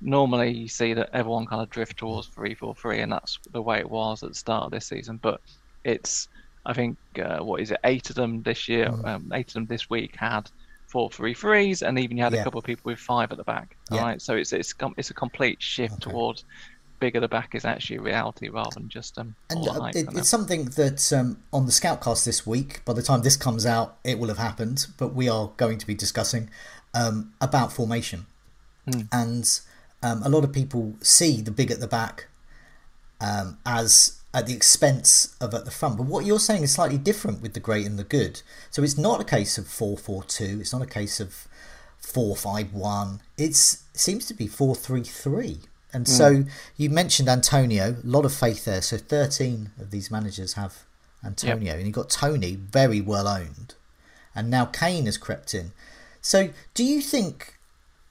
normally 0.00 0.52
you 0.52 0.68
see 0.68 0.94
that 0.94 1.10
everyone 1.12 1.46
kind 1.46 1.62
of 1.62 1.70
drift 1.70 1.98
towards 1.98 2.28
three 2.28 2.54
four 2.54 2.74
three, 2.76 3.00
and 3.00 3.12
that's 3.12 3.38
the 3.52 3.62
way 3.62 3.78
it 3.80 3.90
was 3.90 4.22
at 4.22 4.30
the 4.30 4.34
start 4.34 4.64
of 4.66 4.70
this 4.72 4.88
season. 4.88 5.18
But 5.18 5.40
it's 5.84 6.28
I 6.64 6.72
think 6.74 6.98
uh, 7.18 7.40
what 7.40 7.60
is 7.60 7.70
it? 7.72 7.80
Eight 7.84 8.10
of 8.10 8.16
them 8.16 8.42
this 8.42 8.68
year, 8.68 8.90
Mm. 8.90 9.04
um, 9.04 9.30
eight 9.34 9.48
of 9.48 9.54
them 9.54 9.66
this 9.66 9.90
week 9.90 10.14
had 10.16 10.48
four 10.92 11.10
three 11.10 11.34
threes, 11.34 11.82
and 11.82 11.98
even 11.98 12.16
you 12.16 12.22
had 12.22 12.34
Yeah. 12.34 12.40
a 12.40 12.44
couple 12.44 12.58
of 12.58 12.64
people 12.64 12.90
with 12.90 13.00
five 13.00 13.32
at 13.32 13.38
the 13.38 13.44
back. 13.44 13.76
Yeah. 13.90 14.00
Right, 14.02 14.20
so 14.22 14.36
it's 14.36 14.52
it's 14.52 14.74
it's 14.96 15.10
a 15.10 15.14
complete 15.14 15.62
shift 15.62 15.94
Okay. 15.94 16.00
towards 16.00 16.44
big 17.02 17.16
at 17.16 17.20
the 17.20 17.28
back 17.28 17.56
is 17.56 17.64
actually 17.64 17.98
reality 17.98 18.48
rather 18.48 18.70
than 18.74 18.88
just 18.88 19.18
um. 19.18 19.34
And 19.50 19.66
uh, 19.68 19.90
it, 19.92 20.06
it's 20.12 20.28
something 20.28 20.66
that 20.80 21.12
um, 21.12 21.42
on 21.52 21.66
the 21.66 21.72
Scoutcast 21.72 22.24
this 22.24 22.46
week, 22.46 22.84
by 22.84 22.92
the 22.92 23.02
time 23.02 23.22
this 23.22 23.36
comes 23.36 23.66
out, 23.66 23.98
it 24.04 24.20
will 24.20 24.28
have 24.28 24.38
happened. 24.38 24.86
But 24.96 25.12
we 25.12 25.28
are 25.28 25.50
going 25.56 25.78
to 25.78 25.86
be 25.86 25.94
discussing 25.94 26.48
um, 26.94 27.32
about 27.40 27.72
formation, 27.72 28.26
and 29.10 29.60
um, 30.00 30.22
a 30.22 30.28
lot 30.28 30.44
of 30.44 30.52
people 30.52 30.94
see 31.02 31.40
the 31.40 31.50
big 31.50 31.72
at 31.72 31.80
the 31.80 31.88
back 31.88 32.28
um, 33.20 33.58
as 33.66 34.20
at 34.32 34.46
the 34.46 34.54
expense 34.54 35.36
of 35.40 35.52
at 35.54 35.64
the 35.64 35.72
front. 35.72 35.96
But 35.96 36.06
what 36.06 36.24
you're 36.24 36.38
saying 36.38 36.62
is 36.62 36.72
slightly 36.72 36.98
different 36.98 37.42
with 37.42 37.54
the 37.54 37.60
great 37.60 37.84
and 37.84 37.98
the 37.98 38.04
good. 38.04 38.42
So 38.70 38.84
it's 38.84 38.96
not 38.96 39.20
a 39.20 39.24
case 39.24 39.58
of 39.58 39.66
four 39.66 39.98
four 39.98 40.22
two. 40.22 40.58
It's 40.60 40.72
not 40.72 40.82
a 40.82 40.86
case 40.86 41.18
of 41.18 41.48
four 41.98 42.36
five 42.36 42.72
one. 42.72 43.22
It's 43.36 43.84
it 43.92 44.00
seems 44.00 44.26
to 44.26 44.34
be 44.34 44.46
four 44.46 44.76
three 44.76 45.02
three. 45.02 45.58
And 45.92 46.08
so 46.08 46.44
you 46.76 46.88
mentioned 46.88 47.28
Antonio, 47.28 47.96
a 48.02 48.06
lot 48.06 48.24
of 48.24 48.32
faith 48.32 48.64
there. 48.64 48.80
So 48.80 48.96
thirteen 48.96 49.70
of 49.78 49.90
these 49.90 50.10
managers 50.10 50.54
have 50.54 50.84
Antonio, 51.24 51.74
and 51.74 51.84
you've 51.84 51.94
got 51.94 52.10
Toney, 52.10 52.56
very 52.56 53.00
well 53.00 53.28
owned, 53.28 53.74
and 54.34 54.50
now 54.50 54.64
Kane 54.64 55.06
has 55.06 55.18
crept 55.18 55.54
in. 55.54 55.72
So 56.20 56.50
do 56.74 56.84
you 56.84 57.00
think? 57.00 57.58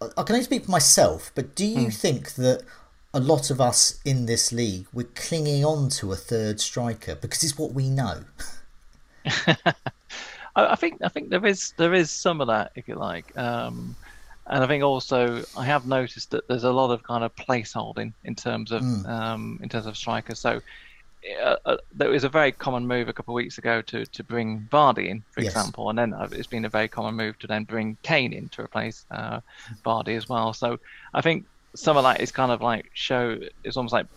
I 0.01 0.23
can 0.23 0.33
only 0.35 0.45
speak 0.45 0.65
for 0.65 0.71
myself, 0.71 1.31
but 1.35 1.53
do 1.55 1.65
you 1.65 1.91
think 1.91 2.33
that 2.33 2.63
a 3.13 3.19
lot 3.19 3.51
of 3.51 3.61
us 3.61 4.00
in 4.03 4.25
this 4.25 4.51
league 4.51 4.88
we're 4.93 5.07
clinging 5.15 5.63
on 5.63 5.89
to 5.89 6.11
a 6.11 6.15
third 6.15 6.59
striker 6.59 7.13
because 7.15 7.43
it's 7.43 7.57
what 7.57 7.73
we 7.73 7.89
know? 7.89 8.23
I, 9.25 9.73
I, 10.55 10.75
think 10.75 11.01
I 11.03 11.07
think 11.07 11.29
there 11.29 11.45
is 11.45 11.73
there 11.77 11.93
is 11.93 12.09
some 12.09 12.41
of 12.41 12.47
that, 12.47 12.71
if 12.75 12.88
you 12.88 12.95
like. 12.95 13.38
Um, 13.38 13.95
and 14.51 14.63
I 14.63 14.67
think 14.67 14.84
also 14.84 15.43
I 15.58 15.65
have 15.65 15.88
noticed 15.88 16.31
that 16.31 16.48
there's 16.48 16.65
a 16.65 16.72
lot 16.72 16.91
of 16.91 17.01
kind 17.03 17.24
of 17.24 17.36
placeholding 17.36 18.13
in 18.24 18.36
terms 18.36 18.72
of 18.72 18.84
mm. 18.84 19.08
um, 19.08 19.60
in 19.63 19.70
terms 19.70 19.88
of 19.88 19.98
strikers. 19.98 20.39
So 20.39 20.62
uh, 21.41 21.55
uh, 21.65 21.77
there 21.93 22.10
was 22.10 22.24
a 22.24 22.29
very 22.29 22.51
common 22.51 22.86
move 22.86 23.08
a 23.08 23.13
couple 23.13 23.34
of 23.34 23.36
weeks 23.36 23.58
ago 23.58 23.81
to, 23.84 24.05
to 24.05 24.24
bring 24.24 24.67
Vardy 24.72 25.08
in, 25.08 25.24
for 25.31 25.41
yes. 25.41 25.53
example, 25.53 25.89
and 25.89 25.98
then 25.98 26.13
uh, 26.13 26.27
it's 26.31 26.48
been 26.48 26.65
a 26.65 26.70
very 26.70 26.88
common 26.88 27.15
move 27.15 27.39
to 27.39 27.48
then 27.48 27.63
bring 27.63 27.98
Kane 28.03 28.34
in 28.34 28.50
to 28.50 28.62
replace 28.62 29.05
uh, 29.12 29.39
Vardy 29.86 30.17
as 30.17 30.27
well. 30.27 30.53
So 30.53 30.79
I 31.13 31.22
think 31.22 31.46
some 31.74 31.96
of 31.96 32.03
that 32.03 32.20
is 32.22 32.31
kind 32.31 32.51
of 32.51 32.62
like 32.62 32.91
show 32.93 33.39
it's 33.63 33.77
almost 33.77 33.93
like 33.93 34.08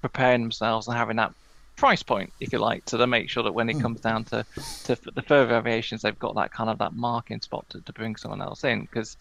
preparing 0.00 0.42
themselves 0.42 0.88
and 0.88 0.96
having 0.96 1.16
that 1.16 1.32
price 1.76 2.02
point, 2.02 2.32
if 2.40 2.52
you 2.52 2.58
like, 2.58 2.84
to 2.86 3.06
make 3.06 3.28
sure 3.28 3.42
that 3.42 3.52
when 3.52 3.68
it 3.68 3.76
mm. 3.76 3.82
comes 3.82 4.00
down 4.00 4.24
to, 4.24 4.46
to 4.84 4.96
the 5.12 5.22
further 5.22 5.60
variations, 5.60 6.02
they've 6.02 6.18
got 6.18 6.34
that 6.36 6.52
kind 6.52 6.70
of 6.70 6.78
that 6.78 6.94
marking 6.94 7.40
spot 7.40 7.68
to, 7.70 7.80
to 7.80 7.92
bring 7.92 8.16
someone 8.16 8.40
else 8.40 8.64
in. 8.64 8.82
Because, 8.82 9.16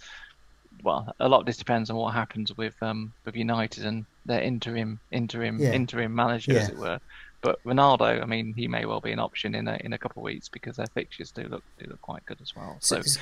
well, 0.84 1.16
a 1.20 1.30
lot 1.30 1.40
of 1.40 1.46
this 1.46 1.58
depends 1.58 1.90
on 1.90 1.96
what 1.96 2.14
happens 2.14 2.56
with 2.56 2.76
um, 2.82 3.14
with 3.26 3.36
United 3.36 3.86
and 3.86 4.06
their 4.26 4.42
interim 4.42 5.00
interim 5.12 5.60
yeah. 5.60 5.72
interim 5.72 6.14
manager, 6.14 6.54
yeah. 6.54 6.60
as 6.60 6.70
it 6.70 6.78
were. 6.78 7.00
But 7.42 7.62
Ronaldo, 7.64 8.22
I 8.22 8.26
mean, 8.26 8.54
he 8.54 8.68
may 8.68 8.86
well 8.86 9.02
be 9.02 9.12
an 9.12 9.20
option 9.20 9.56
in 9.56 9.68
a 9.68 9.78
in 9.82 9.94
a 9.94 9.98
couple 9.98 10.22
of 10.22 10.26
weeks 10.26 10.50
because 10.50 10.76
their 10.76 10.88
fixtures 10.88 11.32
do 11.32 11.44
look 11.44 11.64
do 11.80 11.88
look 11.88 12.02
quite 12.02 12.26
good 12.26 12.40
as 12.42 12.56
well. 12.56 12.78
So, 12.80 13.02
so, 13.02 13.20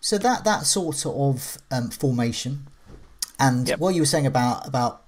so 0.00 0.18
that 0.18 0.44
that 0.44 0.66
sort 0.66 1.04
of 1.06 1.58
um, 1.70 1.90
formation, 1.90 2.66
and 3.38 3.68
yep. 3.68 3.78
what 3.78 3.94
you 3.94 4.02
were 4.02 4.06
saying 4.06 4.26
about 4.26 4.66
about 4.66 5.02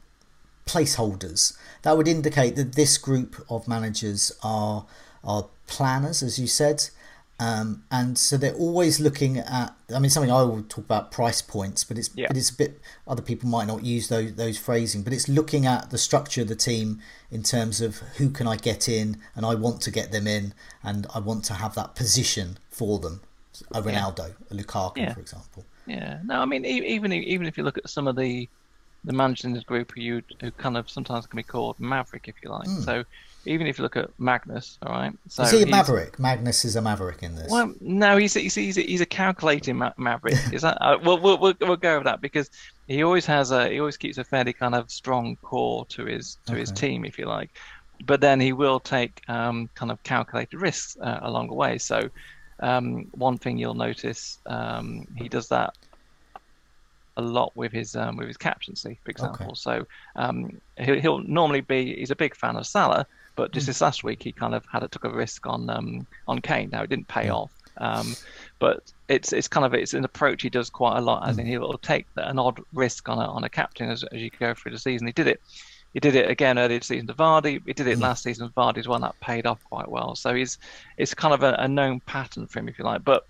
placeholders, 0.66 1.56
that 1.82 1.96
would 1.96 2.08
indicate 2.08 2.56
that 2.56 2.74
this 2.74 2.96
group 2.98 3.44
of 3.48 3.68
managers 3.68 4.32
are 4.42 4.86
are 5.22 5.46
planners, 5.66 6.22
as 6.22 6.38
you 6.38 6.46
said, 6.46 6.90
um, 7.40 7.82
and 7.90 8.16
so 8.16 8.36
they're 8.36 8.54
always 8.54 9.00
looking 9.00 9.38
at. 9.38 9.74
I 9.94 9.98
mean, 9.98 10.10
something 10.10 10.30
I 10.30 10.42
will 10.42 10.62
talk 10.62 10.84
about 10.84 11.10
price 11.10 11.42
points, 11.42 11.82
but 11.82 11.98
it's 11.98 12.10
yeah. 12.14 12.28
but 12.28 12.36
it's 12.36 12.50
a 12.50 12.54
bit. 12.54 12.80
Other 13.08 13.22
people 13.22 13.48
might 13.48 13.66
not 13.66 13.84
use 13.84 14.08
those 14.08 14.34
those 14.34 14.56
phrasing, 14.56 15.02
but 15.02 15.12
it's 15.12 15.28
looking 15.28 15.66
at 15.66 15.90
the 15.90 15.98
structure 15.98 16.42
of 16.42 16.48
the 16.48 16.54
team 16.54 17.00
in 17.30 17.42
terms 17.42 17.80
of 17.80 17.98
who 18.18 18.30
can 18.30 18.46
I 18.46 18.56
get 18.56 18.88
in, 18.88 19.18
and 19.34 19.44
I 19.44 19.56
want 19.56 19.80
to 19.82 19.90
get 19.90 20.12
them 20.12 20.28
in, 20.28 20.54
and 20.82 21.06
I 21.12 21.18
want 21.18 21.44
to 21.46 21.54
have 21.54 21.74
that 21.74 21.96
position 21.96 22.58
for 22.70 23.00
them. 23.00 23.20
A 23.72 23.82
Ronaldo, 23.82 24.28
yeah. 24.28 24.34
a 24.50 24.62
Lukaku, 24.62 24.96
yeah. 24.96 25.14
for 25.14 25.20
example. 25.20 25.64
Yeah. 25.86 26.20
No, 26.24 26.40
I 26.40 26.44
mean, 26.44 26.64
even 26.64 27.12
even 27.12 27.46
if 27.46 27.58
you 27.58 27.64
look 27.64 27.78
at 27.78 27.90
some 27.90 28.06
of 28.06 28.14
the 28.14 28.48
the 29.04 29.12
managers 29.12 29.44
in 29.44 29.52
this 29.52 29.64
group 29.64 29.92
who 29.92 30.00
you 30.00 30.22
who 30.40 30.52
kind 30.52 30.76
of 30.76 30.88
sometimes 30.88 31.26
can 31.26 31.36
be 31.36 31.42
called 31.42 31.80
maverick, 31.80 32.28
if 32.28 32.36
you 32.44 32.50
like. 32.50 32.68
Mm. 32.68 32.84
So 32.84 33.04
even 33.46 33.66
if 33.66 33.78
you 33.78 33.82
look 33.82 33.96
at 33.96 34.10
Magnus, 34.18 34.78
all 34.82 34.92
right. 34.92 35.12
So 35.28 35.42
is 35.42 35.50
he 35.50 35.62
a 35.62 35.66
maverick? 35.66 36.18
Magnus 36.18 36.64
is 36.64 36.76
a 36.76 36.82
maverick 36.82 37.22
in 37.22 37.34
this. 37.34 37.50
Well, 37.50 37.74
no, 37.80 38.16
he's 38.16 38.34
he's 38.34 38.54
he's 38.54 38.78
a, 38.78 38.82
he's 38.82 39.00
a 39.00 39.06
calculating 39.06 39.76
ma- 39.76 39.92
maverick. 39.96 40.34
is 40.52 40.62
that? 40.62 40.78
Uh, 40.80 40.98
we'll, 41.02 41.20
we'll 41.20 41.38
we'll 41.38 41.54
we'll 41.60 41.76
go 41.76 41.96
with 41.96 42.04
that 42.04 42.20
because 42.20 42.50
he 42.86 43.02
always 43.02 43.26
has 43.26 43.50
a 43.50 43.68
he 43.68 43.80
always 43.80 43.96
keeps 43.96 44.18
a 44.18 44.24
fairly 44.24 44.52
kind 44.52 44.74
of 44.74 44.90
strong 44.90 45.36
core 45.42 45.84
to 45.86 46.04
his 46.04 46.38
to 46.46 46.52
okay. 46.52 46.60
his 46.60 46.72
team, 46.72 47.04
if 47.04 47.18
you 47.18 47.26
like. 47.26 47.50
But 48.06 48.20
then 48.20 48.40
he 48.40 48.52
will 48.52 48.80
take 48.80 49.22
um, 49.28 49.68
kind 49.74 49.90
of 49.90 50.02
calculated 50.02 50.60
risks 50.60 50.96
uh, 51.00 51.20
along 51.22 51.48
the 51.48 51.54
way. 51.54 51.78
So 51.78 52.10
um, 52.60 53.06
one 53.12 53.38
thing 53.38 53.58
you'll 53.58 53.74
notice, 53.74 54.38
um, 54.46 55.06
he 55.16 55.28
does 55.28 55.48
that 55.48 55.74
a 57.16 57.22
lot 57.22 57.52
with 57.54 57.72
his 57.72 57.94
um, 57.96 58.16
with 58.16 58.28
his 58.28 58.36
captaincy, 58.36 58.98
for 59.04 59.10
example. 59.10 59.46
Okay. 59.46 59.54
So 59.54 59.86
um, 60.16 60.60
he'll, 60.78 61.00
he'll, 61.00 61.18
normally 61.20 61.60
be 61.60 61.96
he's 61.96 62.10
a 62.10 62.16
big 62.16 62.34
fan 62.34 62.56
of 62.56 62.66
Salah, 62.66 63.06
but 63.36 63.52
just 63.52 63.64
mm. 63.64 63.68
this 63.68 63.80
last 63.80 64.04
week 64.04 64.22
he 64.22 64.32
kind 64.32 64.54
of 64.54 64.64
had 64.70 64.82
a, 64.82 64.88
took 64.88 65.04
a 65.04 65.10
risk 65.10 65.46
on 65.46 65.68
um, 65.70 66.06
on 66.28 66.40
Kane. 66.40 66.70
Now 66.70 66.82
it 66.82 66.90
didn't 66.90 67.08
pay 67.08 67.28
off, 67.28 67.52
um, 67.78 68.14
but 68.58 68.92
it's 69.08 69.32
it's 69.32 69.48
kind 69.48 69.66
of 69.66 69.74
it's 69.74 69.94
an 69.94 70.04
approach 70.04 70.42
he 70.42 70.50
does 70.50 70.70
quite 70.70 70.98
a 70.98 71.00
lot. 71.00 71.28
As 71.28 71.38
in 71.38 71.46
he'll 71.46 71.78
take 71.78 72.06
an 72.16 72.38
odd 72.38 72.60
risk 72.72 73.08
on 73.08 73.18
a 73.18 73.26
on 73.26 73.44
a 73.44 73.48
captain 73.48 73.90
as, 73.90 74.04
as 74.04 74.20
you 74.20 74.30
go 74.30 74.54
through 74.54 74.72
the 74.72 74.78
season. 74.78 75.06
He 75.06 75.12
did 75.12 75.26
it. 75.26 75.40
He 75.92 76.00
did 76.00 76.16
it 76.16 76.28
again 76.28 76.58
earlier 76.58 76.78
this 76.80 76.88
season 76.88 77.06
to 77.06 77.14
Vardy. 77.14 77.62
He 77.64 77.72
did 77.72 77.86
it 77.86 77.98
mm. 77.98 78.02
last 78.02 78.24
season 78.24 78.46
with 78.46 78.54
Vardy 78.54 78.78
as 78.78 78.88
well. 78.88 78.98
That 78.98 79.18
paid 79.20 79.46
off 79.46 79.62
quite 79.64 79.88
well. 79.88 80.16
So 80.16 80.34
he's 80.34 80.58
it's 80.96 81.14
kind 81.14 81.32
of 81.32 81.42
a, 81.42 81.54
a 81.58 81.68
known 81.68 82.00
pattern 82.00 82.46
for 82.48 82.58
him, 82.58 82.68
if 82.68 82.78
you 82.78 82.84
like. 82.84 83.04
But 83.04 83.26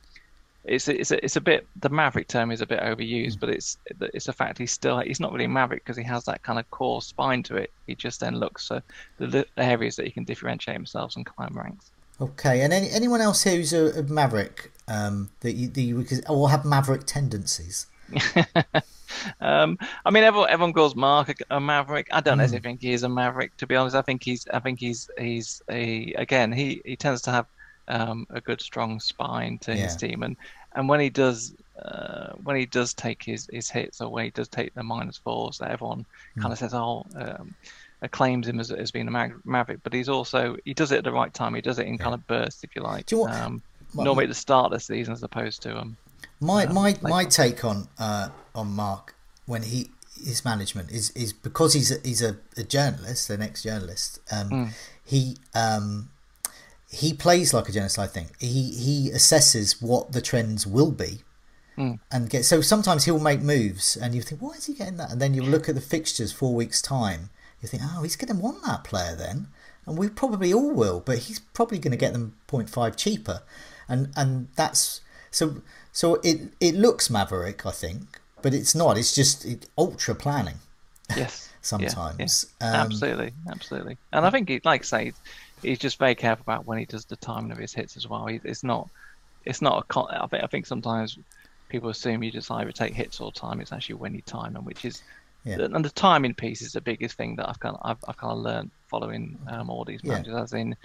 it's 0.65 0.89
it's 0.89 1.11
a, 1.11 1.23
it's 1.25 1.37
a 1.37 1.41
bit 1.41 1.67
the 1.77 1.91
maverick 1.91 2.29
term 2.29 2.51
is 2.51 2.61
a 2.61 2.67
bit 2.67 2.81
overused, 2.81 3.39
but 3.39 3.51
it's 3.51 3.77
it's 4.01 4.29
a 4.29 4.33
fact 4.33 4.59
he's 4.59 4.73
still 4.73 4.99
he's 5.01 5.21
not 5.21 5.33
really 5.33 5.47
maverick 5.47 5.85
because 5.85 5.97
he 5.97 6.03
has 6.05 6.25
that 6.25 6.43
kind 6.43 6.59
of 6.59 6.71
core 6.71 7.03
spine 7.03 7.43
to 7.45 7.57
it. 7.57 7.71
He 7.87 7.95
just 7.95 8.21
then 8.21 8.37
looks 8.37 8.69
for 8.69 8.83
the, 9.19 9.47
areas 9.57 9.97
that 9.97 10.07
he 10.07 10.13
can 10.13 10.25
differentiate 10.25 10.77
himself 10.77 11.17
and 11.17 11.27
climb 11.27 11.57
ranks. 11.57 11.91
Okay, 12.21 12.63
and 12.63 12.73
any, 12.73 12.91
anyone 12.91 13.21
else 13.21 13.43
who's 13.43 13.73
a, 13.73 13.99
a 13.99 14.03
maverick 14.05 14.73
um, 14.89 15.31
that 15.41 15.53
you, 15.53 15.69
that 15.69 15.83
you 15.83 16.07
or 16.29 16.49
have 16.49 16.65
maverick 16.65 17.05
tendencies? 17.05 17.87
um, 19.41 19.79
I 20.05 20.11
mean, 20.11 20.25
everyone 20.25 20.49
everyone 20.49 20.73
calls 20.73 20.95
Mark 20.95 21.29
a, 21.29 21.57
a 21.57 21.61
maverick. 21.61 22.09
I 22.13 22.21
don't 22.21 22.37
mm. 22.37 22.39
necessarily 22.39 22.63
think 22.63 22.83
he 22.83 22.93
is 22.93 23.03
a 23.03 23.09
maverick. 23.09 23.57
To 23.59 23.67
be 23.67 23.77
honest, 23.77 23.97
I 23.97 24.03
think 24.03 24.23
he's 24.23 24.47
I 24.49 24.61
think 24.61 24.79
he's 24.79 25.11
he's 25.19 25.63
a 25.69 26.13
again 26.15 26.53
he 26.53 26.81
he 26.85 26.97
tends 26.97 27.21
to 27.23 27.31
have 27.33 27.47
um, 27.89 28.27
a 28.31 28.41
good 28.41 28.61
strong 28.61 29.01
spine 29.01 29.59
to 29.59 29.75
yeah. 29.75 29.85
his 29.85 29.97
team, 29.97 30.23
and 30.23 30.37
and 30.75 30.89
when 30.89 31.01
he 31.01 31.11
does 31.11 31.55
uh, 31.83 32.33
when 32.45 32.57
he 32.57 32.67
does 32.67 32.95
take 32.95 33.23
his, 33.23 33.49
his 33.53 33.69
hits 33.69 34.01
or 34.01 34.09
when 34.09 34.25
he 34.25 34.31
does 34.31 34.49
take 34.49 34.73
the 34.75 34.83
minus 34.83 35.17
fours, 35.17 35.59
that 35.59 35.71
everyone 35.71 36.07
mm. 36.37 36.43
kind 36.43 36.53
of 36.53 36.59
says, 36.59 36.73
oh, 36.73 37.05
um, 37.17 37.55
acclaims 38.03 38.47
him 38.47 38.61
as, 38.61 38.71
as 38.71 38.91
being 38.91 39.09
a 39.09 39.33
maverick. 39.45 39.81
But 39.83 39.93
he's 39.93 40.09
also 40.09 40.57
he 40.65 40.75
does 40.75 40.93
it 40.93 40.99
at 40.99 41.05
the 41.05 41.13
right 41.13 41.33
time. 41.33 41.55
He 41.55 41.61
does 41.61 41.79
it 41.79 41.87
in 41.87 41.95
yeah. 41.95 42.03
kind 42.03 42.15
of 42.15 42.27
bursts, 42.27 42.63
if 42.63 42.77
you 42.77 42.83
like. 42.83 43.11
You 43.11 43.25
um, 43.25 43.63
normally 43.95 44.25
at 44.25 44.29
the 44.29 44.35
start 44.35 44.67
of 44.67 44.73
the 44.73 44.81
season 44.81 45.13
as 45.13 45.23
opposed 45.23 45.63
to 45.63 45.79
um. 45.79 45.97
My 46.41 46.67
um, 46.67 46.75
my 46.75 46.97
my 47.03 47.25
take 47.25 47.65
on 47.65 47.89
uh, 47.99 48.29
on 48.55 48.69
Mark 48.69 49.15
when 49.47 49.63
he 49.63 49.91
his 50.25 50.45
management 50.45 50.91
is 50.91 51.11
is 51.11 51.33
because 51.33 51.75
he's 51.75 51.91
a, 51.91 51.97
he's 52.05 52.23
a, 52.23 52.37
a 52.57 52.63
journalist, 52.63 53.31
an 53.31 53.43
ex 53.43 53.63
journalist. 53.63 54.21
Um, 54.31 54.51
mm. 54.51 54.69
He 55.05 55.37
um 55.55 56.11
he 56.95 57.13
plays 57.13 57.53
like 57.53 57.69
a 57.69 57.73
genocide 57.73 58.09
I 58.09 58.13
think 58.13 58.41
he 58.41 58.71
he 58.71 59.11
assesses 59.11 59.83
what 59.83 60.13
the 60.13 60.21
trends 60.21 60.67
will 60.67 60.93
be, 60.93 61.23
mm. 61.77 61.99
and 62.11 62.31
get 62.31 62.45
so 62.45 62.61
sometimes 62.61 63.05
he'll 63.05 63.19
make 63.19 63.41
moves, 63.41 63.97
and 63.97 64.15
you 64.15 64.23
think, 64.23 64.41
why 64.41 64.53
is 64.53 64.67
he 64.67 64.75
getting 64.75 64.97
that? 64.99 65.11
And 65.11 65.21
then 65.21 65.35
you 65.35 65.43
look 65.43 65.69
at 65.69 65.75
the 65.75 65.81
fixtures 65.81 66.33
four 66.33 66.55
weeks 66.55 66.81
time, 66.81 67.31
you 67.61 67.69
think, 67.69 67.83
oh, 67.85 68.03
he's 68.03 68.17
going 68.17 68.35
to 68.35 68.43
want 68.43 68.65
that 68.65 68.85
player 68.85 69.15
then, 69.17 69.49
and 69.87 69.99
we 69.99 70.09
probably 70.09 70.53
all 70.53 70.71
will, 70.73 71.01
but 71.01 71.19
he's 71.19 71.41
probably 71.41 71.79
going 71.79 71.93
to 71.93 71.97
get 71.97 72.13
them 72.13 72.37
0.5 72.49 72.97
cheaper, 72.97 73.43
and 73.89 74.11
and 74.17 74.49
that's 74.57 75.01
so 75.31 75.63
so 75.93 76.17
it 76.23 76.53
it 76.61 76.75
looks 76.75 77.11
maverick, 77.11 77.67
I 77.67 77.73
think, 77.73 78.21
but 78.43 78.55
it's 78.55 78.75
not. 78.75 78.97
It's 78.97 79.15
just 79.15 79.47
ultra 79.77 80.15
planning. 80.15 80.59
Yes. 81.17 81.51
sometimes. 81.61 82.47
Yeah, 82.61 82.73
yeah. 82.73 82.81
Um, 82.81 82.87
absolutely, 82.87 83.33
absolutely. 83.51 83.97
And 84.13 84.27
I 84.27 84.31
think, 84.31 84.49
he, 84.49 84.61
like 84.65 84.83
I 84.83 84.85
say, 84.85 85.13
he's 85.63 85.79
just 85.79 85.99
very 85.99 86.15
careful 86.15 86.43
about 86.43 86.67
when 86.67 86.79
he 86.79 86.85
does 86.85 87.05
the 87.05 87.17
timing 87.17 87.53
of 87.53 87.59
his 87.59 87.73
hits 87.73 87.97
as 87.97 88.09
well. 88.09 88.27
He, 88.27 88.41
it's 88.45 88.65
not, 88.65 88.89
it's 89.45 89.63
not 89.63 89.83
a. 89.83 89.87
Con- 89.87 90.11
I 90.11 90.27
think 90.27 90.45
I 90.45 90.47
think 90.47 90.67
sometimes 90.67 91.19
people 91.69 91.91
assume 91.91 92.23
you 92.23 92.31
just 92.31 92.51
either 92.51 92.73
take 92.73 92.95
hits 92.95 93.21
or 93.21 93.33
time. 93.33 93.61
It's 93.61 93.73
actually 93.73 93.97
when 93.97 94.15
you 94.15 94.23
time 94.23 94.55
them, 94.55 94.65
which 94.65 94.85
is, 94.85 95.03
yeah. 95.45 95.61
and 95.61 95.85
the 95.85 95.91
timing 95.91 96.35
piece 96.35 96.63
is 96.63 96.73
the 96.73 96.81
biggest 96.81 97.17
thing 97.17 97.37
that 97.37 97.49
I've 97.49 97.61
kind 97.61 97.77
of 97.77 97.81
I've, 97.85 97.99
I've 98.09 98.17
kind 98.17 98.33
of 98.33 98.39
learned 98.39 98.71
following 98.89 99.39
um, 99.49 99.71
all 99.71 99.85
these 99.85 100.05
matches. 100.05 100.33
Yeah. 100.33 100.43
As 100.43 100.53
in, 100.53 100.77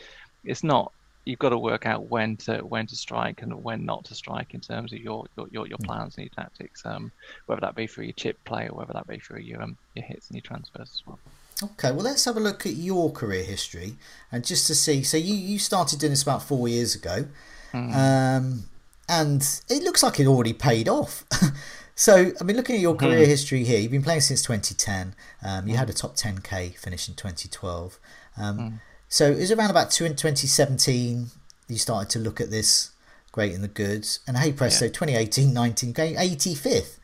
it's 0.44 0.64
not 0.64 0.92
you've 1.26 1.40
got 1.40 1.50
to 1.50 1.58
work 1.58 1.86
out 1.86 2.10
when 2.10 2.38
to 2.38 2.58
when 2.60 2.88
to 2.88 2.96
strike 2.96 3.42
and 3.42 3.64
when 3.64 3.86
not 3.86 4.06
to 4.06 4.16
strike 4.16 4.54
in 4.54 4.60
terms 4.62 4.92
of 4.94 5.00
your 5.00 5.26
your, 5.52 5.68
your, 5.68 5.78
mm. 5.78 5.86
plans 5.86 6.18
and 6.18 6.26
your 6.26 6.44
tactics. 6.44 6.86
Um, 6.86 7.12
whether 7.46 7.62
that 7.62 7.76
be 7.76 7.88
for 7.88 8.04
your 8.04 8.14
chip 8.14 8.44
play 8.46 8.68
or 8.68 8.78
whether 8.78 8.94
that 8.94 9.08
be 9.08 9.20
for 9.20 9.40
your 9.40 9.62
um, 9.62 9.78
your 9.96 10.06
hits 10.06 10.28
and 10.30 10.36
your 10.36 10.42
transfers 10.42 10.90
as 10.94 11.04
well. 11.06 11.20
Okay, 11.62 11.92
well, 11.92 12.04
let's 12.04 12.26
have 12.26 12.38
a 12.38 12.40
look 12.40 12.66
at 12.66 12.74
your 12.74 13.12
career 13.12 13.44
history 13.44 13.96
and 14.32 14.46
just 14.46 14.68
to 14.68 14.76
see. 14.76 15.04
So, 15.04 15.18
you, 15.18 15.34
you 15.34 15.60
started 15.60 16.00
doing 16.00 16.12
this 16.12 16.24
about 16.24 16.42
four 16.42 16.68
years 16.68 16.96
ago, 16.96 17.26
mm. 17.74 17.94
um, 17.94 18.64
and 19.10 19.62
it 19.70 19.84
looks 19.84 20.02
like 20.02 20.20
it 20.20 20.28
already 20.28 20.54
paid 20.54 20.88
off. 20.88 21.26
so, 21.96 22.32
I 22.40 22.44
mean, 22.44 22.56
looking 22.56 22.76
at 22.76 22.82
your 22.82 22.94
hmm. 22.94 23.00
career 23.00 23.26
mm. 23.26 23.28
history 23.28 23.64
here, 23.66 23.80
you've 23.80 23.92
been 23.92 24.04
playing 24.04 24.22
since 24.22 24.42
2010. 24.42 25.16
Um, 25.44 25.68
you 25.68 25.74
mm. 25.74 25.78
had 25.78 25.90
a 25.90 25.94
top 25.94 26.16
10k 26.16 26.78
finish 26.78 27.10
in 27.10 27.16
2012. 27.16 28.00
Um, 28.38 28.58
hmm. 28.58 28.76
so, 29.10 29.30
it 29.32 29.40
was 29.40 29.52
around 29.52 29.72
about 29.72 29.92
two 29.92 30.06
in 30.06 30.16
2017 30.16 31.32
you 31.70 31.78
started 31.78 32.10
to 32.10 32.20
look 32.20 32.42
at 32.42 32.50
this 32.50 32.92
great 33.32 33.54
in 33.54 33.62
the 33.62 33.68
goods. 33.68 34.20
And 34.28 34.36
hey, 34.38 34.52
presto, 34.52 34.86
yeah. 34.86 34.92
2018 34.92 35.54
19 35.54 35.94
game 35.94 36.16
85th. 36.16 36.98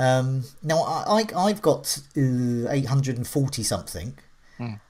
Um, 0.00 0.44
now 0.62 0.82
I, 0.82 1.26
I 1.36 1.48
have 1.48 1.60
got 1.60 1.98
uh, 2.16 2.70
840 2.70 3.62
something, 3.62 4.14
mm. 4.58 4.80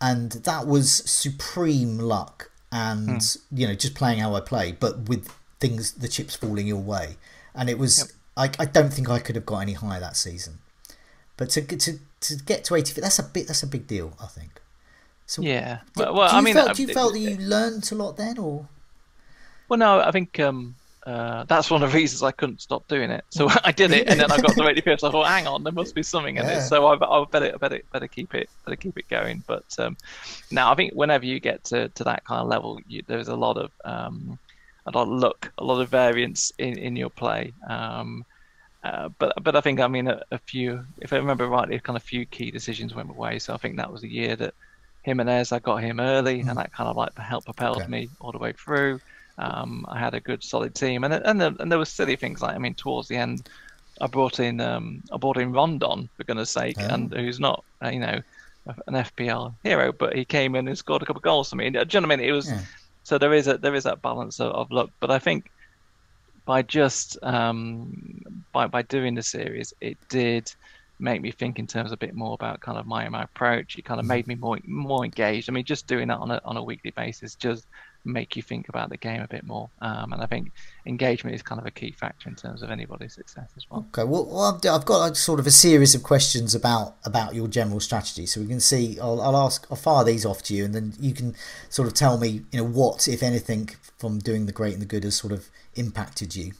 and 0.00 0.30
that 0.30 0.68
was 0.68 0.92
supreme 1.10 1.98
luck 1.98 2.48
and 2.70 3.08
mm. 3.08 3.38
you 3.50 3.66
know 3.66 3.74
just 3.74 3.96
playing 3.96 4.20
how 4.20 4.36
I 4.36 4.40
play, 4.40 4.70
but 4.70 5.08
with 5.08 5.28
things 5.58 5.90
the 5.94 6.06
chips 6.06 6.36
falling 6.36 6.68
your 6.68 6.80
way, 6.80 7.16
and 7.56 7.68
it 7.68 7.76
was 7.76 8.12
yep. 8.36 8.52
I, 8.58 8.62
I 8.62 8.66
don't 8.66 8.92
think 8.92 9.10
I 9.10 9.18
could 9.18 9.34
have 9.34 9.44
got 9.44 9.58
any 9.58 9.72
higher 9.72 9.98
that 9.98 10.16
season, 10.16 10.60
but 11.36 11.50
to 11.50 11.62
to 11.62 11.98
to 12.20 12.36
get 12.36 12.62
to 12.66 12.76
80 12.76 13.00
that's 13.00 13.18
a 13.18 13.24
bit 13.24 13.48
that's 13.48 13.64
a 13.64 13.66
big 13.66 13.88
deal 13.88 14.16
I 14.22 14.26
think. 14.26 14.60
So 15.26 15.42
yeah, 15.42 15.80
well, 15.96 16.14
well 16.14 16.32
I 16.32 16.40
mean, 16.40 16.54
felt, 16.54 16.76
do 16.76 16.82
you 16.82 16.94
felt 16.94 17.14
that 17.14 17.18
you 17.18 17.36
learned 17.36 17.90
a 17.90 17.96
lot 17.96 18.16
then, 18.16 18.38
or? 18.38 18.68
Well, 19.68 19.78
no, 19.78 19.98
I 19.98 20.12
think 20.12 20.38
um, 20.38 20.76
uh, 21.06 21.44
that's 21.48 21.70
one 21.70 21.82
of 21.82 21.90
the 21.90 21.96
reasons 21.96 22.22
I 22.22 22.30
couldn't 22.32 22.60
stop 22.60 22.86
doing 22.88 23.10
it. 23.10 23.24
So 23.30 23.48
I 23.64 23.72
did 23.72 23.92
it, 23.92 24.06
and 24.08 24.20
then 24.20 24.30
I 24.32 24.38
got 24.38 24.56
the 24.56 24.62
85th. 24.64 25.00
So 25.00 25.08
I 25.08 25.12
thought, 25.12 25.28
hang 25.28 25.46
on, 25.46 25.64
there 25.64 25.72
must 25.72 25.94
be 25.94 26.02
something 26.02 26.36
in 26.36 26.46
Yeah. 26.46 26.46
this. 26.46 26.66
So 26.68 26.86
I, 26.86 26.94
I 27.04 27.24
better, 27.30 27.58
better, 27.58 27.80
better 27.92 28.08
keep 28.08 28.34
it, 28.34 28.50
better 28.64 28.76
keep 28.76 28.98
it 28.98 29.08
going. 29.08 29.44
But 29.46 29.64
um, 29.78 29.96
now 30.50 30.72
I 30.72 30.76
think 30.76 30.94
whenever 30.94 31.26
you 31.26 31.40
get 31.40 31.64
to, 31.64 31.88
to 31.90 32.04
that 32.04 32.24
kind 32.24 32.40
of 32.42 32.48
level, 32.48 32.80
you, 32.86 33.02
there's 33.08 33.28
a 33.28 33.36
lot 33.36 33.58
of 33.58 33.70
um, 33.84 34.38
a 34.86 34.90
lot 34.92 35.04
of 35.08 35.08
luck, 35.20 35.52
a 35.58 35.64
lot 35.64 35.80
of 35.80 35.90
variance 35.90 36.52
in, 36.58 36.78
in 36.78 36.96
your 36.96 37.10
play. 37.10 37.54
Um, 37.68 38.24
uh, 38.84 39.08
but 39.18 39.32
but 39.42 39.56
I 39.56 39.60
think 39.60 39.80
I 39.80 39.88
mean 39.88 40.08
a, 40.08 40.20
a 40.32 40.38
few, 40.38 40.84
if 40.98 41.12
I 41.12 41.16
remember 41.16 41.48
rightly, 41.48 41.78
kind 41.80 41.96
of 41.96 42.02
few 42.02 42.26
key 42.26 42.50
decisions 42.50 42.94
went 42.94 43.10
away. 43.10 43.38
So 43.38 43.54
I 43.54 43.56
think 43.58 43.76
that 43.76 43.92
was 43.92 44.02
the 44.02 44.10
year 44.10 44.36
that 44.36 44.54
Jimenez, 45.02 45.52
I 45.52 45.60
got 45.60 45.82
him 45.82 46.00
early, 46.00 46.44
and 46.48 46.58
that 46.58 46.72
kind 46.72 46.88
of 46.90 46.96
like 46.96 47.16
helped 47.18 47.46
propelled 47.46 47.84
Okay. 47.84 47.88
me 47.88 48.10
all 48.20 48.32
the 48.32 48.38
way 48.38 48.52
through. 48.52 49.00
Um, 49.38 49.84
I 49.88 49.98
had 49.98 50.14
a 50.14 50.20
good 50.20 50.42
solid 50.42 50.74
team, 50.74 51.04
and 51.04 51.14
and 51.14 51.40
there, 51.40 51.52
and 51.58 51.70
there 51.70 51.78
was 51.78 51.88
silly 51.88 52.16
things 52.16 52.42
like 52.42 52.54
I 52.54 52.58
mean 52.58 52.74
towards 52.74 53.08
the 53.08 53.16
end, 53.16 53.48
I 54.00 54.06
brought 54.06 54.40
in 54.40 54.60
um, 54.60 55.02
I 55.12 55.16
brought 55.16 55.38
in 55.38 55.52
Rondon 55.52 56.08
for 56.16 56.24
goodness 56.24 56.50
sake, 56.50 56.76
Oh. 56.78 56.86
and 56.94 57.12
who's 57.12 57.40
not 57.40 57.64
uh, 57.84 57.88
you 57.88 58.00
know 58.00 58.20
an 58.86 58.94
FPL 58.94 59.56
hero, 59.64 59.92
but 59.92 60.14
he 60.14 60.24
came 60.24 60.54
in 60.54 60.68
and 60.68 60.78
scored 60.78 61.02
a 61.02 61.06
couple 61.06 61.18
of 61.18 61.24
goals 61.24 61.50
for 61.50 61.56
me. 61.56 61.66
Uh, 61.68 61.84
do 61.84 61.96
you 61.96 62.00
know 62.00 62.06
what 62.08 62.12
I 62.14 62.16
mean? 62.16 62.28
It 62.28 62.32
was 62.32 62.46
Yeah. 62.48 62.60
so 63.02 63.18
there 63.18 63.32
is 63.34 63.48
a 63.48 63.58
there 63.58 63.74
is 63.74 63.84
that 63.84 64.02
balance 64.02 64.38
of, 64.40 64.52
of 64.52 64.70
luck, 64.70 64.90
but 65.00 65.10
I 65.10 65.18
think 65.18 65.50
by 66.44 66.62
just 66.62 67.18
um, 67.22 67.92
by 68.52 68.66
by 68.66 68.82
doing 68.82 69.14
the 69.14 69.22
series, 69.22 69.72
it 69.80 69.98
did 70.08 70.50
make 70.98 71.20
me 71.20 71.32
think 71.32 71.58
in 71.58 71.66
terms 71.66 71.90
a 71.92 71.96
bit 71.96 72.14
more 72.14 72.34
about 72.34 72.60
kind 72.60 72.78
of 72.78 72.86
my 72.86 73.08
my 73.08 73.22
approach. 73.24 73.76
It 73.78 73.84
kind 73.84 74.00
of 74.00 74.06
made 74.06 74.26
me 74.26 74.34
more 74.34 74.58
more 74.66 75.04
engaged. 75.04 75.48
I 75.48 75.52
mean, 75.52 75.64
just 75.64 75.86
doing 75.86 76.08
that 76.08 76.18
on 76.18 76.30
a 76.30 76.40
on 76.44 76.56
a 76.56 76.62
weekly 76.62 76.92
basis 76.96 77.34
just 77.34 77.66
make 78.04 78.34
you 78.34 78.42
think 78.42 78.68
about 78.68 78.90
the 78.90 78.96
game 78.96 79.20
a 79.20 79.28
bit 79.28 79.44
more. 79.44 79.70
Um, 79.80 80.12
and 80.12 80.22
I 80.22 80.26
think 80.26 80.50
engagement 80.86 81.36
is 81.36 81.42
kind 81.42 81.60
of 81.60 81.66
a 81.66 81.70
key 81.70 81.92
factor 81.92 82.28
in 82.28 82.34
terms 82.34 82.62
of 82.62 82.70
anybody's 82.70 83.14
success 83.14 83.48
as 83.56 83.66
well. 83.70 83.86
Okay, 83.90 84.04
well, 84.04 84.40
I've, 84.40 84.56
I've 84.68 84.84
got 84.84 84.98
like, 84.98 85.16
sort 85.16 85.38
of 85.38 85.46
a 85.46 85.50
series 85.50 85.94
of 85.94 86.02
questions 86.02 86.54
about 86.54 86.96
about 87.04 87.34
your 87.34 87.48
general 87.48 87.80
strategy, 87.80 88.26
so 88.26 88.40
we 88.40 88.48
can 88.48 88.60
see. 88.60 88.98
I'll, 89.00 89.20
I'll 89.20 89.36
ask, 89.36 89.66
I'll 89.70 89.76
fire 89.76 90.04
these 90.04 90.26
off 90.26 90.42
to 90.44 90.54
you, 90.54 90.64
and 90.64 90.74
then 90.74 90.94
you 90.98 91.14
can 91.14 91.34
sort 91.68 91.86
of 91.88 91.94
tell 91.94 92.18
me, 92.18 92.42
you 92.50 92.58
know, 92.58 92.64
what, 92.64 93.06
if 93.06 93.22
anything, 93.22 93.70
from 93.98 94.18
doing 94.18 94.46
the 94.46 94.52
great 94.52 94.72
and 94.72 94.82
the 94.82 94.86
good 94.86 95.04
has 95.04 95.14
sort 95.16 95.32
of 95.32 95.48
impacted 95.74 96.34
you, 96.34 96.52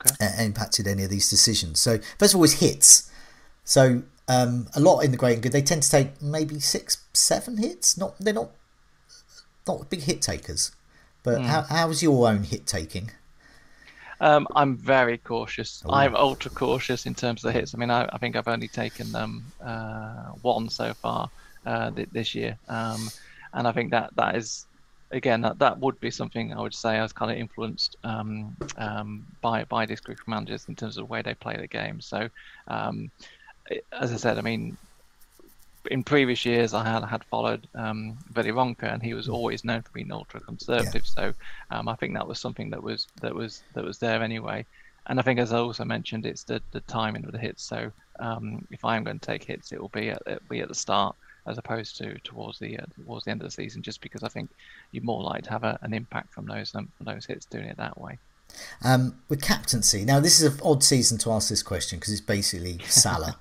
Okay. 0.00 0.14
uh, 0.24 0.42
impacted 0.42 0.86
any 0.86 1.02
of 1.02 1.10
these 1.10 1.28
decisions. 1.28 1.80
So 1.80 1.98
first 2.18 2.34
of 2.34 2.38
all, 2.38 2.44
is 2.44 2.60
hits. 2.60 3.10
So 3.64 4.02
um, 4.28 4.68
a 4.74 4.80
lot 4.80 5.00
in 5.00 5.10
the 5.10 5.16
great 5.16 5.34
and 5.34 5.42
good, 5.42 5.52
they 5.52 5.62
tend 5.62 5.82
to 5.82 5.90
take 5.90 6.22
maybe 6.22 6.60
six, 6.60 6.98
seven 7.12 7.56
hits. 7.56 7.98
Not 7.98 8.14
they're 8.20 8.32
not 8.32 8.50
not 9.68 9.90
big 9.90 10.02
hit 10.02 10.22
takers. 10.22 10.72
But 11.22 11.42
how 11.42 11.62
how's 11.62 12.02
your 12.02 12.28
own 12.28 12.44
hit 12.44 12.66
taking? 12.66 13.10
Um, 14.20 14.48
I'm 14.56 14.76
very 14.76 15.18
cautious. 15.18 15.82
Oh. 15.86 15.92
I'm 15.92 16.16
ultra 16.16 16.50
cautious 16.50 17.06
in 17.06 17.14
terms 17.14 17.44
of 17.44 17.52
the 17.52 17.58
hits. 17.58 17.74
I 17.74 17.78
mean, 17.78 17.90
I, 17.90 18.08
I 18.12 18.18
think 18.18 18.34
I've 18.34 18.48
only 18.48 18.68
taken 18.68 19.14
um, 19.14 19.44
uh, 19.62 20.30
one 20.42 20.68
so 20.68 20.92
far 20.94 21.30
uh, 21.66 21.90
th- 21.90 22.08
this 22.10 22.34
year, 22.34 22.58
um, 22.68 23.10
and 23.52 23.68
I 23.68 23.72
think 23.72 23.90
that 23.92 24.14
that 24.16 24.34
is 24.36 24.66
again 25.10 25.40
that, 25.42 25.58
that 25.58 25.78
would 25.78 25.98
be 26.00 26.10
something 26.10 26.52
I 26.52 26.60
would 26.60 26.74
say 26.74 26.98
I 26.98 27.02
was 27.02 27.12
kind 27.12 27.30
of 27.30 27.38
influenced 27.38 27.96
um, 28.04 28.56
um, 28.76 29.24
by 29.40 29.64
by 29.64 29.86
this 29.86 30.00
group 30.00 30.20
of 30.20 30.28
managers 30.28 30.66
in 30.68 30.74
terms 30.74 30.96
of 30.96 31.02
the 31.02 31.12
way 31.12 31.22
they 31.22 31.34
play 31.34 31.56
the 31.56 31.68
game. 31.68 32.00
So, 32.00 32.28
um, 32.66 33.10
as 33.92 34.12
I 34.12 34.16
said, 34.16 34.38
I 34.38 34.40
mean, 34.40 34.76
in 35.86 36.02
previous 36.02 36.44
years 36.44 36.74
I 36.74 36.84
had 36.84 37.04
had 37.04 37.24
followed 37.24 37.66
um, 37.74 38.18
Ville 38.32 38.52
Ronka, 38.52 38.92
and 38.92 39.02
he 39.02 39.14
was 39.14 39.28
always 39.28 39.64
known 39.64 39.82
for 39.82 39.90
being 39.92 40.12
ultra 40.12 40.40
conservative. 40.40 41.06
So 41.06 41.32
um, 41.70 41.88
I 41.88 41.94
think 41.96 42.14
that 42.14 42.26
was 42.26 42.40
something 42.40 42.70
that 42.70 42.82
was 42.82 43.06
that 43.20 43.34
was 43.34 43.62
that 43.74 43.84
was 43.84 43.98
there 43.98 44.22
anyway. 44.22 44.66
And 45.06 45.18
I 45.18 45.22
think, 45.22 45.40
as 45.40 45.52
I 45.52 45.58
also 45.58 45.84
mentioned, 45.84 46.26
it's 46.26 46.44
the, 46.44 46.60
the 46.72 46.80
timing 46.80 47.24
of 47.24 47.32
the 47.32 47.38
hits. 47.38 47.62
So 47.62 47.90
um, 48.18 48.66
if 48.70 48.84
I'm 48.84 49.04
going 49.04 49.18
to 49.18 49.26
take 49.26 49.42
hits, 49.42 49.72
it 49.72 49.80
will 49.80 49.88
be 49.88 50.10
at 50.10 50.22
it 50.26 50.42
will 50.42 50.56
be 50.56 50.60
at 50.60 50.68
the 50.68 50.74
start 50.74 51.16
as 51.46 51.56
opposed 51.56 51.96
to 51.96 52.18
towards 52.20 52.58
the 52.58 52.78
uh, 52.78 52.84
towards 53.02 53.24
the 53.24 53.30
end 53.30 53.40
of 53.40 53.46
the 53.46 53.50
season, 53.50 53.82
just 53.82 54.00
because 54.00 54.22
I 54.22 54.28
think 54.28 54.50
you're 54.92 55.04
more 55.04 55.22
likely 55.22 55.42
to 55.42 55.50
have 55.50 55.64
a, 55.64 55.78
an 55.82 55.94
impact 55.94 56.32
from 56.34 56.46
those 56.46 56.74
um, 56.74 56.88
from 56.96 57.06
those 57.06 57.24
hits 57.24 57.46
doing 57.46 57.64
it 57.64 57.78
that 57.78 57.98
way. 57.98 58.18
Um, 58.84 59.16
with 59.28 59.40
captaincy, 59.42 60.04
now 60.04 60.20
this 60.20 60.40
is 60.40 60.52
an 60.54 60.60
odd 60.64 60.82
season 60.82 61.18
to 61.18 61.32
ask 61.32 61.48
this 61.48 61.62
question 61.62 61.98
because 61.98 62.12
it's 62.12 62.20
basically 62.20 62.78
Salah, 62.88 63.36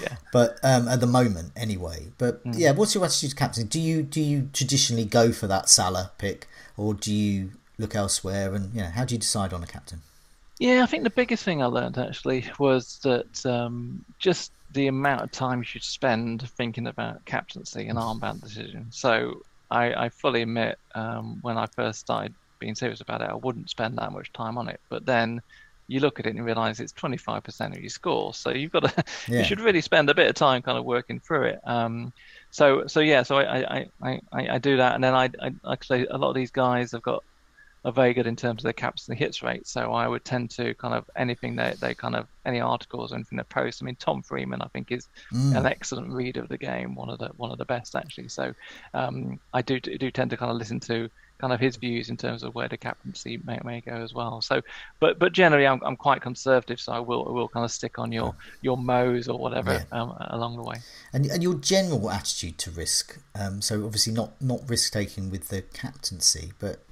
Yeah. 0.00 0.16
but 0.32 0.58
um, 0.62 0.88
at 0.88 1.00
the 1.00 1.06
moment 1.06 1.52
anyway. 1.56 2.08
But 2.18 2.44
Mm. 2.44 2.58
yeah, 2.58 2.72
what's 2.72 2.94
your 2.94 3.04
attitude 3.04 3.30
to 3.30 3.36
captaincy? 3.36 3.68
Do 3.68 3.80
you 3.80 4.02
do 4.02 4.20
you 4.20 4.48
traditionally 4.52 5.04
go 5.04 5.32
for 5.32 5.46
that 5.46 5.68
Salah 5.68 6.10
pick, 6.18 6.46
or 6.76 6.94
do 6.94 7.12
you 7.12 7.52
look 7.78 7.94
elsewhere? 7.94 8.54
And 8.54 8.74
you 8.74 8.82
know, 8.82 8.88
how 8.90 9.04
do 9.04 9.14
you 9.14 9.18
decide 9.20 9.52
on 9.52 9.62
a 9.62 9.66
captain? 9.66 10.02
Yeah, 10.58 10.82
I 10.82 10.86
think 10.86 11.02
the 11.04 11.10
biggest 11.10 11.44
thing 11.44 11.62
I 11.62 11.66
learned 11.66 11.98
actually 11.98 12.50
was 12.58 12.98
that 13.02 13.44
um, 13.44 14.04
just 14.18 14.52
the 14.72 14.86
amount 14.88 15.22
of 15.22 15.30
time 15.30 15.58
you 15.58 15.64
should 15.64 15.84
spend 15.84 16.48
thinking 16.50 16.86
about 16.86 17.24
captaincy 17.24 17.86
and 17.88 17.98
armband 17.98 18.40
decision. 18.42 18.86
So 18.90 19.42
I, 19.70 19.92
I 20.04 20.08
fully 20.08 20.42
admit 20.42 20.78
um, 20.94 21.38
when 21.42 21.58
I 21.58 21.66
first 21.66 22.00
started 22.00 22.34
being 22.58 22.74
serious 22.74 23.00
about 23.00 23.22
it, 23.22 23.28
I 23.30 23.34
wouldn't 23.34 23.70
spend 23.70 23.98
that 23.98 24.12
much 24.12 24.32
time 24.32 24.58
on 24.58 24.68
it. 24.68 24.80
But 24.88 25.06
then 25.06 25.42
you 25.88 26.00
look 26.00 26.18
at 26.18 26.26
it 26.26 26.34
and 26.34 26.44
realize 26.44 26.80
it's 26.80 26.92
25% 26.92 27.74
of 27.74 27.80
your 27.80 27.88
score. 27.88 28.34
So 28.34 28.50
you've 28.50 28.72
got 28.72 28.84
to, 28.84 29.04
Yeah. 29.28 29.38
you 29.38 29.44
should 29.44 29.60
really 29.60 29.80
spend 29.80 30.10
a 30.10 30.14
bit 30.14 30.28
of 30.28 30.34
time 30.34 30.62
kind 30.62 30.78
of 30.78 30.84
working 30.84 31.20
through 31.20 31.44
it. 31.44 31.60
Um, 31.64 32.12
so, 32.50 32.86
so 32.86 33.00
yeah, 33.00 33.22
so 33.22 33.36
I, 33.36 33.78
I, 33.78 33.86
I, 34.02 34.20
I, 34.32 34.58
do 34.58 34.78
that. 34.78 34.94
And 34.94 35.04
then 35.04 35.14
I, 35.14 35.30
I, 35.40 35.54
like 35.62 35.84
I 35.84 35.84
say, 35.84 36.06
a 36.06 36.16
lot 36.16 36.30
of 36.30 36.34
these 36.34 36.50
guys 36.50 36.92
have 36.92 37.02
got 37.02 37.22
are 37.86 37.92
very 37.92 38.12
good 38.12 38.26
in 38.26 38.34
terms 38.34 38.60
of 38.60 38.64
their 38.64 38.72
captaincy 38.72 39.14
hits 39.14 39.44
rate. 39.44 39.66
So 39.66 39.92
I 39.92 40.08
would 40.08 40.24
tend 40.24 40.50
to 40.50 40.74
kind 40.74 40.92
of 40.92 41.04
anything 41.16 41.54
that 41.56 41.78
they 41.78 41.94
kind 41.94 42.16
of 42.16 42.26
any 42.44 42.60
articles 42.60 43.12
or 43.12 43.14
anything 43.14 43.38
they 43.38 43.44
post. 43.44 43.80
I 43.80 43.84
mean, 43.86 43.96
Tom 43.96 44.22
Freeman 44.22 44.60
I 44.60 44.66
think 44.68 44.90
is 44.90 45.08
Mm. 45.32 45.56
an 45.56 45.66
excellent 45.66 46.10
reader 46.12 46.40
of 46.42 46.48
the 46.48 46.58
game, 46.58 46.94
one 46.96 47.08
of 47.08 47.18
the 47.18 47.28
one 47.36 47.52
of 47.52 47.58
the 47.58 47.64
best 47.64 47.94
actually. 47.94 48.28
So 48.28 48.52
um, 48.92 49.38
I 49.52 49.62
do 49.62 49.78
do 49.80 50.10
tend 50.10 50.30
to 50.30 50.36
kind 50.36 50.50
of 50.50 50.58
listen 50.58 50.80
to 50.80 51.08
kind 51.38 51.52
of 51.52 51.60
his 51.60 51.76
views 51.76 52.08
in 52.08 52.16
terms 52.16 52.42
of 52.42 52.54
where 52.54 52.68
the 52.68 52.78
captaincy 52.78 53.38
may, 53.44 53.58
may 53.62 53.80
go 53.80 53.92
as 53.92 54.12
well. 54.14 54.40
So, 54.42 54.62
but 55.00 55.18
but 55.18 55.32
generally 55.32 55.66
I'm, 55.66 55.80
I'm 55.84 55.96
quite 55.96 56.22
conservative, 56.22 56.80
so 56.80 56.92
I 56.92 56.98
will 56.98 57.26
I 57.28 57.32
will 57.32 57.48
kind 57.48 57.64
of 57.64 57.70
stick 57.70 57.98
on 57.98 58.10
your 58.10 58.34
your 58.62 58.76
mows 58.76 59.28
or 59.28 59.38
whatever 59.38 59.84
um, 59.92 60.16
along 60.30 60.56
the 60.56 60.62
way. 60.62 60.76
And, 61.12 61.26
and 61.26 61.42
your 61.42 61.54
general 61.54 62.10
attitude 62.10 62.58
to 62.58 62.70
risk. 62.70 63.18
Um, 63.34 63.62
so 63.62 63.84
obviously 63.84 64.12
not 64.12 64.40
not 64.40 64.68
risk 64.68 64.92
taking 64.92 65.30
with 65.30 65.48
the 65.48 65.62
captaincy, 65.62 66.52
but 66.58 66.82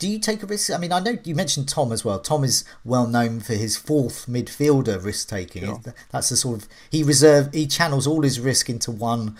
do 0.00 0.08
you 0.08 0.18
take 0.18 0.42
a 0.42 0.46
risk? 0.46 0.72
I 0.72 0.78
mean, 0.78 0.92
I 0.92 0.98
know 0.98 1.18
you 1.22 1.34
mentioned 1.34 1.68
Tom 1.68 1.92
as 1.92 2.04
well. 2.04 2.18
Tom 2.18 2.42
is 2.42 2.64
well 2.84 3.06
known 3.06 3.38
for 3.38 3.52
his 3.52 3.76
fourth 3.76 4.26
midfielder 4.26 5.04
risk 5.04 5.28
taking. 5.28 5.64
Sure. 5.66 5.80
That's 6.10 6.30
the 6.30 6.36
sort 6.36 6.62
of 6.62 6.68
he 6.90 7.04
reserve 7.04 7.52
he 7.52 7.66
channels 7.66 8.06
all 8.06 8.22
his 8.22 8.40
risk 8.40 8.68
into 8.68 8.90
one 8.90 9.36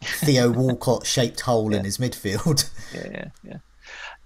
Theo 0.00 0.50
Walcott 0.56 1.06
shaped 1.06 1.40
hole 1.40 1.74
in 1.74 1.84
his 1.84 1.98
midfield. 1.98 2.68
yeah, 2.94 3.08
yeah, 3.12 3.24
yeah. 3.44 3.56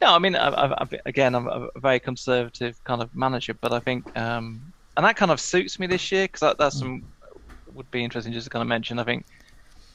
No, 0.00 0.14
I 0.14 0.18
mean, 0.18 0.36
I've, 0.36 0.54
I've, 0.54 0.72
I've- 0.78 0.98
again, 1.06 1.34
I'm 1.34 1.48
a 1.48 1.68
very 1.76 1.98
conservative 1.98 2.82
kind 2.84 3.02
of 3.02 3.14
manager, 3.14 3.54
but 3.54 3.72
I 3.72 3.80
think, 3.80 4.16
um, 4.16 4.60
and 4.96 5.04
that 5.04 5.16
kind 5.16 5.30
of 5.32 5.40
suits 5.40 5.78
me 5.80 5.86
this 5.88 6.12
year 6.12 6.24
because 6.24 6.40
that, 6.40 6.58
that's 6.58 6.78
some 6.78 7.02
would 7.74 7.90
be 7.90 8.04
interesting 8.04 8.32
just 8.32 8.44
to 8.44 8.50
kind 8.50 8.62
of 8.62 8.68
mention. 8.68 9.00
I 9.00 9.04
think 9.04 9.26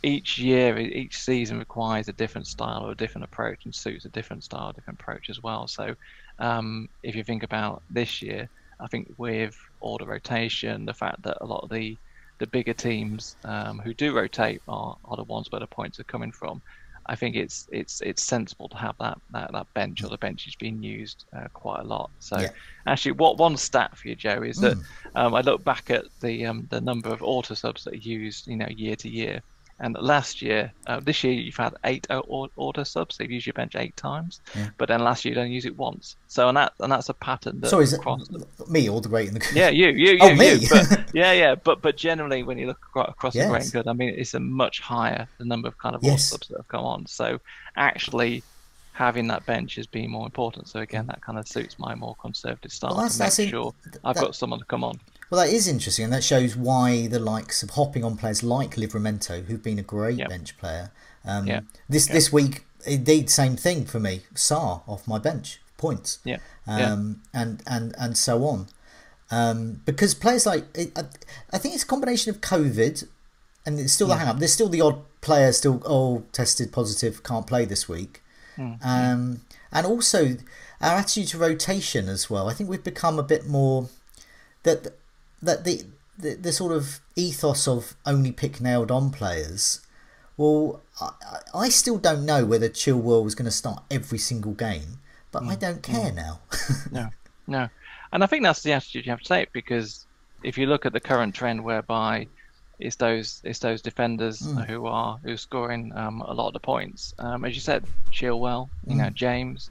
each 0.04 0.38
year, 0.38 0.78
each 0.78 1.18
season 1.18 1.60
requires 1.60 2.08
a 2.08 2.14
different 2.14 2.48
style 2.48 2.86
or 2.86 2.92
a 2.92 2.96
different 2.98 3.26
approach, 3.26 3.66
and 3.66 3.76
suits 3.76 4.06
a 4.06 4.10
different 4.10 4.44
style, 4.44 4.72
different 4.74 5.00
approach 5.00 5.30
as 5.30 5.42
well. 5.42 5.68
So, 5.68 5.94
um, 6.40 6.88
if 7.04 7.16
you 7.16 7.24
think 7.24 7.44
about 7.44 7.84
this 7.90 8.22
year, 8.22 8.50
I 8.80 8.88
think 8.88 9.08
with 9.18 9.56
all 9.82 9.98
the 9.98 10.08
rotation, 10.08 10.86
the 10.86 10.94
fact 10.94 11.22
that 11.24 11.38
a 11.42 11.46
lot 11.46 11.64
of 11.64 11.70
the 11.70 11.98
the 12.40 12.48
bigger 12.48 12.74
teams 12.74 13.36
um, 13.44 13.80
who 13.84 13.94
do 13.94 14.16
rotate 14.16 14.62
are, 14.68 14.96
are 15.04 15.18
the 15.18 15.24
ones 15.26 15.48
where 15.50 15.60
the 15.60 15.68
points 15.68 16.00
are 16.00 16.06
coming 16.06 16.32
from. 16.32 16.62
I 17.08 17.16
think 17.16 17.36
it's 17.36 17.66
it's 17.72 18.02
it's 18.02 18.24
sensible 18.24 18.70
to 18.70 18.78
have 18.78 18.96
that 19.00 19.18
that, 19.32 19.52
that 19.54 19.68
bench 19.74 20.04
or 20.04 20.10
the 20.10 20.18
bench 20.18 20.48
is 20.48 20.56
being 20.56 20.82
used 20.82 21.26
uh, 21.36 21.48
quite 21.54 21.82
a 21.82 21.88
lot. 21.88 22.12
So 22.20 22.38
Yeah. 22.44 22.50
actually, 22.88 23.14
what 23.14 23.38
one 23.40 23.58
stat 23.58 23.98
for 23.98 24.08
you, 24.10 24.16
Joe, 24.16 24.44
is 24.44 24.60
that 24.60 24.78
um, 25.16 25.34
I 25.34 25.42
look 25.42 25.64
back 25.64 25.90
at 25.90 26.06
the 26.22 26.46
um, 26.46 26.68
the 26.70 26.82
number 26.82 27.10
of 27.10 27.24
auto 27.24 27.56
subs 27.56 27.84
that 27.84 27.94
are 27.94 27.98
used, 27.98 28.48
you 28.48 28.58
know, 28.58 28.68
year 28.70 28.96
to 28.98 29.10
year. 29.10 29.42
And 29.82 29.96
last 30.02 30.42
year, 30.42 30.74
uh, 30.88 31.00
this 31.00 31.24
year 31.24 31.32
you've 31.32 31.56
had 31.56 31.74
eight 31.86 32.06
auto 32.10 32.84
subs. 32.84 33.18
They've 33.18 33.32
used 33.32 33.46
your 33.48 33.54
bench 33.54 33.76
eight 33.78 33.96
times, 33.96 34.42
but 34.78 34.90
then 34.90 35.00
last 35.02 35.24
year 35.24 35.32
you 35.34 35.36
don't 35.36 35.52
use 35.52 35.66
it 35.66 35.78
once. 35.78 36.18
So 36.28 36.50
and 36.50 36.58
that 36.58 36.74
and 36.82 36.92
that's 36.92 37.08
a 37.08 37.14
pattern 37.14 37.62
that 37.62 37.70
so 37.70 37.80
is 37.80 37.94
it 37.94 38.00
across 38.00 38.30
me 38.68 38.90
or 38.90 39.00
the 39.00 39.08
great 39.10 39.28
and 39.28 39.36
the 39.38 39.40
good? 39.40 39.56
yeah, 39.56 39.70
you, 39.70 39.88
you, 39.88 40.12
you, 40.12 40.18
Oh, 40.22 40.36
me? 40.36 40.54
you. 40.56 40.68
But, 40.70 41.10
yeah, 41.14 41.32
yeah, 41.32 41.56
but 41.56 41.82
but 41.82 41.96
generally, 41.96 42.44
when 42.44 42.58
you 42.58 42.68
look 42.68 42.80
acro- 42.90 43.04
across 43.06 43.34
the 43.34 43.48
great 43.48 43.64
and 43.64 43.72
good, 43.72 43.88
I 43.88 43.94
mean, 43.94 44.10
it's 44.10 44.34
a 44.34 44.40
much 44.40 44.82
higher 44.82 45.28
the 45.38 45.46
number 45.46 45.68
of 45.70 45.78
kind 45.78 45.96
of 45.96 46.04
Yes. 46.04 46.12
yes. 46.12 46.24
subs 46.30 46.48
that 46.50 46.58
have 46.58 46.68
come 46.68 46.84
on. 46.84 47.06
So 47.06 47.40
actually, 47.78 48.44
having 48.92 49.28
that 49.28 49.46
bench 49.46 49.76
has 49.76 49.88
been 49.88 50.12
more 50.12 50.26
important. 50.26 50.68
So 50.68 50.82
again, 50.82 51.08
that 51.08 51.22
kind 51.22 51.40
of 51.40 51.48
suits 51.48 51.80
my 51.80 51.96
more 51.96 52.16
conservative 52.22 52.74
style 52.74 52.96
Well, 52.98 53.08
that's- 53.08 53.36
to 53.38 53.44
make 53.44 53.50
sure 53.50 53.74
I've 54.04 54.16
that- 54.16 54.22
got 54.22 54.36
someone 54.36 54.60
to 54.60 54.66
come 54.66 54.84
on. 54.84 55.00
Well, 55.30 55.46
that 55.46 55.54
is 55.54 55.68
interesting, 55.68 56.06
and 56.06 56.14
that 56.14 56.24
shows 56.24 56.56
why 56.56 57.08
the 57.08 57.20
likes 57.20 57.62
of 57.64 57.72
hopping 57.72 58.04
on 58.04 58.18
players 58.18 58.42
like 58.44 58.76
Livramento, 58.76 59.46
who've 59.46 59.62
been 59.62 59.78
a 59.80 59.84
great 59.84 60.18
Yep. 60.18 60.30
bench 60.30 60.58
player. 60.58 60.92
Um, 61.26 61.46
Yeah. 61.48 61.62
This 61.88 62.08
this 62.08 62.32
week, 62.34 62.66
indeed, 62.86 63.30
same 63.30 63.56
thing 63.56 63.86
for 63.86 64.00
me. 64.00 64.24
Sarr 64.34 64.82
off 64.88 65.08
my 65.08 65.20
bench. 65.20 65.60
points. 65.78 66.20
Yeah. 66.26 66.40
Um, 66.68 67.22
yeah. 67.34 67.42
and 67.42 67.64
and 67.66 67.96
and 67.98 68.18
so 68.18 68.46
on. 68.46 68.68
Um, 69.32 69.82
because 69.86 70.14
players 70.14 70.46
like 70.46 70.66
I, 70.78 71.04
I 71.54 71.58
think 71.58 71.74
it's 71.74 71.84
a 71.84 71.88
combination 71.88 72.32
of 72.32 72.42
COVID, 72.42 73.08
and 73.66 73.80
it's 73.80 73.94
still 73.94 74.08
the 74.08 74.18
hang 74.18 74.28
up. 74.28 74.40
There's 74.40 74.52
still 74.52 74.68
the 74.68 74.82
odd 74.82 75.00
player 75.22 75.54
still 75.54 75.82
oh 75.86 76.24
tested 76.34 76.74
positive, 76.74 77.24
can't 77.24 77.48
play 77.48 77.64
this 77.64 77.88
week. 77.88 78.22
Mm. 78.58 78.78
Um, 78.84 79.42
and 79.72 79.86
also 79.86 80.36
our 80.82 80.98
attitude 80.98 81.30
to 81.30 81.38
rotation 81.38 82.10
as 82.10 82.30
well. 82.30 82.50
I 82.50 82.54
think 82.54 82.70
we've 82.70 82.84
become 82.84 83.18
a 83.18 83.24
bit 83.24 83.48
more 83.48 83.88
that 84.64 84.98
that 85.42 85.64
the 85.64 85.84
the, 86.18 86.36
the 86.36 86.52
sort 86.52 86.74
of 86.74 87.00
ethos 87.16 87.68
of 87.68 87.96
only 88.06 88.32
pick 88.32 88.60
nailed 88.60 88.92
on 88.92 89.10
players. 89.10 89.82
Well, 90.36 90.82
I, 91.02 91.12
I 91.54 91.70
still 91.70 91.98
don't 91.98 92.26
know 92.26 92.46
whether 92.46 92.70
Chilwell 92.70 93.24
was 93.24 93.36
going 93.36 93.46
to 93.46 93.52
start 93.52 93.84
every 93.90 94.18
single 94.18 94.54
game, 94.54 95.00
but 95.32 95.44
mm. 95.44 95.50
I 95.50 95.56
don't 95.56 95.82
care 95.82 96.12
mm. 96.12 96.16
now. 96.16 96.40
no, 96.92 97.10
no, 97.48 97.70
and 98.12 98.24
I 98.24 98.28
think 98.28 98.44
that's 98.44 98.64
the 98.64 98.74
attitude 98.74 99.06
you 99.06 99.12
have 99.12 99.22
to 99.22 99.28
take 99.28 99.54
because 99.54 100.06
if 100.44 100.58
you 100.58 100.68
look 100.68 100.86
at 100.86 100.94
the 100.94 101.00
current 101.00 101.36
trend 101.36 101.64
whereby 101.64 102.28
it's 102.80 102.96
those 102.96 103.42
it's 103.44 103.60
those 103.60 103.82
defenders 103.82 104.40
mm. 104.42 104.66
who 104.66 104.86
are 104.86 105.20
who 105.24 105.34
are 105.34 105.38
scoring 105.38 105.92
um, 105.96 106.22
a 106.22 106.34
lot 106.34 106.48
of 106.48 106.54
the 106.54 106.60
points. 106.60 107.14
Um, 107.20 107.46
as 107.46 107.54
you 107.54 107.62
said, 107.62 107.84
Chilwell, 108.12 108.70
you 108.88 108.96
know 108.96 109.06
mm. 109.06 109.14
James, 109.14 109.70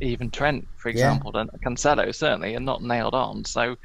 even 0.00 0.30
Trent, 0.30 0.68
for 0.76 0.90
example, 0.90 1.32
yeah. 1.34 1.42
and 1.42 1.50
Cancelo 1.62 2.14
certainly 2.14 2.54
are 2.54 2.60
not 2.60 2.82
nailed 2.82 3.14
on. 3.14 3.44
So 3.44 3.76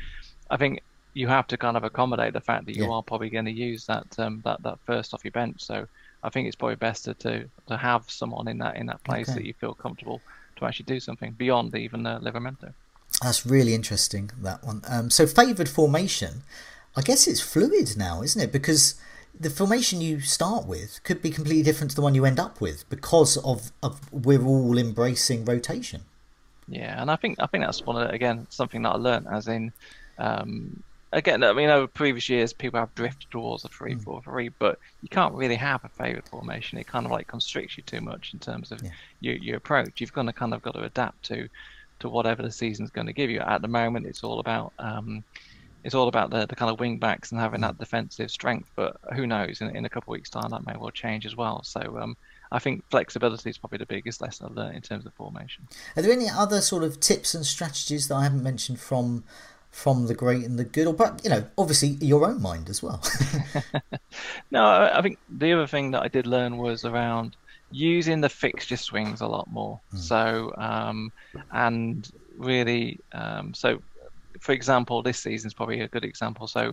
I 0.50 0.58
think 0.58 0.82
you 1.14 1.28
have 1.28 1.48
to 1.48 1.58
kind 1.58 1.76
of 1.76 1.84
accommodate 1.84 2.34
the 2.34 2.42
fact 2.42 2.66
that 2.66 2.76
you 2.76 2.86
yeah. 2.86 2.92
are 2.92 3.04
probably 3.04 3.30
going 3.30 3.46
to 3.46 3.52
use 3.52 3.86
that 3.86 4.08
um, 4.20 4.42
that 4.46 4.62
that 4.64 4.80
first 4.86 5.14
off 5.14 5.24
your 5.24 5.32
bench. 5.32 5.62
So 5.62 5.88
I 6.24 6.30
think 6.30 6.48
it's 6.48 6.56
probably 6.56 6.76
best 6.76 7.06
to 7.06 7.14
to, 7.16 7.50
to 7.68 7.78
have 7.78 8.10
someone 8.10 8.48
in 8.48 8.58
that 8.60 8.78
in 8.78 8.86
that 8.88 9.04
place 9.04 9.30
okay. 9.30 9.40
that 9.40 9.46
you 9.46 9.54
feel 9.54 9.74
comfortable 9.74 10.22
to 10.58 10.66
actually 10.66 10.86
do 10.86 11.00
something 11.00 11.32
beyond 11.32 11.76
even 11.76 12.06
uh, 12.06 12.20
Livramento. 12.20 12.74
That's 13.22 13.46
really 13.46 13.74
interesting 13.74 14.32
that 14.42 14.64
one. 14.64 14.82
Um, 14.88 15.10
so 15.10 15.26
favoured 15.26 15.70
formation, 15.70 16.44
I 16.96 17.02
guess 17.02 17.28
it's 17.28 17.42
fluid 17.42 17.98
now, 17.98 18.22
isn't 18.22 18.42
it? 18.42 18.52
Because 18.52 18.96
the 19.38 19.50
formation 19.50 20.02
you 20.02 20.20
start 20.20 20.68
with 20.68 21.02
could 21.04 21.22
be 21.22 21.30
completely 21.30 21.64
different 21.64 21.92
to 21.92 21.96
the 21.96 22.02
one 22.02 22.16
you 22.16 22.26
end 22.26 22.40
up 22.40 22.62
with 22.62 22.90
because 22.90 23.38
of, 23.38 23.72
of 23.82 24.12
we're 24.12 24.44
all 24.44 24.78
embracing 24.78 25.46
rotation. 25.46 26.04
Yeah, 26.68 27.02
and 27.02 27.10
I 27.10 27.16
think 27.16 27.40
I 27.40 27.48
think 27.48 27.64
that's 27.64 27.86
one 27.86 27.98
of 27.98 28.10
again 28.12 28.46
something 28.50 28.84
that 28.84 28.90
I 28.90 28.98
learned 28.98 29.28
as 29.32 29.48
in 29.48 29.74
um, 30.20 30.84
again, 31.12 31.44
I 31.44 31.54
mean, 31.54 31.70
over 31.70 31.88
previous 31.88 32.30
years, 32.30 32.54
people 32.54 32.80
have 32.80 32.94
drifted 32.96 33.32
towards 33.32 33.66
a 33.66 33.68
three, 33.68 33.96
mm. 33.96 34.04
four, 34.04 34.22
three, 34.22 34.50
but 34.50 34.80
you 35.02 35.10
can't 35.10 35.34
really 35.34 35.56
have 35.56 35.84
a 35.84 35.90
favourite 35.90 36.28
formation. 36.28 36.78
It 36.78 36.88
kind 36.88 37.06
of 37.06 37.12
like 37.12 37.28
constricts 37.28 37.78
you 37.78 37.84
too 37.84 38.02
much 38.02 38.34
in 38.34 38.40
terms 38.40 38.72
of 38.72 38.82
yeah. 38.84 38.92
your, 39.20 39.36
your 39.36 39.58
approach. 39.58 40.02
You've 40.02 40.14
got 40.14 40.24
to 40.24 40.34
kind 40.34 40.54
of 40.54 40.62
got 40.62 40.76
to 40.76 40.84
adapt 40.84 41.24
to 41.26 41.50
to 42.00 42.08
whatever 42.08 42.42
the 42.42 42.52
season's 42.52 42.92
going 42.92 43.08
to 43.08 43.14
give 43.14 43.30
you. 43.30 43.42
At 43.42 43.62
the 43.62 43.68
moment, 43.68 44.06
it's 44.06 44.24
all 44.24 44.40
about 44.40 44.72
um, 44.80 45.24
it's 45.84 45.96
all 45.96 46.08
about 46.08 46.30
the, 46.30 46.46
the 46.46 46.56
kind 46.56 46.72
of 46.72 46.80
wing 46.80 46.98
backs 46.98 47.32
and 47.32 47.42
having 47.42 47.62
that 47.62 47.76
mm. 47.76 47.80
defensive 47.80 48.32
strength. 48.32 48.70
But 48.76 48.98
who 49.16 49.28
knows? 49.28 49.62
In, 49.62 49.76
in 49.76 49.86
a 49.86 49.90
couple 49.90 50.14
of 50.14 50.18
weeks' 50.18 50.30
time, 50.30 50.52
that 50.52 50.66
may 50.66 50.76
well 50.78 50.92
change 50.92 51.26
as 51.26 51.36
well. 51.36 51.64
So. 51.64 51.98
Um, 52.00 52.18
I 52.52 52.58
think 52.58 52.84
flexibility 52.90 53.52
is 53.52 53.60
probably 53.60 53.78
the 53.78 53.86
biggest 53.86 54.22
lesson 54.22 54.48
I've 54.48 54.56
learned 54.56 54.76
in 54.76 54.82
terms 54.82 55.06
of 55.06 55.14
formation. 55.14 55.68
Are 55.96 56.02
there 56.02 56.12
any 56.12 56.28
other 56.28 56.62
sort 56.62 56.84
of 56.84 57.00
tips 57.00 57.36
and 57.36 57.46
strategies 57.46 58.08
that 58.08 58.16
I 58.16 58.24
haven't 58.24 58.42
mentioned 58.42 58.80
from 58.80 59.24
from 59.72 60.08
the 60.08 60.14
great 60.14 60.44
and 60.44 60.58
the 60.58 60.64
good, 60.64 60.88
or 60.88 60.94
but 60.94 61.22
you 61.24 61.30
know, 61.30 61.46
obviously 61.58 61.90
your 62.02 62.26
own 62.26 62.42
mind 62.42 62.70
as 62.70 62.82
well. 62.82 63.02
no, 64.52 64.66
I 64.94 65.02
think 65.02 65.20
the 65.30 65.54
other 65.54 65.68
thing 65.68 65.92
that 65.92 66.02
I 66.02 66.08
did 66.08 66.28
learn 66.28 66.58
was 66.58 66.86
around 66.86 67.36
using 67.72 68.22
the 68.22 68.30
fixture 68.30 68.78
swings 68.78 69.22
a 69.22 69.28
lot 69.28 69.50
more. 69.52 69.80
Mm. 69.94 70.00
So 70.00 70.54
um, 70.58 71.12
and 71.52 72.10
really, 72.38 73.00
um, 73.14 73.54
so 73.54 73.82
for 74.40 74.54
example, 74.54 75.02
this 75.02 75.20
season 75.20 75.48
is 75.48 75.54
probably 75.54 75.82
a 75.82 75.88
good 75.88 76.06
example. 76.06 76.48
So 76.48 76.72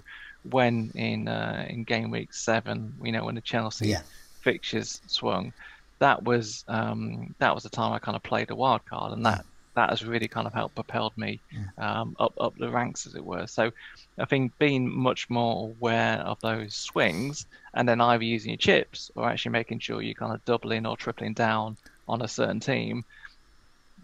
when 0.50 0.90
in 0.94 1.28
uh, 1.28 1.66
in 1.68 1.85
game 1.85 2.11
week 2.11 2.32
seven, 2.32 2.94
you 3.02 3.12
know, 3.12 3.24
when 3.24 3.35
the 3.35 3.40
Chelsea 3.40 3.88
yeah. 3.88 4.02
fixtures 4.40 5.00
swung, 5.06 5.52
that 5.98 6.22
was 6.22 6.64
um, 6.68 7.35
that 7.38 7.54
was 7.54 7.64
the 7.64 7.70
time 7.70 7.92
I 7.92 7.98
kind 7.98 8.16
of 8.16 8.22
played 8.22 8.50
a 8.50 8.54
wild 8.54 8.85
card, 8.87 9.12
and 9.12 9.24
that 9.26 9.44
that 9.76 9.90
has 9.90 10.04
really 10.04 10.26
kind 10.26 10.46
of 10.46 10.54
helped 10.54 10.74
propelled 10.74 11.16
me 11.16 11.40
um, 11.78 12.16
up 12.18 12.34
up 12.40 12.54
the 12.58 12.70
ranks, 12.70 13.06
as 13.06 13.14
it 13.14 13.24
were. 13.24 13.46
So 13.46 13.70
I 14.18 14.24
think 14.24 14.58
being 14.58 14.90
much 14.90 15.30
more 15.30 15.68
aware 15.68 16.18
of 16.18 16.40
those 16.40 16.74
swings, 16.74 17.46
and 17.74 17.88
then 17.88 18.00
either 18.00 18.24
using 18.24 18.50
your 18.50 18.58
chips 18.58 19.10
or 19.14 19.28
actually 19.28 19.52
making 19.52 19.78
sure 19.80 20.02
you're 20.02 20.14
kind 20.14 20.34
of 20.34 20.44
doubling 20.44 20.86
or 20.86 20.96
tripling 20.96 21.34
down 21.34 21.76
on 22.08 22.22
a 22.22 22.28
certain 22.28 22.60
team, 22.60 23.04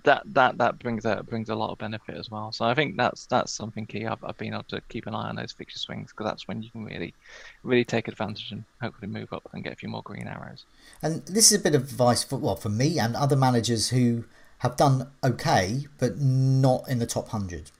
that 0.05 0.23
that 0.27 0.59
that 0.59 0.79
brings 0.79 1.05
a 1.05 1.23
brings 1.23 1.49
a 1.49 1.55
lot 1.55 1.71
of 1.71 1.79
benefit 1.79 2.17
as 2.17 2.31
well. 2.31 2.53
So 2.53 2.65
I 2.67 2.75
think 2.75 2.97
that's 2.97 3.27
that's 3.27 3.53
something 3.55 3.87
key. 3.87 4.07
I've, 4.07 4.23
I've 4.25 4.37
been 4.37 4.53
able 4.53 4.65
to 4.65 4.81
keep 4.89 5.07
an 5.07 5.15
eye 5.15 5.29
on 5.29 5.37
those 5.37 5.53
fixture 5.53 5.79
swings 5.79 6.11
because 6.11 6.27
that's 6.27 6.47
when 6.47 6.63
you 6.63 6.71
can 6.71 6.85
really 6.85 7.15
really 7.63 7.85
take 7.85 8.09
advantage 8.09 8.51
and 8.53 8.65
hopefully 8.81 9.11
move 9.11 9.33
up 9.33 9.49
and 9.53 9.65
get 9.65 9.73
a 9.73 9.77
few 9.77 9.89
more 9.89 10.03
green 10.03 10.27
arrows. 10.27 10.65
And 11.03 11.25
this 11.27 11.51
is 11.51 11.59
a 11.59 11.63
bit 11.63 11.75
of 11.75 11.85
advice 11.85 12.23
for 12.23 12.37
well 12.37 12.57
for 12.57 12.69
me 12.69 12.99
and 12.99 13.17
other 13.17 13.37
managers 13.37 13.89
who 13.89 14.25
have 14.63 14.77
done 14.77 15.09
okay, 15.25 15.87
but 15.99 16.19
not 16.19 16.89
in 16.89 17.01
the 17.01 17.07
top 17.07 17.33
100. 17.33 17.73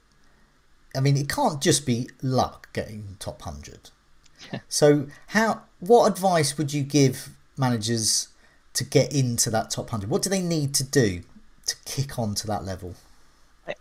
I 0.97 1.01
mean, 1.01 1.17
it 1.17 1.29
can't 1.29 1.63
just 1.63 1.87
be 1.87 2.09
luck 2.23 2.73
getting 2.73 3.17
top 3.21 3.47
100. 3.47 3.91
so, 4.69 5.07
how? 5.29 5.63
what 5.79 6.11
advice 6.11 6.59
would 6.59 6.73
you 6.73 6.83
give 6.83 7.31
managers 7.57 8.29
to 8.75 8.83
get 8.83 9.13
into 9.13 9.49
that 9.51 9.71
top 9.71 9.87
100? 9.87 10.11
What 10.11 10.23
do 10.23 10.31
they 10.31 10.43
need 10.43 10.75
to 10.75 10.85
do 10.85 11.23
to 11.67 11.77
kick 11.85 12.19
on 12.19 12.35
to 12.37 12.49
that 12.49 12.65
level? 12.65 12.95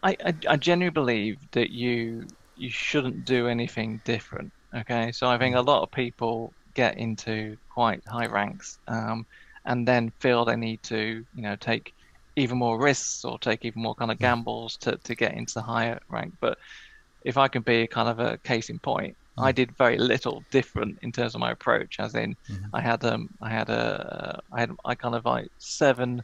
I, 0.03 0.15
I, 0.23 0.33
I 0.47 0.57
genuinely 0.57 0.91
believe 0.91 1.37
that 1.53 1.71
you 1.71 2.27
you 2.55 2.69
shouldn't 2.69 3.25
do 3.25 3.47
anything 3.47 3.99
different. 4.05 4.51
Okay, 4.75 5.11
so 5.11 5.27
I 5.27 5.39
think 5.39 5.55
a 5.55 5.61
lot 5.61 5.81
of 5.81 5.89
people 5.89 6.53
get 6.75 6.99
into 6.99 7.57
quite 7.69 8.03
high 8.07 8.27
ranks 8.27 8.77
um, 8.87 9.25
and 9.65 9.87
then 9.87 10.11
feel 10.19 10.45
they 10.45 10.55
need 10.55 10.83
to, 10.83 11.25
you 11.35 11.41
know, 11.41 11.55
take 11.55 11.95
even 12.35 12.57
more 12.57 12.79
risks 12.79 13.25
or 13.25 13.37
take 13.39 13.65
even 13.65 13.81
more 13.81 13.95
kind 13.95 14.11
of 14.11 14.19
gambles 14.19 14.77
to, 14.77 14.95
to 14.97 15.15
get 15.15 15.33
into 15.33 15.55
the 15.55 15.61
higher 15.61 15.99
rank. 16.09 16.33
But 16.39 16.57
if 17.23 17.37
I 17.37 17.47
can 17.47 17.61
be 17.61 17.87
kind 17.87 18.09
of 18.09 18.19
a 18.19 18.37
case 18.37 18.69
in 18.69 18.79
point, 18.79 19.15
mm. 19.37 19.43
I 19.43 19.51
did 19.51 19.75
very 19.77 19.97
little 19.97 20.43
different 20.49 20.99
in 21.01 21.11
terms 21.11 21.35
of 21.35 21.41
my 21.41 21.51
approach. 21.51 21.99
As 21.99 22.15
in, 22.15 22.35
mm-hmm. 22.49 22.73
I 22.73 22.81
had 22.81 23.03
um 23.03 23.29
I 23.41 23.49
had 23.49 23.69
a 23.69 24.41
I 24.51 24.59
had 24.59 24.71
I 24.85 24.95
kind 24.95 25.15
of 25.15 25.25
like 25.25 25.49
seven, 25.57 26.23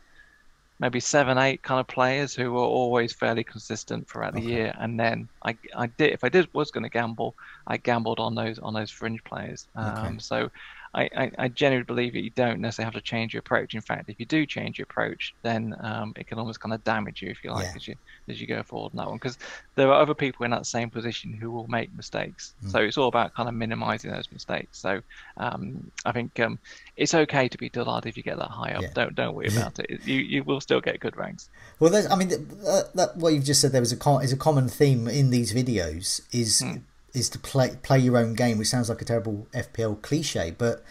maybe 0.80 1.00
seven 1.00 1.38
eight 1.38 1.62
kind 1.62 1.80
of 1.80 1.88
players 1.88 2.34
who 2.34 2.54
were 2.54 2.60
always 2.62 3.13
fairly 3.13 3.43
consistent 3.43 4.08
throughout 4.08 4.34
the 4.34 4.41
year. 4.41 4.74
And 4.80 5.00
then 5.00 5.28
I 5.43 5.58
I 5.76 5.88
did 5.88 6.13
if 6.13 6.24
I 6.24 6.30
did 6.30 6.48
was 6.54 6.72
going 6.72 6.84
to 6.84 6.89
gamble, 6.89 7.36
I 7.67 7.78
gambled 7.78 8.20
on 8.20 8.34
those 8.34 8.60
on 8.60 8.74
those 8.74 8.89
fringe 8.89 9.24
players. 9.24 9.67
Um, 9.76 10.06
okay. 10.06 10.15
So 10.20 10.50
I, 10.98 11.10
I, 11.16 11.32
I, 11.38 11.48
genuinely 11.48 11.86
believe 11.86 12.14
that 12.14 12.24
you 12.24 12.32
don't 12.32 12.60
necessarily 12.60 12.86
have 12.86 12.96
to 12.96 13.08
change 13.08 13.32
your 13.32 13.40
approach. 13.42 13.76
In 13.76 13.82
fact, 13.82 14.10
if 14.10 14.20
you 14.20 14.26
do 14.26 14.48
change 14.48 14.80
your 14.80 14.86
approach, 14.86 15.36
then 15.44 15.76
um, 15.80 16.14
it 16.16 16.26
can 16.26 16.40
almost 16.40 16.60
kind 16.60 16.74
of 16.74 16.84
damage 16.84 17.22
you, 17.22 17.30
if 17.30 17.44
you 17.44 17.52
like, 17.52 17.66
yeah. 17.66 17.74
as 17.76 17.88
you 17.88 17.96
as 18.28 18.42
you 18.42 18.48
go 18.48 18.64
forward 18.64 18.94
in 18.94 18.98
that 18.98 19.08
one. 19.08 19.18
Because 19.18 19.38
there 19.76 19.90
are 19.90 20.02
other 20.02 20.16
people 20.16 20.44
in 20.44 20.52
that 20.52 20.66
same 20.66 20.90
position 20.90 21.34
who 21.34 21.52
will 21.52 21.68
make 21.68 21.96
mistakes. 21.96 22.56
Mm. 22.66 22.72
So 22.72 22.80
it's 22.80 22.98
all 22.98 23.10
about 23.10 23.36
kind 23.36 23.48
of 23.48 23.54
minimizing 23.54 24.10
those 24.10 24.32
mistakes. 24.32 24.80
So 24.80 25.02
um, 25.38 25.92
I 26.04 26.12
think 26.14 26.40
um, 26.40 26.58
it's 26.96 27.14
okay 27.14 27.48
to 27.48 27.58
be 27.60 27.70
dullard 27.70 28.08
if 28.08 28.18
you 28.18 28.24
get 28.24 28.40
that 28.40 28.50
high 28.50 28.72
up. 28.72 28.82
Yeah. 28.82 28.90
Don't 28.96 29.14
don't 29.14 29.36
worry 29.36 29.50
about 29.56 29.78
it. 29.78 30.04
You 30.04 30.16
you 30.16 30.44
will 30.44 30.62
still 30.62 30.82
get 30.82 31.00
good 31.00 31.16
ranks. 31.16 31.52
Well, 31.80 31.96
I 32.12 32.16
mean, 32.16 32.34
uh, 32.68 32.82
that, 32.96 33.18
what 33.18 33.34
you've 33.34 33.46
just 33.46 33.62
said 33.62 33.72
there 33.72 33.82
was 33.82 33.94
a 33.94 34.18
is 34.18 34.34
a 34.34 34.38
common 34.38 34.68
theme 34.68 35.08
in 35.08 35.30
these 35.30 35.54
videos 35.54 36.22
is. 36.34 36.64
Mm 36.64 36.82
is 37.13 37.30
to 37.30 37.39
play 37.39 37.78
play 37.82 38.00
your 38.00 38.17
own 38.17 38.34
game, 38.34 38.58
which 38.58 38.67
sounds 38.67 38.89
like 38.89 39.02
a 39.02 39.06
terrible 39.06 39.48
FPL 39.54 40.02
cliche, 40.02 40.54
but 40.58 40.84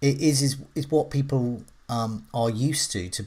it 0.00 0.20
is 0.20 0.42
is 0.42 0.56
is 0.74 0.90
what 0.90 1.10
people 1.10 1.62
um, 1.88 2.26
are 2.32 2.50
used 2.50 2.92
to. 2.92 3.08
To 3.08 3.26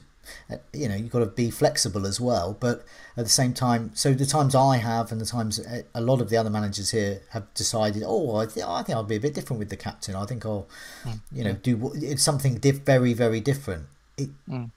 you 0.72 0.88
know, 0.88 0.94
you've 0.94 1.10
got 1.10 1.20
to 1.20 1.26
be 1.26 1.50
flexible 1.50 2.06
as 2.06 2.20
well, 2.20 2.56
but 2.58 2.84
at 3.16 3.24
the 3.24 3.30
same 3.30 3.54
time, 3.54 3.90
so 3.94 4.12
the 4.12 4.26
times 4.26 4.54
I 4.54 4.76
have 4.76 5.10
and 5.10 5.20
the 5.20 5.26
times 5.26 5.60
a 5.94 6.00
lot 6.00 6.20
of 6.20 6.30
the 6.30 6.36
other 6.36 6.50
managers 6.50 6.90
here 6.90 7.22
have 7.30 7.52
decided, 7.54 8.02
oh, 8.06 8.36
I, 8.36 8.46
th- 8.46 8.66
I 8.66 8.82
think 8.82 8.96
I'll 8.96 9.04
be 9.04 9.16
a 9.16 9.20
bit 9.20 9.34
different 9.34 9.58
with 9.58 9.70
the 9.70 9.76
captain. 9.76 10.14
I 10.14 10.26
think 10.26 10.44
I'll, 10.44 10.68
mm. 11.04 11.20
you 11.32 11.44
know, 11.44 11.54
do 11.54 11.92
it's 11.94 12.22
something 12.22 12.56
diff- 12.56 12.84
very 12.84 13.12
very 13.14 13.40
different. 13.40 13.86
It, 14.16 14.30
mm. 14.48 14.70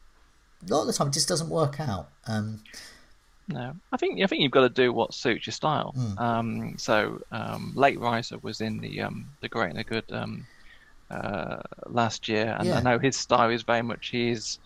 A 0.67 0.73
lot 0.73 0.81
of 0.81 0.87
the 0.87 0.93
time, 0.93 1.07
it 1.07 1.13
just 1.13 1.27
doesn't 1.27 1.49
work 1.49 1.79
out. 1.79 2.09
Um, 2.27 2.61
no, 3.51 3.75
I 3.91 3.97
think 3.97 4.21
I 4.21 4.27
think 4.27 4.41
you've 4.41 4.51
got 4.51 4.61
to 4.61 4.69
do 4.69 4.93
what 4.93 5.13
suits 5.13 5.45
your 5.45 5.51
style. 5.51 5.93
Mm. 5.97 6.19
Um, 6.19 6.77
so 6.77 7.21
um, 7.31 7.73
late 7.75 7.99
riser 7.99 8.37
was 8.39 8.61
in 8.61 8.79
the 8.79 9.01
um, 9.01 9.27
the 9.41 9.49
great 9.49 9.69
and 9.69 9.79
the 9.79 9.83
good 9.83 10.05
um, 10.11 10.45
uh, 11.09 11.61
last 11.87 12.27
year, 12.27 12.55
and 12.57 12.67
yeah. 12.67 12.77
I 12.77 12.81
know 12.81 12.99
his 12.99 13.15
style 13.15 13.49
is 13.49 13.63
very 13.63 13.81
much 13.81 14.09
he 14.09 14.29
is. 14.29 14.59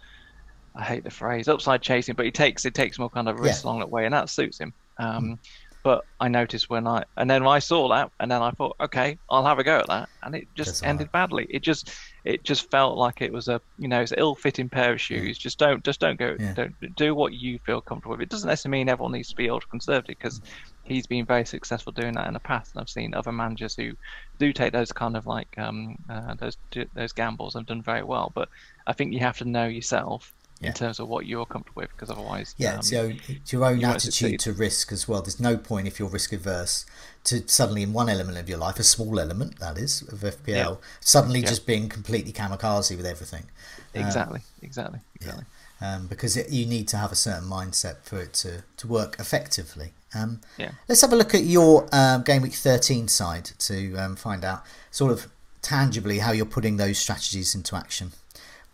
I 0.75 0.83
hate 0.83 1.03
the 1.03 1.11
phrase 1.11 1.47
upside 1.47 1.81
chasing, 1.81 2.15
but 2.15 2.25
he 2.25 2.31
takes 2.31 2.65
it 2.65 2.73
takes 2.73 2.99
more 2.99 3.09
kind 3.09 3.29
of 3.29 3.39
risk 3.39 3.63
yeah. 3.63 3.69
along 3.69 3.79
that 3.79 3.89
way, 3.89 4.05
and 4.05 4.13
that 4.13 4.29
suits 4.29 4.57
him. 4.59 4.73
Mm. 4.99 5.37
But 5.83 6.03
I 6.19 6.27
noticed 6.27 6.69
when 6.69 6.87
I 6.87 7.03
and 7.17 7.29
then 7.29 7.45
I 7.45 7.59
saw 7.59 7.89
that, 7.89 8.11
and 8.19 8.29
then 8.29 8.41
I 8.41 8.51
thought, 8.51 8.75
okay, 8.79 9.17
I'll 9.29 9.45
have 9.45 9.59
a 9.59 9.63
go 9.63 9.79
at 9.79 9.87
that, 9.87 10.09
and 10.23 10.35
it 10.35 10.47
just 10.55 10.85
ended 10.85 11.11
badly. 11.11 11.47
It 11.49 11.61
just 11.61 11.91
it 12.25 12.43
just 12.43 12.69
felt 12.71 12.97
like 12.97 13.21
it 13.21 13.31
was 13.31 13.47
a 13.47 13.61
you 13.77 13.87
know 13.87 14.01
it's 14.01 14.11
an 14.11 14.19
ill-fitting 14.19 14.69
pair 14.69 14.93
of 14.93 15.01
shoes. 15.01 15.37
Just 15.37 15.59
don't 15.59 15.83
just 15.85 15.99
don't 15.99 16.19
go 16.19 16.37
Yeah. 16.39 16.55
don't 16.55 16.75
do 16.95 17.15
what 17.15 17.33
you 17.33 17.59
feel 17.65 17.81
comfortable 17.81 18.15
with. 18.17 18.23
It 18.23 18.29
doesn't 18.29 18.47
necessarily 18.49 18.79
mean 18.79 18.89
everyone 18.89 19.13
needs 19.13 19.29
to 19.29 19.35
be 19.35 19.49
ultra 19.49 19.69
conservative 19.69 20.15
because 20.19 20.41
he's 20.83 21.07
been 21.07 21.25
very 21.25 21.45
successful 21.45 21.93
doing 21.93 22.13
that 22.15 22.27
in 22.27 22.33
the 22.33 22.39
past, 22.41 22.71
and 22.75 22.81
I've 22.81 22.89
seen 22.89 23.13
other 23.13 23.31
managers 23.31 23.75
who 23.75 23.93
do 24.39 24.51
take 24.53 24.73
those 24.73 24.91
kind 24.91 25.15
of 25.15 25.25
like 25.25 25.49
um, 25.57 25.95
uh, 26.09 26.35
those 26.35 26.57
those 26.95 27.13
gambles 27.13 27.55
and 27.55 27.61
have 27.61 27.67
done 27.67 27.83
very 27.83 28.03
well. 28.03 28.31
But 28.35 28.49
I 28.87 28.93
think 28.93 29.13
you 29.13 29.19
have 29.19 29.37
to 29.37 29.45
know 29.45 29.67
yourself 29.67 30.33
Yeah. 30.61 30.69
in 30.69 30.73
terms 30.73 30.99
of 31.01 31.09
what 31.09 31.25
you're 31.25 31.45
comfortable 31.45 31.81
with, 31.81 31.91
because 31.91 32.09
otherwise, 32.09 32.55
Yeah, 32.57 32.73
um, 32.73 32.79
it's, 32.79 32.91
your, 32.91 33.11
it's 33.27 33.51
your 33.51 33.65
own 33.65 33.81
you 33.81 33.87
attitude 33.87 34.39
to 34.39 34.53
risk 34.53 34.91
as 34.93 35.05
well. 35.07 35.21
There's 35.21 35.39
no 35.39 35.57
point 35.57 35.85
if 35.85 35.99
you're 35.99 36.07
risk 36.07 36.31
averse 36.31 36.85
to 37.25 37.45
suddenly 37.47 37.83
in 37.83 37.91
one 37.91 38.07
element 38.07 38.37
of 38.37 38.47
your 38.47 38.57
life, 38.57 38.79
a 38.79 38.83
small 38.83 39.19
element 39.19 39.59
that 39.59 39.77
is 39.77 40.01
of 40.03 40.19
FPL, 40.21 40.45
Yeah. 40.47 40.75
suddenly 41.01 41.41
Yeah. 41.41 41.49
just 41.49 41.65
being 41.65 41.89
completely 41.89 42.31
kamikaze 42.31 42.95
with 42.95 43.05
everything. 43.05 43.45
exactly, 43.93 44.41
exactly, 44.61 44.99
exactly. 45.15 45.45
Um, 45.81 46.07
because 46.07 46.37
it, 46.37 46.49
you 46.49 46.65
need 46.65 46.87
to 46.89 46.97
have 46.97 47.11
a 47.11 47.15
certain 47.15 47.49
mindset 47.49 47.97
for 48.03 48.21
it 48.21 48.31
to, 48.35 48.63
to 48.77 48.87
work 48.87 49.17
effectively. 49.19 49.91
Um, 50.13 50.39
Yeah. 50.57 50.71
Let's 50.87 51.01
have 51.01 51.11
a 51.11 51.17
look 51.17 51.35
at 51.35 51.43
your 51.43 51.89
um, 51.91 52.23
game 52.23 52.41
week 52.43 52.53
13 52.53 53.09
side 53.09 53.51
to 53.59 53.95
um, 53.97 54.15
find 54.15 54.45
out 54.45 54.63
sort 54.89 55.11
of 55.11 55.27
tangibly 55.61 56.19
how 56.19 56.31
you're 56.31 56.45
putting 56.45 56.77
those 56.77 56.97
strategies 56.97 57.55
into 57.55 57.75
action 57.75 58.13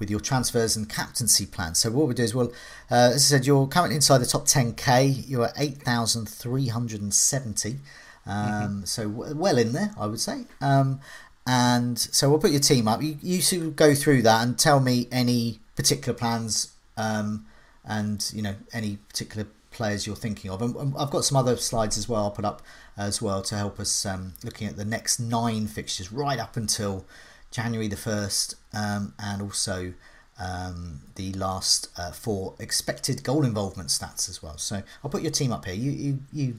with 0.01 0.09
your 0.09 0.19
transfers 0.19 0.75
and 0.75 0.89
captaincy 0.89 1.45
plans. 1.45 1.77
So 1.77 1.89
what 1.91 2.09
we 2.09 2.13
do 2.13 2.23
is, 2.23 2.35
well, 2.35 2.51
uh, 2.89 3.11
as 3.13 3.31
I 3.31 3.37
said, 3.37 3.45
you're 3.45 3.67
currently 3.67 3.95
inside 3.95 4.17
the 4.17 4.25
top 4.25 4.45
10k. 4.45 5.29
You're 5.29 5.45
at 5.45 5.53
8,370. 5.57 7.77
Um, 8.25 8.85
So 8.85 9.07
w- 9.07 9.35
well 9.35 9.57
in 9.57 9.71
there, 9.71 9.91
I 9.97 10.07
would 10.07 10.19
say. 10.19 10.45
Um, 10.59 10.99
and 11.47 11.97
so 11.97 12.29
we'll 12.29 12.39
put 12.39 12.51
your 12.51 12.59
team 12.59 12.87
up. 12.87 13.01
You, 13.01 13.17
you 13.21 13.41
of 13.61 13.75
go 13.75 13.95
through 13.95 14.21
that 14.23 14.43
and 14.43 14.59
tell 14.59 14.79
me 14.79 15.07
any 15.11 15.59
particular 15.75 16.17
plans 16.17 16.71
um, 16.97 17.45
and 17.85 18.29
you 18.33 18.43
know 18.43 18.55
any 18.73 18.97
particular 18.97 19.47
players 19.71 20.05
you're 20.05 20.15
thinking 20.15 20.51
of. 20.51 20.61
And 20.61 20.75
and 20.75 20.93
I've 20.99 21.09
got 21.09 21.25
some 21.25 21.37
other 21.37 21.57
slides 21.57 21.97
as 21.97 22.07
well. 22.07 22.25
I'll 22.25 22.31
put 22.31 22.45
up 22.45 22.61
as 22.95 23.21
well 23.21 23.41
to 23.41 23.55
help 23.55 23.79
us 23.79 24.05
um, 24.05 24.33
looking 24.43 24.67
at 24.67 24.77
the 24.77 24.85
next 24.85 25.19
nine 25.19 25.67
fixtures 25.67 26.11
right 26.11 26.37
up 26.37 26.57
until 26.57 27.05
January 27.51 27.87
the 27.87 27.97
first, 27.97 28.55
um, 28.73 29.13
and 29.19 29.41
also 29.41 29.93
um, 30.39 31.01
the 31.15 31.33
last 31.33 31.89
uh, 31.97 32.11
four 32.11 32.55
expected 32.59 33.23
goal 33.23 33.43
involvement 33.45 33.89
stats 33.89 34.29
as 34.29 34.41
well. 34.41 34.57
So 34.57 34.81
I'll 35.03 35.11
put 35.11 35.21
your 35.21 35.31
team 35.31 35.51
up 35.51 35.65
here. 35.65 35.75
You 35.75 35.91
you, 35.91 36.19
you 36.33 36.55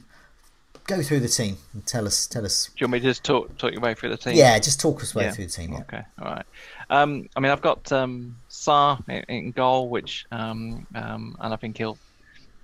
go 0.87 1.02
through 1.02 1.20
the 1.20 1.28
team 1.28 1.57
and 1.72 1.85
tell 1.87 2.07
us 2.07 2.26
tell 2.26 2.44
us. 2.44 2.66
Do 2.66 2.72
you 2.78 2.85
want 2.87 2.92
me 2.92 3.00
to 3.00 3.07
just 3.07 3.24
talk 3.24 3.57
talk 3.59 3.72
your 3.72 3.81
way 3.81 3.94
through 3.94 4.11
the 4.11 4.16
team? 4.16 4.35
Yeah, 4.37 4.59
just 4.59 4.81
talk 4.81 5.02
us 5.02 5.14
way 5.14 5.24
Yeah. 5.24 5.33
through 5.33 5.46
the 5.46 5.52
team. 5.52 5.72
Yeah. 5.72 5.81
Okay, 5.81 6.02
all 6.20 6.26
right. 6.26 6.46
Um, 6.90 7.28
I 7.35 7.40
mean, 7.40 7.50
I've 7.50 7.62
got 7.62 7.90
um, 7.90 8.37
Sarr 8.50 9.02
in, 9.09 9.24
in 9.28 9.50
goal, 9.52 9.88
which 9.88 10.26
um, 10.31 10.87
um, 10.94 11.37
and 11.40 11.52
I 11.55 11.57
think 11.57 11.78
he'll 11.78 11.98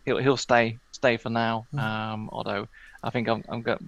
he'll 0.05 0.19
he'll 0.19 0.37
stay 0.37 0.79
stay 0.93 1.17
for 1.17 1.31
now. 1.31 1.67
Hmm. 1.73 1.79
Um, 1.79 2.31
although 2.33 2.69
I 3.03 3.11
think 3.11 3.29
I'm, 3.29 3.45
I'm 3.49 3.62
got 3.62 3.79
uh, 3.79 3.85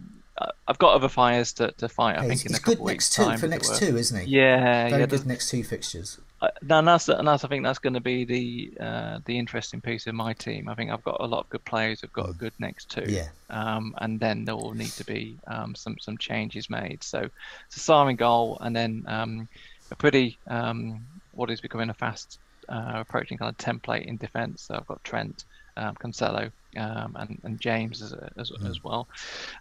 I've 0.68 0.78
got 0.78 0.94
other 0.94 1.08
fires 1.08 1.52
to, 1.54 1.72
to 1.72 1.88
fight. 1.88 2.16
I 2.16 2.20
think 2.20 2.32
he's, 2.32 2.46
in 2.46 2.52
a 2.52 2.54
he's 2.54 2.64
good 2.64 2.80
next 2.80 3.12
two 3.12 3.24
time. 3.24 3.38
for 3.38 3.48
next 3.48 3.76
two, 3.78 3.96
isn't 3.96 4.20
he? 4.20 4.36
Yeah, 4.36 4.88
Very 4.88 5.00
yeah. 5.02 5.06
good 5.06 5.26
next 5.26 5.50
two 5.50 5.62
fixtures. 5.62 6.18
uh, 6.40 6.48
no, 6.62 6.78
and 6.78 6.88
that's 6.88 7.08
and 7.08 7.28
that's 7.28 7.44
I 7.44 7.48
think 7.48 7.64
that's 7.64 7.78
going 7.78 7.94
to 7.94 8.00
be 8.00 8.24
the 8.24 8.82
uh, 8.82 9.18
the 9.24 9.38
interesting 9.38 9.80
piece 9.80 10.06
of 10.06 10.14
my 10.14 10.32
team. 10.32 10.68
I 10.68 10.74
think 10.74 10.90
I've 10.90 11.04
got 11.04 11.18
a 11.20 11.26
lot 11.26 11.40
of 11.40 11.50
good 11.50 11.64
players. 11.64 12.00
I've 12.02 12.12
got 12.12 12.30
a 12.30 12.32
good 12.32 12.52
next 12.58 12.90
two. 12.90 13.04
Yeah. 13.06 13.28
Um, 13.50 13.94
and 13.98 14.18
then 14.18 14.44
there 14.44 14.56
will 14.56 14.74
need 14.74 14.92
to 14.92 15.04
be 15.04 15.36
um, 15.46 15.74
some 15.74 15.98
some 15.98 16.16
changes 16.16 16.70
made. 16.70 17.02
So, 17.02 17.28
it's 17.66 17.76
a 17.76 17.80
in 18.08 18.16
goal, 18.16 18.56
and 18.60 18.74
then 18.74 19.04
um, 19.08 19.48
a 19.90 19.96
pretty 19.96 20.38
um, 20.46 21.04
what 21.32 21.50
is 21.50 21.60
becoming 21.60 21.90
a 21.90 21.94
fast 21.94 22.38
uh, 22.68 22.92
approaching 22.96 23.38
kind 23.38 23.50
of 23.50 23.58
template 23.58 24.06
in 24.06 24.16
defence. 24.16 24.62
So 24.62 24.76
I've 24.76 24.86
got 24.86 25.02
Trent, 25.04 25.44
um, 25.76 25.94
Cancelo, 25.96 26.50
um, 26.76 27.16
and 27.18 27.38
and 27.44 27.60
James 27.60 28.02
as 28.02 28.14
as, 28.36 28.52
as 28.66 28.80
well. 28.82 29.08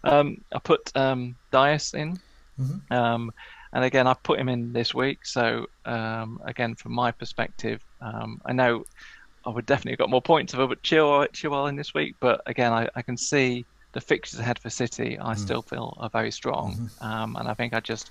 Um, 0.04 0.36
I 0.54 0.58
put 0.58 0.80
um, 0.96 1.36
Dias 1.52 1.94
in. 1.94 2.18
Mhm. 2.58 2.92
Um, 2.92 3.30
and 3.72 3.84
again, 3.84 4.06
I 4.06 4.14
put 4.24 4.40
him 4.40 4.48
in 4.48 4.72
this 4.72 4.94
week. 4.94 5.24
So 5.24 5.66
um, 5.84 6.38
again, 6.44 6.74
from 6.74 6.92
my 6.92 7.12
perspective, 7.12 7.80
um, 8.00 8.40
I 8.44 8.52
know 8.52 8.84
I 9.46 9.50
would 9.50 9.66
definitely 9.66 9.92
have 9.92 9.98
got 9.98 10.10
more 10.10 10.22
points 10.22 10.52
of 10.54 10.60
a 10.60 10.68
but 10.68 10.82
Chilwell, 10.82 11.28
Chilwell 11.32 11.68
in 11.68 11.76
this 11.76 11.94
week. 11.94 12.16
But 12.20 12.40
again, 12.46 12.72
I, 12.72 12.88
I 12.94 13.02
can 13.02 13.16
see 13.16 13.66
the 13.92 14.00
fixtures 14.00 14.40
ahead 14.40 14.58
for 14.58 14.70
City. 14.70 15.18
I 15.18 15.34
still 15.34 15.62
feel 15.62 15.96
are 16.00 16.10
very 16.12 16.30
strong, 16.30 16.90
um, 17.00 17.36
and 17.36 17.48
I 17.48 17.54
think 17.54 17.74
I 17.74 17.80
just 17.80 18.10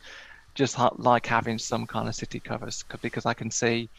just 0.56 0.78
like 0.98 1.26
having 1.26 1.58
some 1.58 1.86
kind 1.86 2.08
of 2.08 2.16
City 2.16 2.40
covers 2.40 2.84
because 3.02 3.26
I 3.26 3.34
can 3.34 3.52
see 3.52 3.90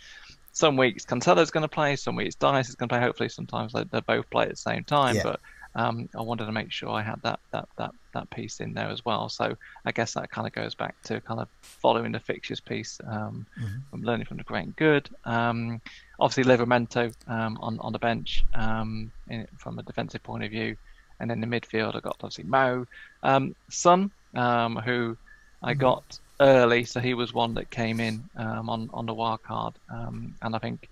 some 0.53 0.77
weeks 0.77 1.05
Cancelo's 1.05 1.51
going 1.51 1.63
to 1.63 1.69
play, 1.69 1.97
some 1.97 2.17
weeks 2.17 2.35
Dias 2.35 2.69
is 2.69 2.75
going 2.75 2.89
to 2.89 2.95
play. 2.95 3.01
Hopefully, 3.01 3.29
sometimes 3.29 3.73
they, 3.73 3.85
they 3.85 4.01
both 4.01 4.29
play 4.31 4.45
at 4.45 4.51
the 4.51 4.57
same 4.57 4.85
time. 4.85 5.17
Yeah. 5.17 5.23
But 5.23 5.41
um, 5.75 6.09
I 6.17 6.23
wanted 6.23 6.47
to 6.47 6.53
make 6.53 6.73
sure 6.73 6.91
I 6.91 7.03
had 7.03 7.23
that 7.23 7.41
that 7.53 7.69
that 7.77 7.93
that 8.13 8.29
piece 8.31 8.61
in 8.61 8.75
there 8.75 8.89
as 8.89 9.05
well. 9.05 9.29
So 9.29 9.57
I 9.85 9.93
guess 9.93 10.15
that 10.15 10.31
kind 10.31 10.47
of 10.47 10.53
goes 10.53 10.75
back 10.75 11.01
to 11.05 11.21
kind 11.21 11.41
of 11.41 11.49
following 11.63 12.13
the 12.13 12.19
fixtures 12.19 12.61
piece, 12.61 13.01
um, 13.07 13.47
from 13.91 14.03
learning 14.03 14.27
from 14.27 14.39
the 14.39 14.43
great 14.43 14.65
and 14.65 14.77
good. 14.77 15.09
Um, 15.25 15.81
obviously, 16.19 16.53
Livramento 16.53 17.15
um, 17.29 17.57
on 17.61 17.79
on 17.81 17.93
the 17.93 17.99
bench 18.01 18.45
um, 18.55 19.13
in, 19.29 19.47
from 19.57 19.79
a 19.79 19.83
defensive 19.83 20.23
point 20.25 20.43
of 20.43 20.51
view, 20.51 20.77
and 21.21 21.31
then 21.31 21.41
the 21.41 21.47
midfield 21.47 21.95
I 21.95 22.01
got 22.01 22.17
obviously 22.21 22.45
Mo, 22.45 22.87
um, 23.23 23.55
Son, 23.69 24.11
um, 24.35 24.77
who 24.77 25.17
I 25.63 25.75
got 25.75 26.19
early, 26.41 26.85
so 26.85 27.01
he 27.01 27.15
was 27.15 27.33
one 27.35 27.55
that 27.55 27.71
came 27.71 28.01
in 28.01 28.25
um, 28.37 28.69
on 28.69 28.91
on 28.93 29.07
the 29.07 29.15
wild 29.15 29.43
card, 29.43 29.75
um, 29.93 30.35
and 30.43 30.55
I 30.55 30.59
think. 30.59 30.89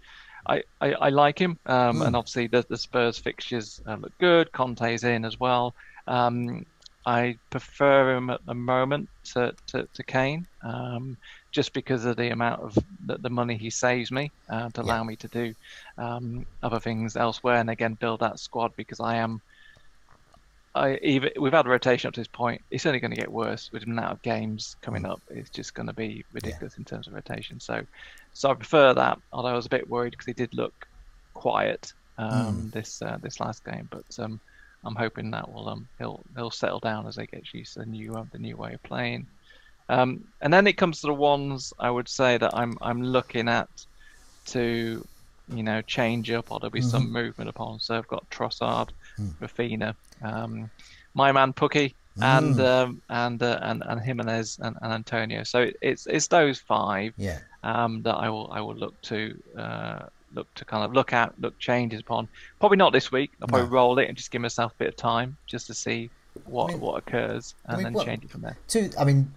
I, 0.47 0.63
I, 0.81 0.93
I 0.95 1.09
like 1.11 1.39
him, 1.39 1.59
um, 1.67 2.01
and 2.01 2.17
obviously 2.17 2.47
the, 2.47 2.65
the 2.67 2.79
Spurs 2.79 3.19
fixtures 3.19 3.83
uh, 3.87 3.97
look 3.97 4.17
good. 4.19 4.51
Conte's 4.51 5.05
in 5.05 5.27
as 5.27 5.39
well. 5.39 5.75
Um, 6.07 6.65
I 7.05 7.37
prefer 7.51 8.17
him 8.17 8.31
at 8.31 8.45
the 8.47 8.55
moment 8.55 9.09
to, 9.33 9.55
to, 9.69 9.87
to 9.93 10.03
Kane, 10.05 10.47
um, 10.63 11.19
just 11.53 11.75
because 11.75 12.05
of 12.07 12.17
the 12.17 12.31
amount 12.31 12.63
of 12.63 12.79
the, 13.05 13.19
the 13.19 13.31
money 13.31 13.57
he 13.57 13.71
saves 13.71 14.11
me 14.11 14.31
uh, 14.49 14.71
to 14.71 14.81
allow 14.83 15.05
me 15.05 15.17
to 15.17 15.29
do 15.29 15.55
um, 15.99 16.47
other 16.63 16.81
things 16.81 17.17
elsewhere, 17.17 17.57
and 17.57 17.69
again 17.69 17.95
build 17.95 18.21
that 18.21 18.39
squad 18.39 18.73
because 18.77 19.01
I 19.01 19.17
am. 19.17 19.43
I 20.75 20.99
even 21.03 21.31
we've 21.41 21.53
had 21.53 21.67
a 21.67 21.71
rotation 21.71 22.09
up 22.09 22.15
to 22.15 22.21
this 22.21 22.29
point. 22.29 22.63
It's 22.71 22.87
only 22.87 23.01
going 23.01 23.11
to 23.11 23.17
get 23.17 23.33
worse 23.33 23.71
with 23.73 23.85
the 23.85 23.91
amount 23.91 24.13
of 24.13 24.23
games 24.23 24.77
coming 24.83 25.07
up. 25.07 25.21
It's 25.31 25.51
just 25.51 25.75
going 25.75 25.87
to 25.87 25.93
be 25.93 26.25
ridiculous 26.33 26.77
in 26.77 26.85
terms 26.85 27.07
of 27.07 27.15
rotation. 27.15 27.59
So, 27.61 27.83
so 28.33 28.51
I 28.51 28.55
prefer 28.55 28.95
that. 28.95 29.19
Although 29.33 29.49
I 29.49 29.55
was 29.55 29.67
a 29.67 29.71
bit 29.71 29.89
worried 29.89 30.11
because 30.11 30.27
he 30.27 30.33
did 30.33 30.55
look 30.55 30.87
quiet 31.35 31.93
um, 32.19 32.71
this 32.73 33.01
uh, 33.03 33.19
this 33.23 33.41
last 33.41 33.65
game, 33.65 33.89
but 33.91 34.05
um, 34.19 34.41
I'm 34.85 34.95
hoping 34.95 35.31
that 35.31 35.53
will 35.53 35.69
um, 35.69 35.89
he'll 35.99 36.23
he'll 36.37 36.51
settle 36.51 36.81
down 36.81 37.07
as 37.07 37.17
they 37.17 37.27
get 37.27 37.53
used 37.53 37.75
to 37.75 37.81
the 37.81 37.87
new 37.87 38.15
uh, 38.15 38.25
the 38.33 38.39
new 38.39 38.57
way 38.57 38.75
of 38.75 38.83
playing. 38.83 39.27
Um, 39.89 40.25
and 40.41 40.53
then 40.53 40.67
it 40.67 40.77
comes 40.77 41.01
to 41.01 41.07
the 41.07 41.15
ones 41.15 41.73
I 41.79 41.91
would 41.91 42.09
say 42.09 42.37
that 42.37 42.55
I'm 42.55 42.77
I'm 42.83 43.03
looking 43.03 43.49
at 43.49 43.69
to 44.47 45.05
you 45.51 45.63
know 45.63 45.81
change 45.83 46.31
up 46.31 46.51
or 46.51 46.61
there'll 46.61 46.71
be 46.71 46.81
some 46.83 47.11
movement 47.11 47.49
upon. 47.51 47.81
So 47.81 47.97
I've 47.97 48.09
got 48.09 48.29
Trossard, 48.31 48.91
Raphinha, 49.41 49.95
um, 50.23 50.71
my 51.15 51.33
man 51.33 51.53
Pukki, 51.53 51.95
and 52.21 52.61
um, 52.61 53.03
and, 53.09 53.43
uh, 53.43 53.59
and 53.63 53.83
and 53.87 54.01
Jimenez 54.01 54.59
and, 54.63 54.77
and 54.83 54.93
Antonio. 54.93 55.43
So 55.45 55.63
it, 55.63 55.77
it's 55.81 56.07
it's 56.07 56.27
those 56.27 56.59
five 56.61 57.13
Yeah. 57.17 57.39
um, 57.63 58.03
that 58.03 58.15
I 58.15 58.29
will 58.29 58.51
I 58.53 58.61
will 58.61 58.77
look 58.77 59.01
to 59.03 59.37
uh, 59.57 60.01
look 60.35 60.53
to 60.55 60.65
kind 60.65 60.85
of 60.85 60.93
look 60.93 61.13
at 61.13 61.33
look 61.41 61.59
changes 61.59 62.01
upon. 62.01 62.29
Probably 62.61 62.77
not 62.77 62.93
this 62.93 63.11
week. 63.13 63.33
I'll 63.41 63.49
probably 63.49 63.67
No. 63.69 63.73
roll 63.73 63.99
it 63.99 64.09
and 64.09 64.17
just 64.17 64.31
give 64.31 64.43
myself 64.43 64.73
a 64.73 64.77
bit 64.77 64.89
of 64.89 64.97
time 64.97 65.37
just 65.47 65.67
to 65.69 65.75
see 65.75 66.11
what 66.45 66.69
mean- 66.69 66.81
what 66.81 66.97
occurs 66.99 67.55
and 67.67 67.79
mean, 67.79 67.85
then 67.85 67.93
what- 67.95 68.07
change 68.07 68.25
it 68.25 68.31
from 68.31 68.43
there. 68.43 68.57
two 68.69 68.89
i 68.97 69.03
mean 69.05 69.29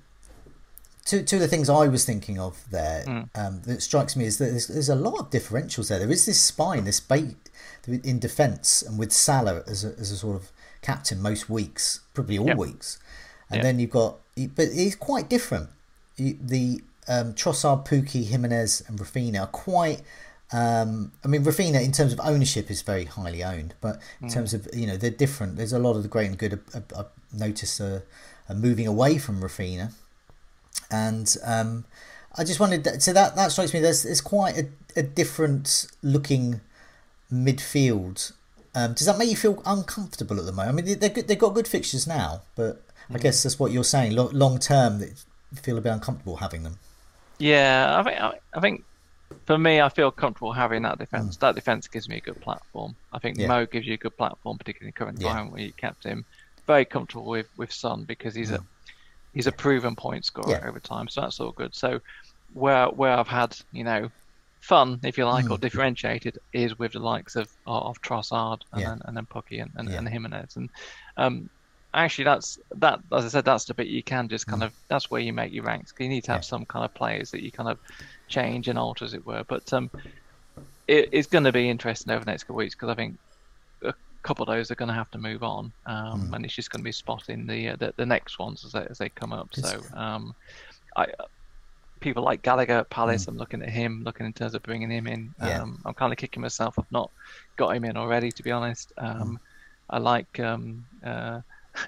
two, 1.05 1.23
two 1.23 1.35
of 1.37 1.41
the 1.41 1.47
things 1.47 1.69
i 1.69 1.87
was 1.87 2.05
thinking 2.05 2.39
of 2.39 2.63
there 2.71 3.03
Mm. 3.07 3.29
um, 3.35 3.61
that 3.65 3.81
strikes 3.81 4.15
me 4.15 4.25
is 4.25 4.37
that 4.37 4.45
there's, 4.51 4.67
there's 4.67 4.89
a 4.89 4.95
lot 4.95 5.19
of 5.19 5.29
differentials 5.29 5.89
there 5.89 5.99
there 5.99 6.11
is 6.11 6.25
this 6.25 6.39
spine 6.41 6.83
this 6.85 6.99
bait 6.99 7.35
in 7.87 8.19
defence 8.19 8.81
and 8.81 8.99
with 8.99 9.11
salah 9.11 9.63
as 9.67 9.83
a, 9.83 9.89
as 9.99 10.11
a 10.11 10.17
sort 10.17 10.35
of 10.35 10.51
captain 10.81 11.21
most 11.21 11.49
weeks 11.49 12.01
probably 12.13 12.37
all 12.37 12.47
Yeah. 12.47 12.55
weeks 12.55 12.99
and 13.49 13.57
Yeah. 13.57 13.63
then 13.63 13.79
you've 13.79 13.89
got 13.91 14.17
but 14.55 14.67
it's 14.71 14.95
quite 14.95 15.29
different 15.29 15.69
the 16.17 16.81
um, 17.07 17.33
Trossard, 17.33 17.85
Pukki, 17.87 18.25
Jimenez, 18.25 18.83
and 18.87 18.99
Raphinha 18.99 19.41
are 19.41 19.47
quite. 19.47 20.01
Um, 20.53 21.11
I 21.25 21.27
mean, 21.27 21.43
Raphinha 21.43 21.83
in 21.83 21.91
terms 21.91 22.13
of 22.13 22.19
ownership 22.23 22.69
is 22.69 22.81
very 22.83 23.05
highly 23.05 23.43
owned, 23.43 23.73
but 23.81 23.99
in 24.21 24.29
terms 24.29 24.53
of 24.53 24.67
you 24.73 24.85
know 24.85 24.97
they're 24.97 25.09
different. 25.09 25.55
There's 25.57 25.73
a 25.73 25.79
lot 25.79 25.95
of 25.95 26.03
the 26.03 26.09
great 26.09 26.27
and 26.27 26.37
good. 26.37 26.59
I, 26.75 26.77
I, 26.95 27.01
I 27.01 27.05
noticed 27.33 27.81
uh, 27.81 27.99
are 28.49 28.55
moving 28.55 28.85
away 28.85 29.17
from 29.17 29.41
Raphinha, 29.41 29.93
and 30.91 31.35
um, 31.43 31.85
I 32.37 32.43
just 32.43 32.59
wanted 32.59 32.83
that, 32.83 33.01
so 33.01 33.13
that 33.13 33.35
that 33.35 33.51
strikes 33.51 33.73
me. 33.73 33.79
There's 33.79 34.03
there's 34.03 34.21
quite 34.21 34.57
a, 34.57 34.67
a 34.95 35.03
different 35.03 35.87
looking 36.03 36.61
midfield. 37.31 38.33
Um, 38.73 38.93
does 38.93 39.05
that 39.07 39.17
make 39.17 39.29
you 39.29 39.35
feel 39.35 39.61
uncomfortable 39.65 40.39
at 40.39 40.45
the 40.45 40.51
moment? 40.51 40.69
I 40.69 40.81
mean, 40.81 40.99
they 40.99 41.09
they've 41.09 41.39
got 41.39 41.53
good 41.53 41.67
fixtures 41.67 42.07
now, 42.07 42.41
but 42.55 42.83
I 43.13 43.17
guess 43.17 43.43
that's 43.43 43.59
what 43.59 43.71
you're 43.71 43.83
saying. 43.83 44.15
Lo- 44.15 44.29
long 44.31 44.59
term, 44.59 44.99
that 44.99 45.09
you 45.51 45.57
feel 45.61 45.77
a 45.77 45.81
bit 45.81 45.91
uncomfortable 45.91 46.37
having 46.37 46.63
them. 46.63 46.79
Yeah, 47.37 47.99
I 47.99 48.03
think 48.03 48.21
I, 48.21 48.33
I 48.53 48.59
think 48.59 48.83
for 49.45 49.57
me, 49.57 49.81
I 49.81 49.89
feel 49.89 50.11
comfortable 50.11 50.53
having 50.53 50.83
that 50.83 50.99
defense. 50.99 51.37
Mm. 51.37 51.39
That 51.41 51.55
defense 51.55 51.87
gives 51.87 52.07
me 52.07 52.17
a 52.17 52.21
good 52.21 52.39
platform. 52.41 52.95
I 53.11 53.19
think 53.19 53.37
yeah. 53.37 53.47
Mo 53.47 53.65
gives 53.65 53.87
you 53.87 53.95
a 53.95 53.97
good 53.97 54.15
platform, 54.15 54.57
particularly 54.57 54.89
in 54.89 54.93
the 54.95 54.97
current 54.97 55.17
environment 55.17 55.49
yeah. 55.49 55.53
where 55.53 55.63
you 55.63 55.73
kept 55.73 56.03
him. 56.03 56.25
Very 56.67 56.85
comfortable 56.85 57.25
with 57.25 57.49
with 57.57 57.71
Son 57.71 58.03
because 58.03 58.35
he's 58.35 58.51
mm. 58.51 58.59
a 58.59 58.63
he's 59.33 59.47
a 59.47 59.51
proven 59.51 59.95
point 59.95 60.25
scorer 60.25 60.59
yeah. 60.61 60.67
over 60.67 60.79
time, 60.79 61.07
so 61.07 61.21
that's 61.21 61.39
all 61.39 61.51
good. 61.51 61.73
So 61.75 62.01
where 62.53 62.87
where 62.87 63.17
I've 63.17 63.27
had 63.27 63.57
you 63.71 63.83
know 63.83 64.09
fun, 64.59 64.99
if 65.03 65.17
you 65.17 65.25
like, 65.25 65.45
mm. 65.45 65.51
or 65.51 65.57
differentiated 65.57 66.37
is 66.53 66.77
with 66.77 66.93
the 66.93 66.99
likes 66.99 67.35
of 67.35 67.49
of 67.65 68.01
Trossard 68.01 68.61
and 68.73 68.83
then 68.83 69.01
and 69.05 69.17
then 69.17 69.25
Pukki 69.25 69.61
and, 69.61 69.71
and, 69.75 69.89
and 69.89 70.07
Jimenez 70.07 70.55
and 70.55 70.69
um, 71.17 71.49
actually 71.93 72.25
that's 72.25 72.59
that 72.75 72.99
as 73.11 73.25
I 73.25 73.27
said 73.27 73.45
that's 73.45 73.65
the 73.65 73.73
bit 73.73 73.87
you 73.87 74.03
can 74.03 74.27
just 74.27 74.47
kind 74.47 74.61
mm. 74.61 74.67
of 74.67 74.73
that's 74.87 75.11
where 75.11 75.21
you 75.21 75.33
make 75.33 75.51
your 75.51 75.63
ranks. 75.63 75.93
You 75.99 76.09
need 76.09 76.23
to 76.25 76.31
have 76.31 76.45
some 76.45 76.65
kind 76.65 76.85
of 76.85 76.93
players 76.93 77.31
that 77.31 77.41
you 77.41 77.51
kind 77.51 77.69
of 77.69 77.79
change 78.27 78.67
and 78.67 78.77
alter, 78.77 79.05
as 79.05 79.13
it 79.13 79.25
were. 79.25 79.43
But 79.47 79.71
um, 79.73 79.89
it, 80.87 81.09
it's 81.11 81.27
going 81.27 81.43
to 81.43 81.51
be 81.51 81.69
interesting 81.69 82.13
over 82.13 82.23
the 82.23 82.31
next 82.31 82.43
couple 82.43 82.55
of 82.55 82.59
weeks 82.59 82.75
because 82.75 82.89
I 82.89 82.95
think 82.95 83.17
couple 84.23 84.43
of 84.43 84.47
those 84.47 84.71
are 84.71 84.75
going 84.75 84.89
to 84.89 84.95
have 84.95 85.11
to 85.11 85.17
move 85.17 85.43
on, 85.43 85.71
um, 85.85 86.29
mm. 86.29 86.35
and 86.35 86.45
it's 86.45 86.53
just 86.53 86.71
going 86.71 86.81
to 86.81 86.83
be 86.83 86.91
spotting 86.91 87.47
the, 87.47 87.69
uh, 87.69 87.75
the, 87.77 87.93
the 87.97 88.05
next 88.05 88.39
ones 88.39 88.63
as 88.65 88.71
they 88.73 88.85
as 88.89 88.97
they 88.97 89.09
come 89.09 89.33
up. 89.33 89.49
It's... 89.57 89.69
So 89.69 89.81
um, 89.93 90.35
I 90.95 91.07
people 92.01 92.23
like 92.23 92.41
Gallagher 92.41 92.79
at 92.79 92.89
Palace, 92.89 93.25
mm. 93.25 93.29
I'm 93.29 93.37
looking 93.37 93.61
at 93.61 93.69
him, 93.69 94.03
looking 94.03 94.25
in 94.25 94.33
terms 94.33 94.55
of 94.55 94.63
bringing 94.63 94.89
him 94.89 95.07
in. 95.07 95.33
Yeah. 95.39 95.61
Um, 95.61 95.79
I'm 95.85 95.93
kind 95.93 96.11
of 96.11 96.17
kicking 96.17 96.41
myself. 96.41 96.77
I've 96.77 96.91
not 96.91 97.09
got 97.55 97.75
him 97.75 97.85
in 97.85 97.95
already, 97.95 98.31
to 98.31 98.43
be 98.43 98.51
honest. 98.51 98.91
Um, 98.97 99.37
mm. 99.37 99.37
I 99.89 99.97
like 99.99 100.39
um, 100.39 100.85
uh, 101.05 101.41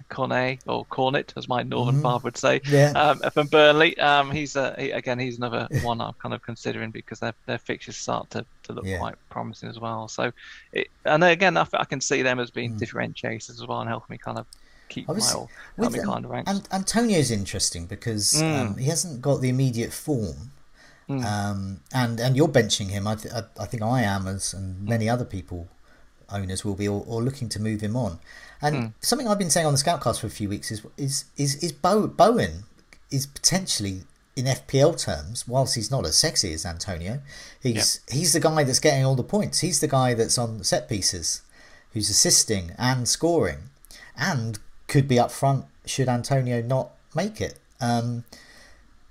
Cornet 0.09 0.59
or 0.67 0.85
Cornet, 0.85 1.33
as 1.35 1.47
my 1.47 1.63
northern 1.63 1.95
mm. 1.95 2.01
father 2.01 2.23
would 2.23 2.37
say, 2.37 2.61
yeah. 2.69 2.91
um, 2.91 3.19
from 3.31 3.47
Burnley. 3.47 3.97
Um, 3.99 4.31
he's 4.31 4.55
uh, 4.55 4.75
he, 4.77 4.91
again, 4.91 5.19
he's 5.19 5.37
another 5.37 5.67
one 5.81 6.01
I'm 6.01 6.13
kind 6.13 6.33
of 6.33 6.41
considering 6.41 6.91
because 6.91 7.19
their 7.19 7.33
their 7.45 7.57
fixtures 7.57 7.97
start 7.97 8.29
to, 8.31 8.45
to 8.63 8.73
look 8.73 8.85
yeah. 8.85 8.97
quite 8.97 9.15
promising 9.29 9.69
as 9.69 9.79
well. 9.79 10.07
So, 10.07 10.31
it, 10.71 10.87
and 11.05 11.23
again, 11.23 11.57
I, 11.57 11.67
I, 11.73 11.85
can 11.85 12.01
see 12.01 12.21
them 12.21 12.39
as 12.39 12.51
being 12.51 12.75
mm. 12.75 12.79
differentiators 12.79 13.49
as 13.49 13.65
well 13.67 13.81
and 13.81 13.89
helping 13.89 14.13
me 14.13 14.17
kind 14.17 14.37
of 14.37 14.45
keep 14.89 15.07
my 15.07 15.13
with, 15.13 15.99
um, 15.99 16.05
kind 16.05 16.25
of 16.25 16.31
ranks. 16.31 16.51
And 16.51 16.67
Antonio's 16.71 17.31
interesting 17.31 17.85
because 17.85 18.33
mm. 18.33 18.59
um, 18.59 18.77
he 18.77 18.85
hasn't 18.85 19.21
got 19.21 19.41
the 19.41 19.49
immediate 19.49 19.93
form. 19.93 20.51
Mm. 21.09 21.25
Um, 21.25 21.79
and 21.93 22.19
and 22.21 22.37
you're 22.37 22.47
benching 22.47 22.89
him. 22.89 23.07
I, 23.07 23.15
th- 23.15 23.33
I, 23.59 23.65
think 23.65 23.83
I 23.83 24.03
am, 24.03 24.25
as 24.25 24.53
and 24.53 24.87
many 24.87 25.09
other 25.09 25.25
people, 25.25 25.67
owners 26.29 26.63
will 26.63 26.75
be, 26.75 26.87
or, 26.87 27.03
or 27.05 27.21
looking 27.21 27.49
to 27.49 27.61
move 27.61 27.81
him 27.81 27.97
on. 27.97 28.19
And 28.63 28.75
mm. 28.75 28.93
something 29.01 29.27
I've 29.27 29.37
been 29.37 29.49
saying 29.49 29.67
on 29.67 29.73
the 29.73 29.79
Scoutcast 29.79 30.21
for 30.21 30.27
a 30.27 30.31
few 30.31 30.49
weeks 30.49 30.71
is 30.71 30.81
is 30.97 31.25
is, 31.37 31.55
is 31.57 31.71
Bo, 31.71 32.07
Bowen 32.07 32.63
is 33.11 33.25
potentially 33.27 34.03
in 34.35 34.45
FPL 34.45 34.99
terms, 34.99 35.47
whilst 35.47 35.75
he's 35.75 35.91
not 35.91 36.05
as 36.05 36.17
sexy 36.17 36.53
as 36.53 36.65
Antonio, 36.65 37.19
he's 37.61 38.01
yep. 38.07 38.15
he's 38.17 38.33
the 38.33 38.39
guy 38.39 38.63
that's 38.63 38.79
getting 38.79 39.05
all 39.05 39.15
the 39.15 39.23
points. 39.23 39.59
He's 39.59 39.79
the 39.79 39.87
guy 39.87 40.13
that's 40.13 40.37
on 40.37 40.63
set 40.63 40.89
pieces, 40.89 41.41
who's 41.91 42.09
assisting 42.09 42.71
and 42.77 43.07
scoring, 43.07 43.69
and 44.17 44.57
could 44.87 45.07
be 45.07 45.19
up 45.19 45.31
front 45.31 45.65
should 45.85 46.07
Antonio 46.07 46.61
not 46.61 46.91
make 47.13 47.41
it. 47.41 47.59
Um, 47.81 48.23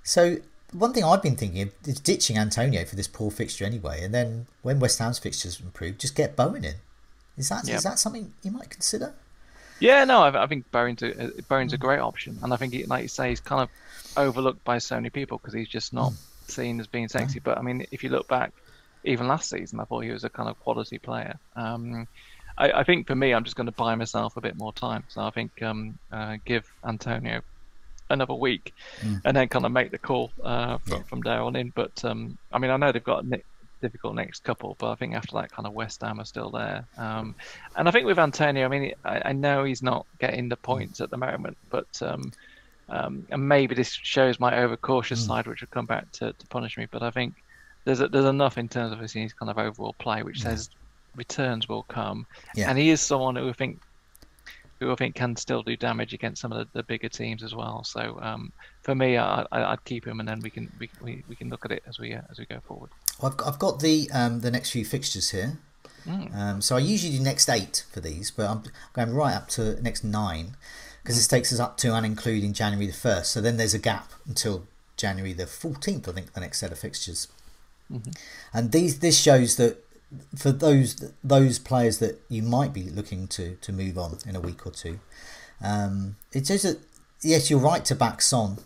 so 0.01 0.37
one 0.73 0.93
thing 0.93 1.03
I've 1.03 1.21
been 1.21 1.35
thinking 1.35 1.61
of 1.61 1.69
is 1.85 1.99
ditching 1.99 2.37
Antonio 2.37 2.83
for 2.83 2.95
this 2.95 3.07
poor 3.07 3.31
fixture 3.31 3.65
anyway, 3.65 4.03
and 4.03 4.13
then 4.13 4.47
when 4.63 4.79
West 4.79 4.99
Ham's 4.99 5.19
fixtures 5.19 5.59
improve, 5.59 5.99
just 5.99 6.15
get 6.15 6.35
Bowen 6.35 6.65
in. 6.65 6.75
Is 7.37 7.49
that 7.49 7.67
yep. 7.67 7.77
is 7.77 7.83
that 7.83 7.99
something 7.99 8.33
you 8.41 8.51
might 8.51 8.69
consider? 8.69 9.13
Yeah, 9.79 10.03
no, 10.05 10.21
I, 10.21 10.43
I 10.43 10.47
think 10.47 10.69
Bowen's 10.71 11.03
a, 11.03 11.31
Bowen's 11.49 11.73
a 11.73 11.77
great 11.77 11.99
option, 11.99 12.39
and 12.41 12.53
I 12.53 12.55
think, 12.55 12.73
he, 12.73 12.85
like 12.85 13.03
you 13.03 13.07
say, 13.07 13.29
he's 13.29 13.39
kind 13.39 13.61
of 13.61 13.69
overlooked 14.17 14.63
by 14.63 14.77
so 14.77 14.95
many 14.95 15.09
people 15.09 15.37
because 15.37 15.53
he's 15.53 15.67
just 15.67 15.93
not 15.93 16.11
mm. 16.11 16.17
seen 16.47 16.79
as 16.79 16.87
being 16.87 17.07
sexy. 17.07 17.39
But 17.39 17.57
I 17.57 17.61
mean, 17.61 17.85
if 17.91 18.03
you 18.03 18.09
look 18.09 18.27
back, 18.27 18.53
even 19.03 19.27
last 19.27 19.49
season, 19.49 19.79
I 19.79 19.85
thought 19.85 20.01
he 20.01 20.11
was 20.11 20.23
a 20.23 20.29
kind 20.29 20.49
of 20.49 20.59
quality 20.61 20.97
player. 20.97 21.37
Um, 21.55 22.07
I, 22.57 22.71
I, 22.71 22.83
think 22.83 23.07
for 23.07 23.15
me, 23.15 23.33
I'm 23.33 23.43
just 23.43 23.55
going 23.55 23.65
to 23.65 23.73
buy 23.73 23.95
myself 23.95 24.37
a 24.37 24.41
bit 24.41 24.55
more 24.55 24.71
time. 24.71 25.03
So 25.09 25.21
I 25.21 25.31
think 25.31 25.61
um, 25.61 25.97
uh, 26.11 26.37
give 26.45 26.71
Antonio 26.85 27.41
another 28.09 28.33
week, 28.33 28.73
mm. 29.01 29.21
and 29.25 29.35
then 29.35 29.47
kind 29.47 29.65
of 29.65 29.71
make 29.71 29.91
the 29.91 29.97
call 29.97 30.31
uh, 30.43 30.77
from, 30.79 30.97
yeah. 30.97 31.03
from 31.03 31.21
there 31.21 31.41
on 31.41 31.55
in. 31.55 31.71
But 31.75 32.03
um, 32.05 32.37
I 32.51 32.59
mean, 32.59 32.71
I 32.71 32.77
know 32.77 32.91
they've 32.91 33.03
got 33.03 33.25
Nick 33.25 33.45
difficult 33.83 34.15
next 34.15 34.43
couple, 34.43 34.75
but 34.79 34.91
I 34.91 34.95
think 34.95 35.13
after 35.13 35.33
that, 35.33 35.51
kind 35.51 35.67
of 35.67 35.73
West 35.73 36.01
Ham 36.01 36.19
are 36.19 36.25
still 36.25 36.49
there. 36.49 36.85
Um, 36.97 37.35
and 37.75 37.87
I 37.87 37.91
think 37.91 38.05
with 38.05 38.17
Antonio, 38.17 38.65
I 38.65 38.69
mean, 38.69 38.93
I, 39.03 39.21
I, 39.25 39.33
know 39.33 39.65
he's 39.65 39.83
not 39.83 40.05
getting 40.19 40.47
the 40.47 40.55
points 40.55 41.01
at 41.01 41.09
the 41.09 41.17
moment, 41.17 41.57
but 41.69 42.01
um, 42.01 42.31
um, 42.87 43.27
and 43.29 43.47
maybe 43.47 43.75
this 43.75 43.91
shows 43.91 44.39
my 44.39 44.57
overcautious 44.63 45.23
mm. 45.23 45.27
side, 45.27 45.47
which 45.47 45.61
will 45.61 45.67
come 45.67 45.85
back 45.85 46.09
to, 46.13 46.31
to 46.31 46.47
punish 46.47 46.77
me. 46.77 46.87
But 46.89 47.03
I 47.03 47.11
think 47.11 47.33
there's 47.83 47.99
a, 47.99 48.07
there's 48.07 48.25
enough 48.25 48.57
in 48.57 48.69
terms 48.69 48.93
of 48.93 48.99
his 48.99 49.13
kind 49.33 49.49
of 49.49 49.57
overall 49.57 49.95
play, 49.99 50.23
which 50.23 50.39
yeah. 50.39 50.51
says 50.51 50.69
returns 51.15 51.67
will 51.67 51.83
come, 51.83 52.25
yeah. 52.55 52.69
and 52.69 52.79
he 52.79 52.89
is 52.89 53.01
someone 53.01 53.35
who 53.35 53.49
I 53.49 53.53
think 53.53 53.81
who 54.83 54.91
I 54.91 54.95
think 54.95 55.15
can 55.15 55.35
still 55.35 55.63
do 55.63 55.75
damage 55.75 56.13
against 56.13 56.41
some 56.41 56.51
of 56.51 56.57
the, 56.57 56.67
the 56.73 56.83
bigger 56.83 57.09
teams 57.09 57.43
as 57.43 57.55
well. 57.55 57.83
So 57.83 58.19
um, 58.21 58.51
for 58.81 58.95
me, 58.95 59.17
I, 59.17 59.45
would 59.51 59.83
keep 59.85 60.05
him, 60.05 60.19
and 60.19 60.27
then 60.27 60.41
we 60.41 60.49
can 60.49 60.71
we, 60.79 60.89
we, 61.01 61.23
we 61.27 61.35
can 61.35 61.49
look 61.49 61.65
at 61.65 61.71
it 61.71 61.83
as 61.87 61.99
we 61.99 62.13
uh, 62.13 62.21
as 62.29 62.39
we 62.39 62.45
go 62.45 62.59
forward. 62.67 62.91
Well, 63.21 63.31
I've 63.31 63.37
got, 63.37 63.47
I've 63.47 63.59
got 63.59 63.79
the 63.79 64.09
um, 64.13 64.41
the 64.41 64.51
next 64.51 64.71
few 64.71 64.85
fixtures 64.85 65.29
here. 65.31 65.57
Mm. 66.05 66.35
Um, 66.35 66.61
so 66.61 66.75
I 66.75 66.79
usually 66.79 67.17
do 67.17 67.23
next 67.23 67.49
eight 67.49 67.85
for 67.91 68.01
these, 68.01 68.29
but 68.29 68.49
I'm 68.49 68.63
going 68.91 69.13
right 69.13 69.33
up 69.33 69.47
to 69.49 69.81
next 69.81 70.03
nine 70.03 70.57
because 71.01 71.15
mm. 71.15 71.19
this 71.19 71.27
takes 71.27 71.53
us 71.53 71.59
up 71.59 71.77
to 71.77 71.95
and 71.95 72.05
including 72.05 72.53
January 72.53 72.87
the 72.87 72.93
first. 72.93 73.31
So 73.31 73.39
then 73.39 73.57
there's 73.57 73.73
a 73.73 73.79
gap 73.79 74.11
until 74.27 74.67
January 74.97 75.33
the 75.33 75.47
fourteenth. 75.47 76.07
I 76.09 76.11
think 76.11 76.33
the 76.33 76.41
next 76.41 76.59
set 76.59 76.71
of 76.71 76.79
fixtures. 76.79 77.27
Mm-hmm. 77.91 78.11
And 78.53 78.71
these 78.71 78.99
this 78.99 79.19
shows 79.19 79.55
that 79.57 79.83
for 80.37 80.51
those 80.51 81.11
those 81.23 81.59
players 81.59 81.99
that 81.99 82.21
you 82.29 82.41
might 82.41 82.73
be 82.73 82.83
looking 82.83 83.27
to 83.27 83.55
to 83.55 83.71
move 83.71 83.97
on 83.97 84.17
in 84.27 84.35
a 84.35 84.39
week 84.39 84.65
or 84.65 84.71
two, 84.71 84.99
um, 85.61 86.15
it 86.31 86.47
says 86.47 86.63
that 86.63 86.79
yes, 87.21 87.49
you're 87.49 87.59
right 87.59 87.83
to 87.85 87.95
back 87.95 88.21
Son 88.21 88.57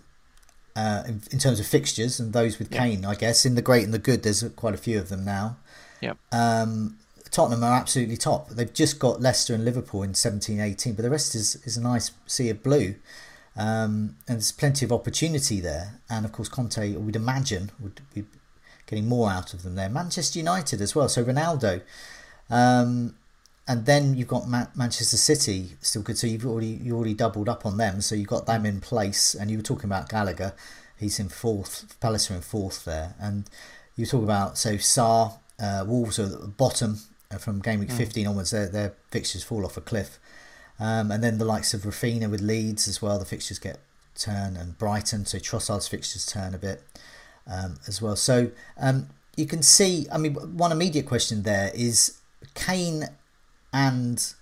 uh, 0.76 1.04
in, 1.08 1.22
in, 1.32 1.40
terms 1.40 1.60
of 1.60 1.66
fixtures 1.66 2.20
and 2.20 2.34
those 2.34 2.60
with 2.60 2.72
Kane. 2.72 3.06
I 3.06 3.16
guess 3.16 3.46
in 3.46 3.56
the 3.56 3.62
great 3.62 3.84
and 3.84 3.94
the 3.94 4.00
good, 4.00 4.24
there's 4.24 4.44
quite 4.56 4.74
a 4.74 4.78
few 4.78 5.00
of 5.00 5.10
them 5.10 5.24
now. 5.26 5.58
Yep. 6.02 6.18
Um, 6.32 6.98
Tottenham 7.32 7.64
are 7.64 7.76
absolutely 7.76 8.18
top. 8.18 8.50
They've 8.50 8.74
just 8.74 9.00
got 9.00 9.22
Leicester 9.22 9.54
and 9.54 9.66
Liverpool 9.66 10.04
in 10.04 10.14
17 10.14 10.60
18, 10.60 10.94
but 10.94 11.02
the 11.02 11.10
rest 11.10 11.36
is, 11.36 11.56
is 11.66 11.78
a 11.78 11.82
nice 11.82 12.12
sea 12.26 12.50
of 12.50 12.64
blue. 12.64 12.96
Um, 13.56 14.16
and 14.28 14.38
there's 14.38 14.52
plenty 14.52 14.86
of 14.86 14.92
opportunity 14.92 15.60
there. 15.60 16.00
And 16.10 16.26
of 16.26 16.32
course, 16.32 16.48
Conte, 16.48 16.96
we'd 16.96 17.16
imagine, 17.16 17.72
would 17.80 18.02
be 18.14 18.26
getting 18.88 19.08
more 19.08 19.30
out 19.30 19.54
of 19.54 19.64
them 19.64 19.76
there. 19.76 19.90
Manchester 19.90 20.40
United 20.40 20.82
as 20.82 20.96
well. 20.96 21.08
So 21.10 21.24
Ronaldo. 21.24 21.82
Um, 22.50 23.16
and 23.68 23.86
then 23.86 24.16
you've 24.16 24.30
got 24.30 24.48
Ma- 24.48 24.68
Manchester 24.76 25.18
City 25.18 25.74
still 25.82 26.02
good. 26.02 26.18
So 26.18 26.26
you've 26.26 26.46
already 26.46 26.80
you 26.82 26.96
already 26.96 27.14
doubled 27.14 27.50
up 27.50 27.66
on 27.66 27.78
them. 27.78 28.02
So 28.02 28.16
you've 28.16 28.28
got 28.28 28.46
them 28.46 28.66
in 28.66 28.80
place. 28.80 29.36
And 29.36 29.52
you 29.52 29.58
were 29.58 29.64
talking 29.64 29.86
about 29.86 30.10
Gallagher. 30.10 30.54
He's 30.98 31.20
in 31.20 31.30
fourth. 31.30 32.00
Palace 32.00 32.32
are 32.32 32.36
in 32.36 32.42
fourth 32.42 32.86
there. 32.86 33.16
And 33.20 33.50
you 33.96 34.06
talk 34.06 34.24
about 34.24 34.58
so 34.58 34.76
Sarr, 34.76 35.38
uh, 35.60 35.84
Wolves 35.86 36.18
are 36.18 36.24
at 36.24 36.42
the 36.42 36.48
bottom 36.48 37.00
uh, 37.30 37.38
from 37.38 37.60
game 37.60 37.82
week 37.82 37.90
mm. 37.90 37.98
15 37.98 38.26
onwards. 38.26 38.52
Their 38.52 38.70
their 38.70 38.94
fixtures 39.12 39.44
fall 39.44 39.66
off 39.66 39.76
a 39.76 39.82
cliff. 39.82 40.18
Um, 40.80 41.12
and 41.12 41.24
then 41.24 41.38
the 41.38 41.46
likes 41.46 41.74
of 41.74 41.82
Raphinha 41.82 42.30
with 42.30 42.40
Leeds 42.40 42.88
as 42.88 43.02
well. 43.02 43.20
The 43.20 43.26
fixtures 43.26 43.60
get 43.60 43.80
turn 44.16 44.56
and 44.56 44.78
Brighton. 44.78 45.26
So 45.26 45.40
Trossard's 45.40 45.88
fixtures 45.88 46.26
turn 46.26 46.56
a 46.56 46.58
bit 46.58 46.84
um, 47.48 47.78
as 47.88 48.02
well. 48.02 48.16
So 48.16 48.52
um, 48.80 49.10
you 49.36 49.46
can 49.46 49.62
see, 49.62 50.08
I 50.12 50.18
mean, 50.18 50.34
one 50.34 50.72
immediate 50.72 51.06
question 51.06 51.44
there 51.44 51.72
is 51.74 52.18
Kane 52.54 53.06
and 53.74 54.34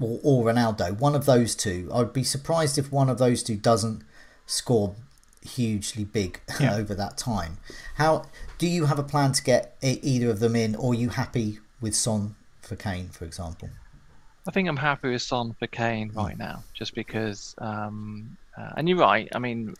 or, 0.00 0.20
or 0.22 0.44
Ronaldo, 0.44 0.98
one 0.98 1.14
of 1.14 1.26
those 1.26 1.54
two. 1.54 1.90
I'd 1.92 2.12
be 2.12 2.24
surprised 2.24 2.78
if 2.78 2.92
one 2.92 3.08
of 3.08 3.18
those 3.18 3.42
two 3.42 3.56
doesn't 3.56 4.02
score 4.46 4.94
hugely 5.42 6.04
big 6.04 6.40
yeah. 6.60 6.74
over 6.74 6.94
that 6.94 7.16
time. 7.16 7.58
How 7.96 8.24
do 8.58 8.66
you 8.66 8.86
have 8.86 8.98
a 8.98 9.02
plan 9.02 9.32
to 9.32 9.42
get 9.42 9.76
either 9.82 10.30
of 10.30 10.40
them 10.40 10.56
in, 10.56 10.74
or 10.76 10.92
are 10.92 10.94
you 10.94 11.10
happy 11.10 11.58
with 11.80 11.94
Son 11.94 12.34
for 12.62 12.76
Kane, 12.76 13.08
for 13.08 13.24
example? 13.24 13.68
I 14.46 14.50
think 14.50 14.68
I'm 14.68 14.76
happy 14.76 15.10
with 15.10 15.22
Son 15.22 15.54
for 15.58 15.66
Kane 15.66 16.10
hmm. 16.10 16.18
right 16.18 16.38
now, 16.38 16.62
just 16.72 16.94
because. 16.94 17.54
Um, 17.58 18.36
uh, 18.56 18.70
and 18.76 18.88
you're 18.88 18.98
right. 18.98 19.28
I 19.34 19.38
mean, 19.38 19.74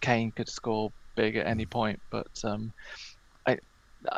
Kane 0.00 0.30
could 0.30 0.48
score 0.48 0.92
big 1.14 1.36
at 1.36 1.46
any 1.46 1.66
point. 1.66 2.00
But 2.10 2.28
um, 2.44 2.72
I, 3.46 3.58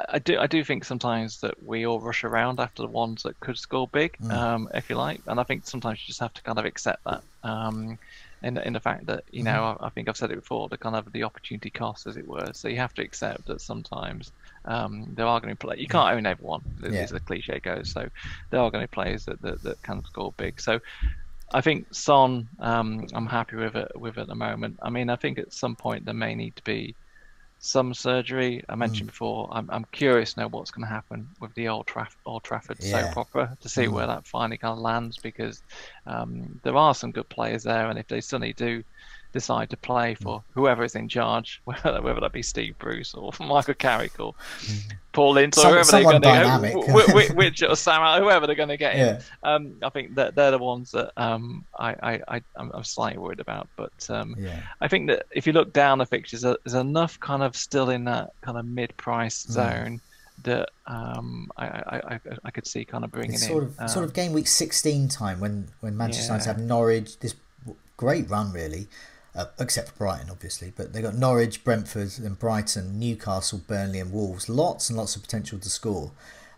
I 0.09 0.18
do 0.18 0.38
I 0.38 0.47
do 0.47 0.62
think 0.64 0.84
sometimes 0.84 1.40
that 1.40 1.62
we 1.64 1.86
all 1.86 2.01
rush 2.01 2.24
around 2.24 2.61
after 2.61 2.82
the 2.82 2.88
ones 2.88 3.22
that 3.24 3.38
could 3.40 3.59
score 3.59 3.88
big, 3.88 4.16
mm. 4.18 4.32
um, 4.32 4.68
if 4.74 4.88
you 4.88 4.97
like, 4.97 5.20
and 5.26 5.40
I 5.40 5.43
think 5.43 5.66
sometimes 5.66 6.01
you 6.01 6.07
just 6.07 6.20
have 6.20 6.34
to 6.34 6.43
kind 6.43 6.59
of 6.59 6.64
accept 6.64 7.05
that. 7.05 7.22
Um, 7.43 7.99
in, 8.43 8.59
in 8.59 8.72
the 8.72 8.80
fact 8.80 9.07
that 9.07 9.24
you 9.30 9.43
know 9.43 9.53
mm-hmm. 9.53 9.84
I, 9.84 9.86
I, 9.86 9.90
think 9.90 10.09
I've 10.09 10.16
said 10.16 10.30
it 10.30 10.36
before 10.36 10.68
the 10.68 10.76
kind 10.76 10.97
of 10.97 11.11
the 11.12 11.22
opportunity 11.22 11.70
cost 11.70 12.07
as 12.07 12.16
it 12.16 12.26
were 12.26 12.51
so 12.53 12.68
you 12.68 12.76
have 12.76 12.95
to 12.95 13.03
accept 13.03 13.47
that 13.47 13.61
sometimes 13.61 14.32
um, 14.64 15.07
there 15.14 15.26
are 15.26 15.40
going 15.40 15.51
to 15.51 15.55
be 15.55 15.66
players 15.66 15.80
you 15.80 15.86
can't 15.86 16.16
own 16.16 16.26
everyone 16.26 16.62
as, 16.84 16.93
yeah. 16.93 17.07
the 17.07 17.20
cliche 17.20 17.61
goes 17.61 17.90
so 17.90 18.09
there 18.51 18.61
are 18.61 18.70
going 18.70 18.82
to 18.82 18.88
be 18.88 18.95
players 18.95 19.24
that, 19.26 19.40
that, 19.43 19.62
that 19.62 19.82
can 19.82 20.05
score 20.05 20.32
big 20.36 20.61
so 20.61 20.80
I 21.53 21.61
think 21.61 21.95
Son, 21.95 22.49
um, 22.59 23.07
I'm 23.15 23.27
happy 23.27 23.57
with 23.57 23.77
it 23.77 23.93
with 23.95 24.19
at 24.19 24.27
the 24.27 24.35
moment. 24.35 24.79
I 24.83 24.91
mean, 24.91 25.11
I 25.11 25.17
think 25.17 25.39
at 25.39 25.53
some 25.53 25.77
point 25.77 26.05
there 26.05 26.15
may 26.15 26.35
need 26.35 26.57
to 26.57 26.65
be 26.65 26.95
some 27.59 27.95
surgery. 27.95 28.65
I 28.69 28.75
mentioned 28.75 29.09
mm. 29.09 29.13
before, 29.13 29.49
I'm, 29.53 29.71
I'm 29.71 29.87
curious 29.93 30.37
now 30.37 30.49
what's 30.49 30.73
going 30.73 30.87
to 30.87 30.93
happen 30.93 31.29
with 31.41 31.55
the 31.55 31.69
Old, 31.69 31.87
Traff- 31.87 32.17
Old 32.27 32.43
Trafford 32.43 32.79
yeah. 32.81 33.13
soap 33.13 33.17
opera 33.17 33.57
to 33.61 33.69
see 33.69 33.85
mm. 33.85 33.93
where 33.93 34.07
that 34.07 34.27
finally 34.27 34.59
kind 34.59 34.73
of 34.73 34.79
lands 34.79 35.19
because 35.19 35.63
um, 36.07 36.61
there 36.65 36.77
are 36.77 36.95
some 36.95 37.13
good 37.13 37.29
players 37.29 37.63
there, 37.63 37.89
and 37.89 37.99
if 37.99 38.09
they 38.09 38.21
suddenly 38.21 38.53
do 38.53 38.83
decide 39.33 39.70
to 39.70 39.76
play 39.76 40.14
for 40.14 40.39
mm. 40.39 40.43
whoever 40.53 40.85
is 40.85 40.95
in 40.95 41.09
charge, 41.09 41.61
whether, 41.64 42.01
whether 42.03 42.20
that 42.20 42.33
be 42.33 42.43
Steve 42.43 42.78
Bruce 42.78 43.14
or 43.14 43.33
Michael 43.41 43.74
Carrick 43.74 44.18
or 44.20 44.35
mm. 44.61 44.93
Paul 45.12 45.37
Ince 45.39 45.59
or 45.59 45.70
whoever 45.70 45.91
they're 45.91 46.03
going 46.03 46.22
to 46.22 46.72
go, 46.87 47.14
which, 47.14 47.30
which 47.30 47.62
or 47.62 47.76
Sam, 47.76 48.22
whoever 48.22 48.47
they're 48.47 48.57
going 48.57 48.68
to 48.68 48.76
get 48.76 48.97
yeah. 48.97 49.20
Um, 49.43 49.74
I 49.83 49.91
think 49.91 50.14
that 50.14 50.35
they're 50.35 50.51
the 50.51 50.59
ones 50.59 50.93
that 50.93 51.12
um, 51.16 51.64
I, 51.78 51.91
I, 52.03 52.20
I, 52.28 52.41
am 52.57 52.85
slightly 52.85 53.18
worried 53.18 53.41
about. 53.41 53.68
But 53.76 54.09
um, 54.09 54.37
yeah. 54.39 54.61
I 54.80 54.89
think 54.89 55.09
that 55.09 55.26
if 55.33 55.47
you 55.47 55.53
look 55.53 55.72
down 55.72 55.99
the 55.99 56.07
fixtures, 56.07 56.43
there's 56.43 56.74
enough 56.74 57.20
kind 57.20 57.43
of 57.43 57.57
still 57.57 57.91
in 57.91 58.05
that 58.05 58.33
kind 58.41 58.57
of 58.57 58.64
mid-price 58.64 59.45
mm. 59.45 59.51
zone 59.51 60.01
that 60.45 60.70
um, 60.87 61.51
I, 61.57 61.66
I, 61.66 62.20
I, 62.45 62.51
could 62.51 62.66
see 62.66 62.85
kind 62.85 63.05
of 63.05 63.12
bringing 63.12 63.35
it's 63.35 63.47
sort 63.47 63.64
in. 63.64 63.74
Of, 63.78 63.91
sort 63.91 64.05
of 64.05 64.11
um, 64.11 64.14
game 64.14 64.33
week 64.33 64.49
16 64.49 65.09
time 65.09 65.41
when, 65.41 65.68
when 65.80 65.97
Manchester 65.97 66.33
United 66.33 66.47
have 66.47 66.59
Norwich, 66.59 67.18
this 67.20 67.35
great 67.97 68.28
run 68.28 68.53
really, 68.53 68.89
uh, 69.35 69.47
except 69.59 69.89
for 69.91 69.95
Brighton, 69.99 70.30
obviously. 70.30 70.72
But 70.74 70.93
they've 70.93 71.03
got 71.03 71.14
Norwich, 71.14 71.64
Brentford, 71.64 72.12
and 72.18 72.39
Brighton, 72.39 72.99
Newcastle, 72.99 73.61
Burnley, 73.66 74.01
and 74.01 74.12
Wolves. 74.12 74.49
Lots 74.49 74.91
and 74.91 74.99
lots 74.99 75.16
of 75.16 75.22
potential 75.22 75.59
to 75.59 75.70
score. 75.70 76.12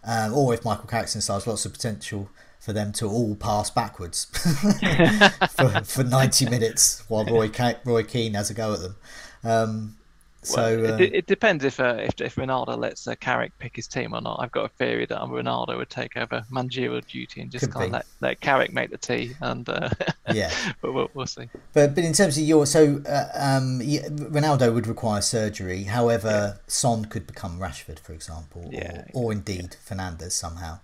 Um, 0.05 0.35
or 0.35 0.53
if 0.53 0.65
Michael 0.65 0.87
Carrickson 0.87 1.23
starts, 1.23 1.47
lots 1.47 1.65
of 1.65 1.73
potential 1.73 2.29
for 2.61 2.73
them 2.73 2.93
to 2.93 3.07
all 3.07 3.37
pass 3.37 3.71
backwards 3.71 4.25
for, 5.51 5.85
for 5.85 6.03
90 6.03 6.49
minutes 6.49 7.05
while 7.09 7.25
Roy, 7.25 7.51
Roy 7.85 8.03
Keane 8.03 8.35
has 8.35 8.51
a 8.51 8.55
go 8.55 8.73
at 8.73 8.81
them. 8.81 8.97
Um, 9.45 9.97
so 10.45 10.81
well, 10.81 11.01
it, 11.01 11.13
uh, 11.13 11.17
it, 11.17 11.27
depends 11.27 11.65
if, 11.65 11.81
uh, 11.81 11.97
if 11.99 12.21
if 12.21 12.37
Ronaldo 12.37 12.79
lets 12.79 13.07
uh, 13.07 13.15
Carrick 13.17 13.57
pick 13.59 13.77
his 13.77 13.87
team 13.87 14.15
or 14.15 14.21
not. 14.21 14.41
I've 14.41 14.53
got 14.53 14.67
a 14.67 14.69
theory 14.69 15.07
that 15.07 15.19
Ronaldo 15.19 15.77
would 15.77 15.91
take 15.91 16.17
over 16.17 16.45
managerial 16.51 17.01
duty 17.01 17.41
and 17.41 17.51
just 17.51 17.71
kind 17.71 17.87
of 17.87 17.93
let, 17.93 18.07
let 18.21 18.41
Carrick 18.41 18.73
make 18.73 18.91
the 18.91 18.99
tea, 18.99 19.35
and 19.41 19.69
uh, 19.69 19.89
yeah, 20.33 20.53
but 20.81 20.93
we'll, 20.93 21.11
we'll 21.15 21.27
see. 21.27 21.49
But 21.73 21.95
but 21.95 22.05
in 22.05 22.13
terms 22.13 22.37
of 22.37 22.45
your 22.45 22.67
so 22.67 23.03
uh, 23.09 23.29
um, 23.35 23.81
Ronaldo 23.81 24.73
would 24.73 24.87
require 24.87 25.21
surgery. 25.21 25.85
However, 25.85 26.29
yeah. 26.29 26.63
Son 26.67 27.05
could 27.07 27.27
become 27.27 27.59
Rashford, 27.59 27.99
for 27.99 28.13
example, 28.13 28.69
yeah, 28.73 29.05
or, 29.13 29.27
or 29.27 29.33
indeed 29.33 29.77
yeah. 29.91 29.97
Fernandes 29.97 30.33
somehow. 30.33 30.79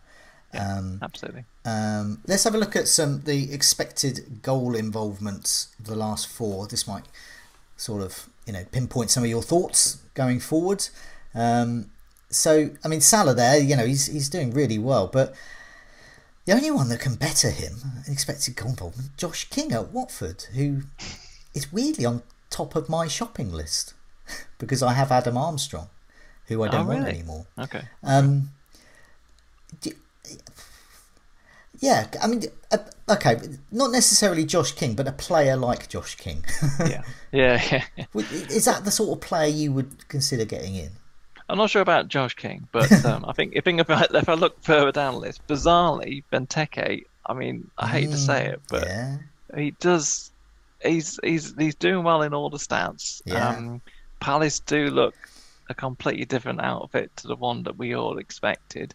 Yeah, 0.55 0.79
um, 0.79 0.99
absolutely. 1.03 1.45
Um, 1.65 2.21
let's 2.27 2.45
have 2.45 2.55
a 2.55 2.59
look 2.59 2.75
at 2.75 2.89
some 2.89 3.23
the 3.23 3.53
expected 3.53 4.43
goal 4.43 4.75
involvements 4.75 5.75
of 5.79 5.87
the 5.87 5.95
last 5.95 6.27
four. 6.27 6.67
This 6.67 6.89
might 6.89 7.05
sort 7.77 8.03
of 8.03 8.29
you 8.51 8.59
know 8.59 8.65
pinpoint 8.73 9.11
some 9.11 9.23
of 9.23 9.31
your 9.31 9.43
thoughts 9.43 10.03
going 10.15 10.41
forward. 10.41 10.89
Um, 11.35 11.91
so 12.31 12.71
I 12.85 12.89
mean 12.89 13.01
Salah 13.01 13.35
there, 13.35 13.59
you 13.61 13.77
know 13.77 13.87
he's 13.87 14.07
he's 14.07 14.29
doing 14.29 14.51
really 14.51 14.79
well, 14.79 15.07
but 15.07 15.35
the 16.47 16.53
only 16.53 16.73
one 16.73 16.89
that 16.89 16.99
can 16.99 17.15
better 17.15 17.51
him, 17.51 17.75
expected 18.09 18.57
goal 18.57 18.71
involvement, 18.71 19.17
Josh 19.17 19.49
King 19.51 19.73
at 19.73 19.93
Watford, 19.93 20.43
who 20.55 20.83
is 21.55 21.73
weirdly 21.73 22.05
on 22.05 22.25
top 22.49 22.75
of 22.75 22.89
my 22.89 23.07
shopping 23.07 23.53
list 23.53 23.95
because 24.59 24.83
I 24.83 24.95
have 24.95 25.13
Adam 25.13 25.37
Armstrong, 25.37 25.89
who 26.47 26.65
I 26.65 26.69
don't 26.69 26.87
oh, 26.87 26.91
really? 26.91 27.03
want 27.03 27.15
anymore. 27.15 27.47
Okay. 27.57 27.83
Um, 28.03 28.51
do, 29.81 29.93
yeah, 31.79 32.09
I 32.21 32.27
mean, 32.27 32.43
uh, 32.73 32.79
okay, 33.11 33.41
not 33.71 33.91
necessarily 33.91 34.45
Josh 34.45 34.73
King, 34.73 34.95
but 34.95 35.09
a 35.09 35.13
player 35.13 35.57
like 35.57 35.89
Josh 35.89 36.15
King. 36.17 36.45
yeah, 36.81 37.03
yeah, 37.33 37.85
yeah. 37.97 38.05
Is 38.15 38.65
that 38.65 38.85
the 38.85 38.91
sort 38.91 39.17
of 39.17 39.21
player 39.27 39.49
you 39.49 39.73
would 39.73 40.09
consider 40.09 40.45
getting 40.45 40.75
in? 40.75 40.91
I'm 41.49 41.59
not 41.59 41.71
sure 41.71 41.83
about 41.83 42.09
Josh 42.09 42.35
King, 42.35 42.69
but 42.73 42.93
um, 43.05 43.25
I 43.27 43.33
think 43.33 43.53
if, 43.57 43.67
about, 43.67 44.15
if 44.15 44.29
I 44.29 44.35
look 44.35 44.63
further 44.63 44.93
down 44.93 45.15
the 45.15 45.21
list, 45.21 45.47
bizarrely, 45.47 46.23
Benteke. 46.33 47.05
I 47.27 47.35
mean, 47.35 47.71
I 47.77 47.87
hate 47.87 48.09
mm, 48.09 48.13
to 48.13 48.19
say 48.19 48.47
it, 48.47 48.61
but 48.69 48.87
yeah. 48.87 49.19
he 49.55 49.73
does. 49.73 50.33
He's 50.83 51.21
he's 51.23 51.55
he's 51.57 51.75
doing 51.75 52.03
well 52.03 52.23
in 52.23 52.33
all 52.33 52.51
the 52.51 52.57
stats. 52.57 53.21
Yeah. 53.25 53.51
Um, 53.51 53.83
Palace 54.21 54.61
do 54.61 54.91
look 54.91 55.15
a 55.69 55.75
completely 55.75 56.25
different 56.25 56.61
outfit 56.61 57.15
to 57.17 57.29
the 57.29 57.37
one 57.37 57.63
that 57.65 57.79
we 57.79 57.95
all 57.95 58.19
expected. 58.19 58.95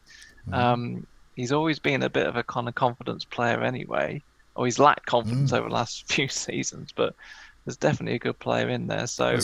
Mm. 0.49 0.53
Um, 0.53 1.07
he's 1.35 1.51
always 1.51 1.79
been 1.79 2.03
a 2.03 2.09
bit 2.09 2.27
of 2.27 2.35
a 2.35 2.43
kind 2.43 2.67
of 2.67 2.75
confidence 2.75 3.23
player 3.23 3.61
anyway, 3.63 4.21
or 4.55 4.65
he's 4.65 4.79
lacked 4.79 5.05
confidence 5.05 5.51
mm. 5.51 5.57
over 5.57 5.69
the 5.69 5.73
last 5.73 6.07
few 6.11 6.27
seasons, 6.27 6.91
but 6.95 7.15
there's 7.65 7.77
definitely 7.77 8.15
a 8.15 8.19
good 8.19 8.37
player 8.37 8.69
in 8.69 8.87
there. 8.87 9.07
So 9.07 9.31
he 9.31 9.37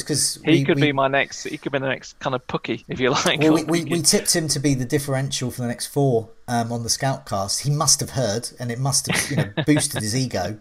we, 0.45 0.63
could 0.63 0.75
we, 0.75 0.81
be 0.81 0.91
my 0.91 1.07
next. 1.07 1.43
He 1.43 1.57
could 1.57 1.71
be 1.71 1.79
the 1.79 1.87
next 1.87 2.19
kind 2.19 2.35
of 2.35 2.45
Pukki, 2.47 2.83
if 2.87 2.99
you 2.99 3.09
like. 3.25 3.39
Well, 3.39 3.53
we, 3.53 3.63
we, 3.63 3.83
we, 3.85 4.01
tipped 4.01 4.35
him 4.35 4.47
to 4.49 4.59
be 4.59 4.73
the 4.75 4.85
differential 4.85 5.49
for 5.49 5.61
the 5.61 5.67
next 5.67 5.87
four 5.87 6.29
um, 6.47 6.71
on 6.71 6.83
the 6.83 6.89
scout 6.89 7.25
cast. 7.25 7.61
He 7.61 7.71
must 7.71 7.99
have 7.99 8.11
heard, 8.11 8.49
and 8.59 8.71
it 8.71 8.79
must 8.79 9.11
have 9.11 9.29
you 9.29 9.37
know 9.37 9.51
boosted 9.65 10.03
his 10.03 10.15
ego. 10.15 10.59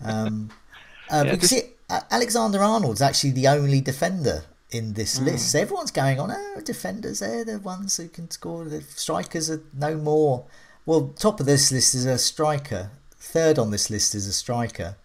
Um, 0.00 0.50
uh, 1.10 1.22
yeah, 1.24 1.32
because 1.32 1.50
just... 1.50 1.64
it, 1.64 1.78
uh, 1.90 2.00
Alexander 2.10 2.62
Arnold's 2.62 3.02
actually 3.02 3.32
the 3.32 3.46
only 3.46 3.80
defender 3.80 4.44
in 4.70 4.94
this 4.94 5.18
mm. 5.18 5.26
list. 5.26 5.54
Everyone's 5.54 5.90
going 5.90 6.18
on, 6.18 6.30
oh, 6.32 6.60
defenders, 6.64 7.20
they're 7.20 7.44
the 7.44 7.58
ones 7.58 7.96
who 7.96 8.08
can 8.08 8.30
score. 8.30 8.64
The 8.64 8.82
strikers 8.82 9.50
are 9.50 9.62
no 9.72 9.96
more. 9.96 10.46
Well, 10.84 11.14
top 11.18 11.40
of 11.40 11.46
this 11.46 11.72
list 11.72 11.94
is 11.94 12.06
a 12.06 12.18
striker. 12.18 12.90
Third 13.18 13.58
on 13.58 13.70
this 13.70 13.90
list 13.90 14.14
is 14.14 14.26
a 14.26 14.32
striker. 14.32 14.96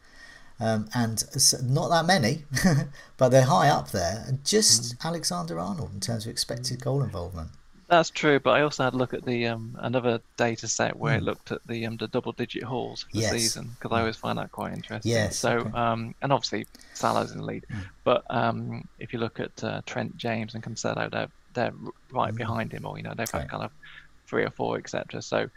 Um, 0.60 0.90
and 0.94 1.24
not 1.64 1.90
that 1.90 2.06
many, 2.06 2.46
but 3.18 3.30
they're 3.30 3.46
high 3.46 3.70
up 3.70 3.90
there. 3.90 4.24
And 4.28 4.46
just 4.46 4.98
mm. 4.98 5.06
Alexander 5.06 5.60
Arnold 5.60 5.92
in 5.94 6.00
terms 6.00 6.26
of 6.26 6.32
expected 6.32 6.82
goal 6.82 7.02
involvement. 7.02 7.50
That's 7.92 8.10
true, 8.10 8.40
but 8.40 8.52
I 8.52 8.62
also 8.62 8.86
had 8.86 8.94
a 8.94 8.98
look 8.98 9.14
at 9.14 9.26
the 9.26 9.48
um, 9.48 9.78
another 9.82 10.22
data 10.38 10.70
set 10.70 10.96
where 10.96 11.14
mm. 11.14 11.18
it 11.18 11.24
looked 11.24 11.52
at 11.52 11.60
the 11.68 11.86
um, 11.86 11.98
the 11.98 12.08
double 12.08 12.32
digit 12.32 12.64
hauls 12.64 13.04
for 13.04 13.18
the 13.18 13.24
yes. 13.24 13.32
season 13.32 13.70
because 13.76 13.94
I 13.94 14.00
always 14.00 14.16
find 14.16 14.38
that 14.38 14.50
quite 14.54 14.72
interesting. 14.72 15.12
Yes. 15.12 15.38
So 15.38 15.58
okay. 15.58 15.72
um, 15.74 16.16
and 16.22 16.32
obviously 16.32 16.68
Salah's 16.94 17.32
in 17.32 17.40
the 17.40 17.44
lead, 17.44 17.66
mm. 17.70 17.84
but 18.06 18.24
um, 18.30 18.88
if 19.00 19.12
you 19.12 19.20
look 19.20 19.42
at 19.42 19.62
uh, 19.62 19.82
Trent 19.86 20.16
James 20.16 20.56
and 20.56 20.64
Cancelo, 20.64 21.12
they're 21.12 21.28
they're 21.54 21.74
right 22.14 22.34
mm. 22.34 22.38
behind 22.38 22.72
him, 22.72 22.86
or 22.86 22.96
you 22.96 23.04
know 23.04 23.14
they've 23.14 23.30
got 23.30 23.50
kind 23.50 23.64
of 23.64 23.72
three 24.26 24.46
or 24.46 24.52
four, 24.52 24.78
etc. 24.78 25.22
So 25.22 25.50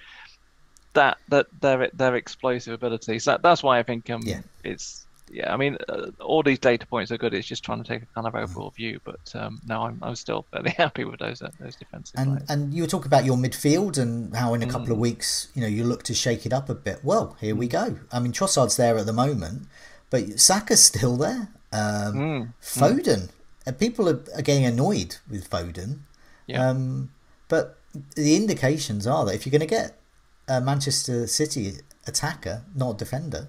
that 0.94 1.18
that 1.28 1.46
their 1.60 1.88
their 1.94 2.16
explosive 2.16 2.74
ability. 2.74 3.20
So 3.20 3.30
that, 3.30 3.42
that's 3.42 3.62
why 3.62 3.78
I 3.78 3.84
think 3.84 4.10
um 4.10 4.22
yeah. 4.24 4.40
it's 4.64 5.06
yeah, 5.30 5.52
I 5.52 5.56
mean, 5.56 5.78
uh, 5.88 6.10
all 6.20 6.42
these 6.42 6.58
data 6.58 6.86
points 6.86 7.10
are 7.10 7.16
good. 7.16 7.32
It's 7.34 7.46
just 7.46 7.64
trying 7.64 7.82
to 7.82 7.88
take 7.88 8.02
a 8.02 8.06
kind 8.06 8.26
of 8.26 8.34
overall 8.34 8.70
view. 8.70 9.00
But 9.04 9.34
um, 9.34 9.60
no, 9.66 9.82
I'm, 9.82 9.98
I'm 10.02 10.14
still 10.16 10.44
fairly 10.50 10.70
happy 10.76 11.04
with 11.04 11.20
those 11.20 11.42
uh, 11.42 11.50
those 11.60 11.76
defensive. 11.76 12.14
And 12.18 12.36
players. 12.36 12.50
and 12.50 12.74
you 12.74 12.82
were 12.82 12.88
talking 12.88 13.06
about 13.06 13.24
your 13.24 13.36
midfield 13.36 13.98
and 13.98 14.34
how 14.36 14.54
in 14.54 14.62
a 14.62 14.66
couple 14.66 14.88
mm. 14.88 14.92
of 14.92 14.98
weeks, 14.98 15.48
you 15.54 15.62
know, 15.62 15.66
you 15.66 15.84
look 15.84 16.02
to 16.04 16.14
shake 16.14 16.44
it 16.46 16.52
up 16.52 16.68
a 16.68 16.74
bit. 16.74 17.00
Well, 17.02 17.36
here 17.40 17.54
we 17.54 17.68
mm. 17.68 17.72
go. 17.72 17.98
I 18.12 18.20
mean, 18.20 18.32
Trossard's 18.32 18.76
there 18.76 18.98
at 18.98 19.06
the 19.06 19.12
moment, 19.12 19.66
but 20.10 20.38
Saka's 20.38 20.82
still 20.82 21.16
there. 21.16 21.48
Um, 21.72 22.14
mm. 22.14 22.52
Foden, 22.62 23.30
mm. 23.66 23.78
people 23.78 24.08
are, 24.08 24.22
are, 24.36 24.42
getting 24.42 24.64
annoyed 24.64 25.16
with 25.28 25.48
Foden. 25.48 26.00
Yeah. 26.46 26.68
Um, 26.68 27.10
but 27.48 27.78
the 28.14 28.36
indications 28.36 29.06
are 29.06 29.24
that 29.24 29.34
if 29.34 29.46
you're 29.46 29.50
going 29.50 29.60
to 29.60 29.66
get 29.66 29.98
a 30.46 30.60
Manchester 30.60 31.26
City 31.26 31.78
attacker, 32.06 32.62
not 32.74 32.90
a 32.90 32.96
defender, 32.96 33.48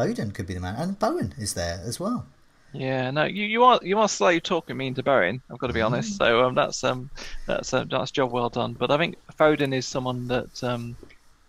Foden 0.00 0.32
could 0.34 0.46
be 0.46 0.54
the 0.54 0.60
man, 0.60 0.76
and 0.76 0.98
Bowen 0.98 1.34
is 1.38 1.54
there 1.54 1.80
as 1.84 2.00
well. 2.00 2.26
Yeah, 2.72 3.10
no, 3.10 3.24
you, 3.24 3.44
you 3.44 3.64
are 3.64 3.80
you 3.82 3.98
are 3.98 4.08
slowly 4.08 4.40
talking 4.40 4.76
me 4.76 4.86
into 4.86 5.02
Bowen. 5.02 5.42
I've 5.50 5.58
got 5.58 5.66
to 5.66 5.72
be 5.72 5.80
honest. 5.80 6.14
Mm. 6.14 6.18
So 6.18 6.44
um, 6.44 6.54
that's 6.54 6.84
um 6.84 7.10
that's 7.46 7.74
um, 7.74 7.88
that's 7.88 8.10
job 8.10 8.32
well 8.32 8.48
done. 8.48 8.74
But 8.74 8.90
I 8.90 8.98
think 8.98 9.16
Foden 9.38 9.74
is 9.74 9.86
someone 9.86 10.28
that 10.28 10.62
um 10.62 10.96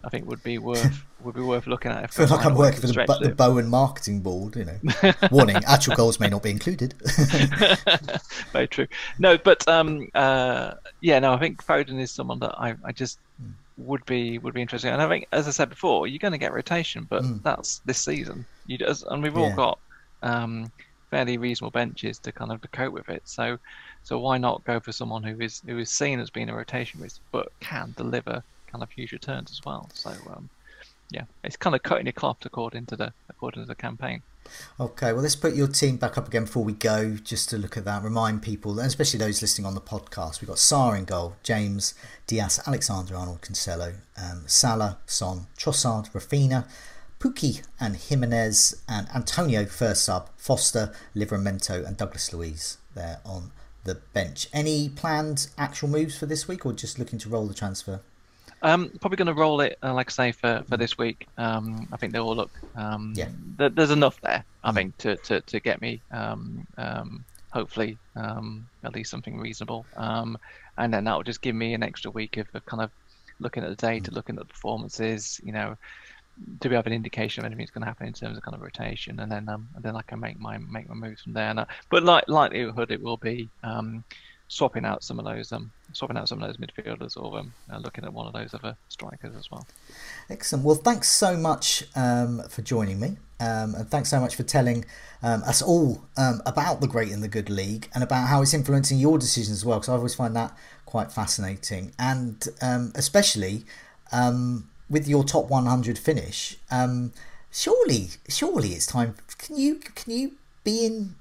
I 0.04 0.10
think 0.10 0.28
would 0.28 0.42
be 0.44 0.58
worth 0.58 1.06
would 1.24 1.36
be 1.36 1.42
worth 1.42 1.68
looking 1.68 1.92
at. 1.92 2.04
I 2.04 2.08
feel 2.08 2.26
like 2.26 2.46
I'm 2.46 2.56
working 2.56 2.82
for 2.82 2.88
the, 2.88 3.20
the 3.22 3.36
Bowen 3.36 3.68
marketing 3.70 4.22
board. 4.22 4.56
You 4.56 4.66
know, 4.66 5.14
warning: 5.32 5.58
actual 5.68 5.96
goals 5.96 6.20
may 6.20 6.28
not 6.28 6.42
be 6.42 6.50
included. 6.50 6.94
Very 8.52 8.68
true. 8.68 8.88
No, 9.20 9.38
but 9.38 9.68
um 9.68 10.08
uh 10.16 10.74
yeah, 11.02 11.20
no, 11.20 11.34
I 11.34 11.40
think 11.40 11.64
Foden 11.64 12.00
is 12.00 12.10
someone 12.10 12.40
that 12.40 12.56
I 12.60 12.76
I 12.84 12.92
just 12.92 13.20
would 13.86 14.06
be 14.06 14.38
would 14.40 14.54
be 14.54 14.62
interesting. 14.62 14.92
And 14.92 15.02
I 15.02 15.08
think, 15.08 15.28
as 15.32 15.48
I 15.48 15.52
said 15.52 15.70
before, 15.70 16.08
you're 16.08 16.20
going 16.20 16.32
to 16.32 16.38
get 16.38 16.54
rotation, 16.54 17.08
but 17.10 17.24
mm. 17.24 17.42
that's 17.44 17.80
this 17.86 18.00
season. 18.00 18.46
You 18.68 18.78
does, 18.78 19.04
and 19.04 19.22
we've 19.22 19.38
all 19.38 19.50
yeah. 19.50 19.56
got 19.56 19.80
um, 20.24 20.72
fairly 21.10 21.38
reasonable 21.38 21.72
benches 21.72 22.18
to 22.20 22.32
kind 22.32 22.52
of 22.52 22.62
to 22.62 22.68
cope 22.70 22.94
with 22.94 23.10
it. 23.10 23.22
So, 23.26 23.58
so 24.04 24.20
why 24.20 24.38
not 24.38 24.64
go 24.64 24.80
for 24.80 24.92
someone 24.92 25.24
who 25.24 25.40
is 25.42 25.62
who 25.66 25.78
is 25.78 25.90
seen 25.90 26.20
as 26.20 26.30
being 26.30 26.50
a 26.50 26.56
rotation 26.56 27.02
risk, 27.02 27.22
but 27.32 27.52
can 27.60 27.94
deliver 27.98 28.44
kind 28.68 28.84
of 28.84 28.90
huge 28.90 29.12
returns 29.12 29.52
as 29.52 29.64
well. 29.66 29.90
So, 29.94 30.12
um, 30.34 30.50
yeah, 31.10 31.26
it's 31.44 31.58
kind 31.58 31.76
of 31.76 31.84
cutting 31.84 32.06
your 32.06 32.14
cloth 32.14 32.38
according 32.46 32.86
to 32.88 32.96
the 32.96 33.14
according 33.30 33.64
to 33.64 33.68
the 33.68 33.76
campaign. 33.76 34.22
Okay, 34.80 35.14
well, 35.14 35.22
let's 35.22 35.36
put 35.36 35.56
your 35.56 35.68
team 35.68 35.98
back 35.98 36.18
up 36.18 36.28
again 36.28 36.46
before 36.46 36.64
we 36.64 36.74
go, 36.74 37.16
just 37.24 37.50
to 37.50 37.58
look 37.58 37.78
at 37.78 37.86
that. 37.86 38.04
Remind 38.04 38.42
people, 38.42 38.78
and 38.80 38.88
especially 38.88 39.20
those 39.20 39.42
listening 39.42 39.66
on 39.66 39.76
the 39.76 39.82
podcast, 39.82 40.42
we've 40.42 40.48
got 40.48 40.58
Sarr 40.58 40.98
in 40.98 41.06
goal, 41.06 41.36
James, 41.44 41.94
Dias, 42.28 42.60
Alexander 42.68 43.16
Arnold, 43.16 43.42
Cancelo, 43.42 43.96
um, 44.18 44.44
Salah, 44.48 44.98
Son, 45.06 45.48
Trossard, 45.58 46.12
Raphinha, 46.12 46.66
Pukki 47.20 47.64
and 47.80 47.96
Jimenez, 47.96 48.82
and 48.90 49.08
Antonio 49.14 49.66
first 49.66 50.04
sub, 50.04 50.30
Foster, 50.38 50.92
Livramento, 51.16 51.86
and 51.86 51.96
Douglas 51.96 52.34
Luiz 52.34 52.78
there 52.96 53.20
on 53.24 53.52
the 53.84 53.96
bench. 54.14 54.48
Any 54.52 54.90
planned 54.90 55.48
actual 55.58 55.90
moves 55.90 56.18
for 56.18 56.26
this 56.26 56.48
week, 56.48 56.66
or 56.66 56.74
just 56.74 56.98
looking 56.98 57.20
to 57.20 57.30
roll 57.30 57.48
the 57.48 57.54
transfer? 57.54 58.02
Um, 58.64 58.92
probably 59.02 59.18
going 59.18 59.28
to 59.28 59.34
roll 59.34 59.62
it, 59.62 59.78
uh, 59.84 59.94
like 59.94 60.10
I 60.10 60.14
say, 60.14 60.32
for, 60.32 60.64
for 60.70 60.78
this 60.78 60.98
week. 60.98 61.28
Um, 61.38 61.88
I 61.92 61.98
think 61.98 62.14
they 62.14 62.20
all 62.20 62.36
look. 62.36 62.52
Um, 62.76 63.14
Yeah. 63.16 63.30
th- 63.58 63.74
there's 63.76 63.92
enough 63.92 64.20
there, 64.22 64.46
I 64.64 64.72
think, 64.72 64.98
to, 65.00 65.18
to, 65.18 65.42
to 65.42 65.60
get 65.60 65.82
me. 65.82 66.04
Um, 66.12 66.64
um, 66.78 67.26
hopefully, 67.52 68.00
um, 68.16 68.68
at 68.86 68.94
least 68.94 69.10
something 69.12 69.38
reasonable. 69.40 69.88
Um, 69.98 70.38
and 70.78 70.94
then 70.94 71.06
that 71.06 71.16
will 71.16 71.24
just 71.24 71.42
give 71.42 71.56
me 71.56 71.74
an 71.74 71.84
extra 71.84 72.12
week 72.12 72.38
of, 72.38 72.48
of 72.54 72.64
kind 72.66 72.84
of 72.84 72.92
looking 73.40 73.64
at 73.64 73.70
the 73.70 73.76
data, 73.76 74.12
looking 74.12 74.36
at 74.36 74.40
the 74.42 74.46
performances. 74.54 75.40
You 75.44 75.54
know, 75.54 75.76
do 76.60 76.70
we 76.70 76.76
have 76.76 76.88
an 76.88 76.94
indication 76.94 77.42
of 77.44 77.46
anything's 77.46 77.72
going 77.72 77.82
to 77.82 77.88
happen 77.88 78.08
in 78.08 78.14
terms 78.14 78.38
of 78.38 78.44
kind 78.44 78.56
of 78.56 78.62
rotation, 78.62 79.20
and 79.20 79.32
then 79.32 79.48
um, 79.50 79.68
and 79.76 79.84
then 79.84 79.96
I 79.96 80.02
can 80.04 80.20
make 80.20 80.40
my 80.40 80.58
make 80.58 80.88
my 80.90 80.96
moves 80.96 81.22
from 81.22 81.34
there. 81.34 81.50
And, 81.50 81.60
uh, 81.60 81.66
but 81.90 82.04
like 82.04 82.24
likelihood, 82.28 82.92
it 82.92 83.02
will 83.02 83.18
be 83.18 83.52
um, 83.64 84.04
swapping 84.52 84.84
out 84.84 85.02
some 85.02 85.18
of 85.18 85.24
those 85.24 85.54
um, 85.54 85.72
swapping 85.94 86.18
out 86.18 86.28
some 86.28 86.44
of 86.44 86.48
those 86.48 86.58
midfielders, 86.58 87.16
or 87.16 87.40
um, 87.40 87.54
uh, 87.72 87.78
looking 87.78 88.04
at 88.04 88.12
one 88.12 88.28
of 88.28 88.34
those 88.34 88.54
other 88.54 88.76
strikers 88.90 89.34
as 89.36 89.50
well. 89.50 89.66
Excellent. 90.30 90.66
Well, 90.66 90.76
thanks 90.76 91.08
so 91.10 91.38
much 91.38 91.86
um, 91.96 92.44
for 92.50 92.62
joining 92.62 93.00
me. 93.00 93.18
Um, 93.40 93.74
and 93.74 93.90
thanks 93.90 94.10
so 94.10 94.20
much 94.20 94.36
for 94.36 94.44
telling 94.44 94.86
um, 95.24 95.42
us 95.44 95.62
all 95.62 96.04
um, 96.18 96.42
about 96.46 96.82
the 96.82 96.88
Great 96.88 97.12
and 97.12 97.24
the 97.24 97.30
Good 97.30 97.50
League 97.50 97.90
and 97.96 98.04
about 98.04 98.28
how 98.28 98.42
it's 98.42 98.54
influencing 98.54 99.00
your 99.00 99.18
decisions 99.18 99.58
as 99.58 99.66
well, 99.66 99.80
because 99.80 99.90
I 99.90 99.94
always 99.94 100.14
find 100.14 100.36
that 100.36 100.56
quite 100.86 101.12
fascinating. 101.12 101.94
And 101.98 102.46
especially 102.94 103.64
with 104.90 105.08
your 105.08 105.24
top 105.24 105.50
100 105.50 105.98
finish, 105.98 106.58
surely, 107.50 108.10
surely 108.28 108.70
it's 108.70 108.86
time. 108.86 109.16
Can 109.38 109.58
you 109.58 109.76
can 109.76 110.14
you 110.14 110.34
be 110.64 110.86
in 110.86 111.16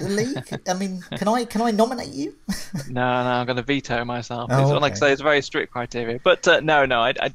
the 0.00 0.08
league? 0.08 0.60
I 0.68 0.74
mean, 0.74 1.02
can 1.16 1.28
I 1.28 1.44
can 1.44 1.60
I 1.62 1.70
nominate 1.70 2.10
you? 2.12 2.34
no, 2.88 3.00
no, 3.00 3.28
I'm 3.30 3.46
going 3.46 3.56
to 3.56 3.62
veto 3.62 4.04
myself. 4.04 4.50
Oh, 4.52 4.58
It's- 4.70 4.80
Like 4.82 4.92
I 4.92 4.94
say, 4.96 5.12
it's 5.12 5.20
a 5.20 5.24
very 5.24 5.42
strict 5.42 5.72
criteria. 5.72 6.20
But 6.22 6.46
uh, 6.48 6.60
no, 6.60 6.84
no, 6.86 7.00
I, 7.00 7.12
I, 7.20 7.30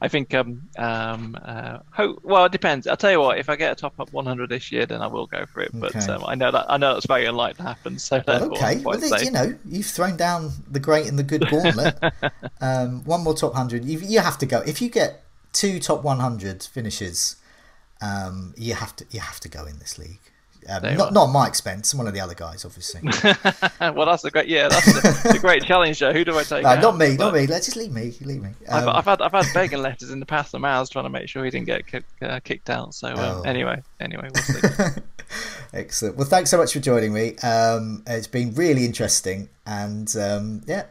I 0.00 0.08
think 0.08 0.34
um 0.34 0.62
um 0.78 1.36
uh, 1.42 1.78
ho- 1.92 2.18
well, 2.22 2.44
it 2.46 2.52
depends. 2.52 2.86
I'll 2.86 2.96
tell 2.96 3.10
you 3.12 3.20
what. 3.20 3.38
If 3.38 3.48
I 3.48 3.56
get 3.56 3.72
a 3.72 3.74
top 3.74 3.98
up 4.00 4.12
100 4.12 4.48
this 4.50 4.70
year, 4.72 4.86
then 4.86 5.00
I 5.02 5.06
will 5.06 5.26
go 5.26 5.46
for 5.46 5.60
it. 5.62 5.70
But 5.72 5.94
Okay. 5.96 6.12
um, 6.12 6.24
I 6.26 6.34
know 6.34 6.50
that 6.50 6.66
I 6.68 6.76
know 6.76 6.94
that's 6.94 7.06
very 7.06 7.26
unlikely 7.26 7.56
to 7.58 7.62
happen. 7.62 7.98
So 7.98 8.16
okay, 8.26 8.76
well, 8.84 8.98
you 9.22 9.30
know, 9.30 9.54
you've 9.64 9.86
thrown 9.86 10.16
down 10.16 10.52
the 10.70 10.80
great 10.80 11.06
and 11.06 11.18
the 11.18 11.22
good 11.22 11.48
gauntlet. 11.48 11.98
um, 12.60 13.04
one 13.04 13.22
more 13.22 13.34
top 13.34 13.54
hundred. 13.54 13.84
You, 13.84 13.98
you 14.00 14.20
have 14.20 14.38
to 14.38 14.46
go. 14.46 14.60
If 14.66 14.82
you 14.82 14.88
get 14.90 15.22
two 15.52 15.78
top 15.78 16.02
one 16.02 16.18
hundred 16.18 16.62
finishes, 16.62 17.36
um, 18.02 18.54
you 18.56 18.74
have 18.74 18.94
to 18.96 19.06
you 19.10 19.20
have 19.20 19.40
to 19.40 19.48
go 19.48 19.64
in 19.66 19.78
this 19.78 19.98
league. 19.98 20.20
Um, 20.68 20.96
not 20.96 21.12
not 21.12 21.28
at 21.28 21.32
my 21.32 21.46
expense. 21.46 21.94
One 21.94 22.06
of 22.06 22.14
the 22.14 22.20
other 22.20 22.34
guys, 22.34 22.64
obviously. 22.64 23.00
well, 23.80 24.06
that's 24.06 24.24
a 24.24 24.30
great 24.30 24.48
yeah. 24.48 24.68
That's 24.68 25.24
a, 25.24 25.28
a 25.30 25.38
great 25.38 25.64
challenge. 25.64 25.98
Though. 25.98 26.12
Who 26.12 26.24
do 26.24 26.38
I 26.38 26.42
take? 26.42 26.62
no, 26.62 26.70
out? 26.70 26.80
not 26.82 26.96
me, 26.96 27.16
But 27.16 27.24
not 27.26 27.34
me. 27.34 27.46
Let's 27.46 27.66
just 27.66 27.76
leave 27.76 27.92
me. 27.92 28.14
Leave 28.22 28.42
me. 28.42 28.50
I've, 28.70 28.84
Um, 28.84 28.96
I've 28.96 29.04
had 29.04 29.20
I've 29.22 29.32
had 29.32 29.46
begging 29.52 29.80
letters 29.82 30.10
in 30.10 30.20
the 30.20 30.26
past 30.26 30.50
from 30.52 30.62
Miles 30.62 30.88
trying 30.90 31.04
to 31.04 31.10
make 31.10 31.28
sure 31.28 31.44
he 31.44 31.50
didn't 31.50 31.66
get 31.66 31.86
kick, 31.86 32.04
uh, 32.22 32.40
kicked 32.40 32.70
out. 32.70 32.94
So 32.94 33.08
um, 33.08 33.18
Oh. 33.18 33.42
anyway, 33.42 33.82
anyway, 34.00 34.28
we'll 34.34 34.42
see. 34.42 35.00
Excellent. 35.72 36.16
Well, 36.16 36.26
thanks 36.26 36.50
so 36.50 36.58
much 36.58 36.72
for 36.72 36.80
joining 36.80 37.12
me. 37.12 37.36
Um, 37.38 38.02
it's 38.06 38.26
been 38.26 38.54
really 38.54 38.84
interesting, 38.84 39.48
and 39.66 40.14
um, 40.16 40.62
yeah, 40.66 40.84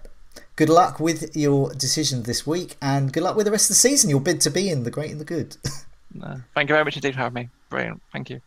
good 0.56 0.70
luck 0.70 1.00
with 1.00 1.36
your 1.36 1.74
decision 1.74 2.24
this 2.24 2.46
week, 2.46 2.76
and 2.82 3.12
good 3.14 3.24
luck 3.24 3.36
with 3.36 3.46
the 3.46 3.52
rest 3.52 3.66
of 3.66 3.70
the 3.70 3.76
season. 3.76 4.10
Your 4.10 4.20
bid 4.20 4.42
to 4.42 4.50
be 4.50 4.70
in 4.70 4.84
the 4.84 4.92
great 4.92 5.12
and 5.12 5.20
the 5.20 5.26
good. 5.26 5.58
No. 6.16 6.42
Thank 6.54 6.70
you 6.70 6.76
very 6.76 6.86
much 6.86 6.96
indeed 6.96 7.16
for 7.16 7.22
having 7.22 7.34
me. 7.34 7.50
Brilliant. 7.72 8.00
Thank 8.12 8.30
you. 8.30 8.40